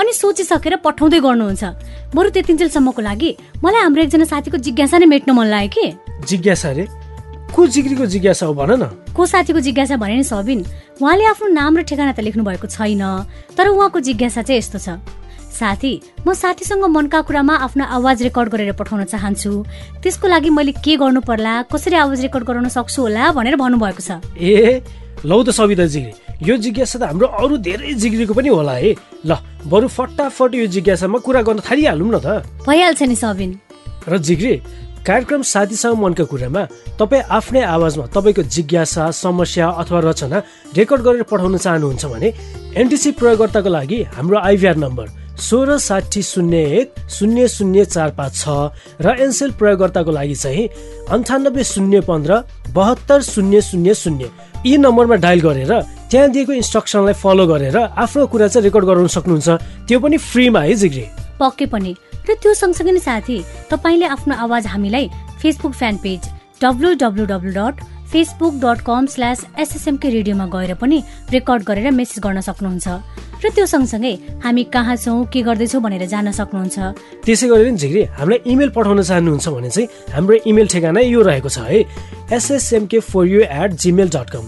अनि 0.00 0.12
सोचिसकेर 0.12 0.76
पठाउँदै 0.84 1.20
गर्नुहुन्छ। 1.20 1.64
बरु 2.16 2.28
त्यतिन्जेलसम्मको 2.30 3.02
लागि 3.02 3.30
मलाई 3.64 3.82
हाम्रो 3.82 4.02
एकजना 4.02 4.24
साथीको 4.24 4.56
जिज्ञासा 4.56 4.98
नै 4.98 5.06
मेट्न 5.06 5.30
मन 5.36 5.46
लाग्यो 5.46 5.70
कि। 5.76 5.86
जिज्ञासा 6.26 6.70
रे? 6.72 6.88
को 7.50 7.66
जिग्रीको 7.66 8.06
जिज्ञासा 8.06 8.46
हो 8.46 8.54
भन 8.54 8.70
न। 8.78 8.84
को 9.14 9.26
साथीको 9.26 9.60
जिज्ञासा 9.60 9.96
भने 9.96 10.16
नि 10.16 10.24
सबिन। 10.24 10.60
उहाँले 11.02 11.24
आफ्नो 11.34 11.48
नाम 11.50 11.78
र 11.78 11.82
ठेगाना 11.82 12.12
त 12.12 12.20
लेख्नु 12.22 12.44
भएको 12.44 12.66
छैन 12.66 13.02
तर 13.56 13.68
उहाँको 13.68 14.00
जिज्ञासा 14.00 14.42
चाहिँ 14.42 14.58
यस्तो 14.58 14.78
छ। 14.78 14.88
साथी 15.50 15.92
म 16.26 16.32
साथीसँग 16.32 16.84
मनका 16.86 17.20
कुरामा 17.26 17.54
आफ्नो 17.66 17.84
आवाज 17.84 18.22
रेकर्ड 18.22 18.48
गरेर 18.48 18.72
पठाउन 18.78 19.04
चाहन्छु। 19.04 19.52
त्यसको 20.00 20.26
लागि 20.30 20.50
मैले 20.50 20.72
के 20.78 20.96
गर्नु 20.96 21.20
पर्ला 21.20 21.66
कसरी 21.68 21.96
आवाज 22.00 22.20
रेकर्ड 22.30 22.44
गराउन 22.46 22.68
सक्छु 22.70 23.02
होला 23.02 23.32
भनेर 23.34 23.56
भन्नुभएको 23.58 24.00
छ। 24.00 24.22
ए 24.38 24.80
लौ 25.26 25.42
त 25.42 25.50
सविता 25.50 25.84
जिग्री 25.90 26.12
यो 26.48 26.56
जिज्ञासा 26.56 26.96
त 26.96 27.02
हाम्रो 27.12 27.26
अरू 27.26 27.54
धेरै 27.60 27.92
जिग्रीको 27.98 28.32
पनि 28.32 28.48
होला 28.48 28.74
है। 28.78 28.94
ल 29.26 29.30
बरु 29.66 29.88
फटाफट 29.90 30.54
यो 30.54 30.66
जिज्ञासामा 30.70 31.18
कुरा 31.18 31.42
गर्न 31.42 31.60
थालिहालौँ 31.66 32.08
न 32.08 32.16
त। 32.24 32.46
भइहाल्छ 32.64 33.02
नि 33.04 33.16
सबिन। 33.18 33.50
र 34.08 34.16
जिग्री 34.16 34.54
कार्यक्रम 35.06 35.42
साथीसँग 35.42 35.96
मनका 35.96 36.24
कुरामा 36.24 36.62
तपाईँ 37.00 37.22
आफ्नै 37.28 37.62
आवाजमा 37.66 38.06
तपाईँको 38.14 38.42
जिज्ञासा 38.54 39.10
समस्या 39.16 39.68
अथवा 39.80 40.00
रचना 40.04 40.38
रेकर्ड 40.76 41.00
गरेर 41.02 41.22
पठाउन 41.30 41.56
चाहनुहुन्छ 41.56 42.04
भने 42.12 42.28
एनटिसी 42.76 43.10
प्रयोगकर्ताको 43.16 43.68
लागि 43.68 43.98
हाम्रो 44.16 44.38
आइभीआर 44.38 44.76
नम्बर 44.76 45.06
सोह्र 45.40 45.76
साठी 45.78 46.22
शून्य 46.22 46.58
एक 46.78 46.88
शून्य 47.16 47.48
शून्य 47.48 47.84
चार 47.84 48.10
पाँच 48.18 48.34
छ 48.36 48.44
र 49.00 49.16
एनसेल 49.24 49.50
प्रयोगकर्ताको 49.56 50.10
लागि 50.10 50.34
चाहिँ 50.34 50.68
अन्ठानब्बे 51.08 51.64
शून्य 51.64 52.00
पन्ध्र 52.04 52.32
बहत्तर 52.76 53.22
शून्य 53.24 53.60
शून्य 53.60 53.94
शून्य 53.94 54.28
यी 54.66 54.76
नम्बरमा 54.76 55.16
डायल 55.24 55.40
गरेर 55.40 55.72
त्यहाँ 56.10 56.28
दिएको 56.30 56.52
इन्स्ट्रक्सनलाई 56.52 57.14
फलो 57.16 57.46
गरेर 57.46 57.76
आफ्नो 57.76 58.26
कुरा 58.26 58.48
चाहिँ 58.52 58.64
रेकर्ड 58.64 58.84
गराउन 58.84 59.08
सक्नुहुन्छ। 59.16 59.48
त्यो 59.88 59.98
पनि 60.00 60.16
फ्रीमा 60.20 60.60
है 60.60 60.74
जिग्री। 60.74 61.04
पक्कै 61.40 61.66
पनि। 61.72 61.94
र 62.28 62.34
त्यो 62.42 62.54
सँगसँगै 62.54 62.92
नै 62.92 63.00
साथी 63.00 63.38
तपाईँले 63.70 64.06
आफ्नो 64.16 64.34
आवाज 64.44 64.66
हामीलाई 64.74 65.06
Facebook 65.40 65.72
fan 65.72 65.96
page 66.04 66.20
W 66.60 66.94
dot 66.98 67.74
Facebook 68.12 68.54
dot 68.60 68.78
com 68.86 69.06
slash 69.06 69.46
SSMK 69.58 70.08
रेडियोमा 70.10 70.46
गएर 70.52 70.74
पनि 70.82 70.98
रेकर्ड 71.30 71.62
गरेर 71.64 71.90
मेसेज 71.94 72.18
गर्न 72.20 72.40
सक्नुहुन्छ। 72.42 72.88
र 73.40 73.48
त्यो 73.54 73.66
सँगसँगै 73.66 74.14
हामी 74.44 74.64
कहाँ 74.74 74.96
छौँ 74.96 75.24
के 75.32 75.40
गर्दैछौँ 75.46 75.80
भनेर 75.80 76.04
जान्न 76.12 76.30
सक्नुहुन्छ। 76.34 76.76
त्यसै 77.24 77.46
गरी 77.48 77.70
झिग्री 77.72 78.02
हामीलाई 78.18 78.50
इमेल 78.52 78.70
पठाउन 78.76 79.02
चाहनुहुन्छ 79.02 79.48
भने 79.48 79.70
चाहिँ 79.70 79.88
हाम्रो 80.12 80.34
इमेल 80.44 80.66
ठेगाना 80.68 81.00
यो 81.00 81.22
रहेको 81.22 81.48
छ 81.48 81.58
है 81.70 81.78
SSMK 82.34 82.98
four 83.00 83.26
U 83.28 83.40
at 83.46 83.70
Gmail 83.80 84.08
dot 84.10 84.28
com 84.34 84.44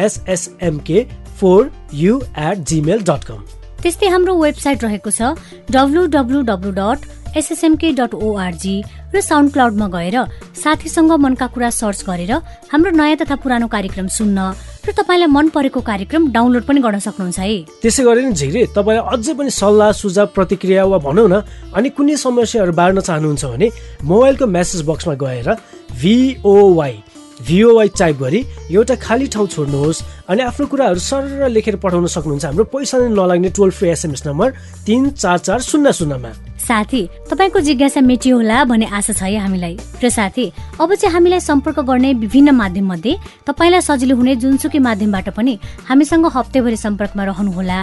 SSMK 0.00 0.98
four 1.38 1.70
U 1.94 2.20
at 2.48 2.58
Gmail 2.66 3.04
dot 3.06 3.24
com 3.28 3.61
त्यस्तै 3.82 4.08
हाम्रो 4.14 4.32
वेबसाइट 4.42 4.84
रहेको 4.84 5.10
छ 5.10 5.34
W 5.74 6.06
W 6.14 6.42
W 6.50 6.70
dot 6.78 7.36
SSMK 7.36 7.88
dot 7.98 8.14
O R G 8.14 8.74
र 9.14 9.20
साउन्ड 9.20 9.52
क्लाउडमा 9.52 9.86
गएर 9.94 10.16
साथीसँग 10.62 11.12
मनका 11.24 11.46
कुरा 11.54 11.70
सर्च 11.70 12.04
गरेर 12.08 12.32
हाम्रो 12.72 12.90
नयाँ 12.94 13.16
तथा 13.22 13.36
पुरानो 13.42 13.66
कार्यक्रम 13.74 14.06
सुन्न 14.18 14.38
र 14.86 14.92
तपाईँलाई 14.92 15.30
मन 15.36 15.48
परेको 15.56 15.80
कार्यक्रम 15.80 16.30
डाउनलोड 16.32 16.64
पनि 16.68 16.80
गर्न 16.80 16.98
सक्नुहुन्छ 17.08 17.38
है। 17.38 17.58
त्यसै 17.82 18.02
गरी 18.04 18.22
नि 18.26 18.32
झिग्री 18.32 18.62
तपाईँलाई 18.76 19.04
अझै 19.14 19.34
पनि 19.34 19.50
सल्लाह 19.50 19.90
सुझाव 19.98 20.26
प्रतिक्रिया 20.36 20.84
वा 20.86 20.98
भनौँ 21.06 21.28
न 21.28 21.34
अनि 21.74 21.88
कुनै 21.96 22.16
समस्याहरू 22.22 22.72
बाँड्न 22.80 23.00
चाहनुहुन्छ 23.00 23.44
भने 23.44 23.68
मोबाइलको 24.04 24.46
मेसेज 24.46 24.80
बक्समा 24.90 25.14
गएर 25.24 25.48
भिओवाई 26.02 26.96
भिओवाई 27.40 27.88
टाइप 27.98 28.16
गरी 28.18 28.44
एउटा 28.70 28.94
खाली 29.02 29.26
ठाउँ 29.34 29.46
छोड्नुहोस् 29.48 30.02
अनि 30.28 30.42
आफ्नो 30.42 30.66
कुराहरू 30.66 31.00
सरर 31.00 31.48
लेखेर 31.48 31.76
पठाउन 31.82 32.06
सक्नुहुन्छ 32.06 32.44
हाम्रो 32.44 32.64
पैसा 32.70 32.98
नै 32.98 33.08
नलाग्ने 33.10 33.50
टोल 33.56 33.70
फ्री 33.70 33.88
एसएमएस 33.88 34.22
नम्बर 34.26 34.50
तिन 34.86 35.10
चार 35.10 35.38
चार 35.38 35.60
शून्य 35.60 35.92
शून्यमा। 35.92 36.32
साथी 36.62 37.02
तपाईँको 37.30 37.60
जिज्ञासा 37.60 38.00
मेटियो 38.00 38.36
होला 38.36 38.62
भन्ने 38.70 38.86
आशा 38.86 39.12
छ 39.12 39.22
हामीलाई। 39.42 39.74
र 40.02 40.08
साथी 40.08 40.46
अब 40.78 40.94
चाहिँ 40.94 41.12
हामीलाई 41.12 41.40
सम्पर्क 41.40 41.80
गर्ने 41.90 42.12
विभिन्न 42.22 42.50
माध्यम 42.54 42.86
मध्ये 42.86 43.16
तपाईँलाई 43.46 43.80
सजिलो 43.80 44.16
हुने 44.16 44.34
जुनसुकै 44.38 44.78
माध्यमबाट 44.78 45.28
पनि 45.34 45.58
हामीसँग 45.88 46.26
हप्तेभरि 46.36 46.76
सम्पर्कमा 46.76 47.24
रहनुहोला 47.24 47.78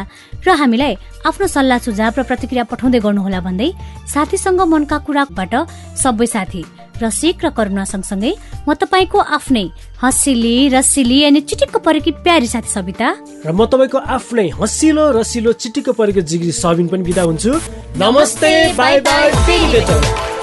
र 0.47 0.49
हामीलाई 0.61 0.95
आफ्नो 1.27 1.47
सल्लाह 1.47 1.77
सुझाव 1.83 2.13
र 2.17 2.23
प्रतिक्रिया 2.23 2.63
पठाउँदै 2.71 2.99
गर्नुहोला 3.03 3.39
भन्दै 3.43 3.69
साथीसँग 4.07 4.61
मनका 4.71 4.97
कुराबाट 5.03 5.53
सबै 5.99 6.27
साथी 6.35 6.63
रसिक 7.01 7.45
र 7.45 7.49
करुणा 7.49 7.83
सँगसँगै 7.85 8.33
म 8.67 8.73
तपाईँको 8.73 9.19
आफ्नै 9.19 9.65
हँसिली 10.03 10.55
रसिली 10.69 11.23
अनि 11.23 11.41
चिटिक्क 11.41 11.77
परेकी 11.83 12.11
प्यारी 12.23 12.47
साथी 12.47 12.69
सविता 12.69 13.07
र 13.45 13.51
म 13.51 13.65
तपाईँको 13.65 13.97
आफ्नै 13.97 14.47
हँसिलो 14.59 15.03
रसिलो 15.19 15.51
चिटिक्क 15.53 15.89
परेको 15.99 16.21
जिग्री 16.21 16.51
सबिन 16.51 16.87
पनि 16.87 17.03
बिदा 17.03 17.23
हुन्छु। 17.29 17.51
नमस्ते 17.99 18.51
बाई 18.73 18.99
बाई 19.07 20.38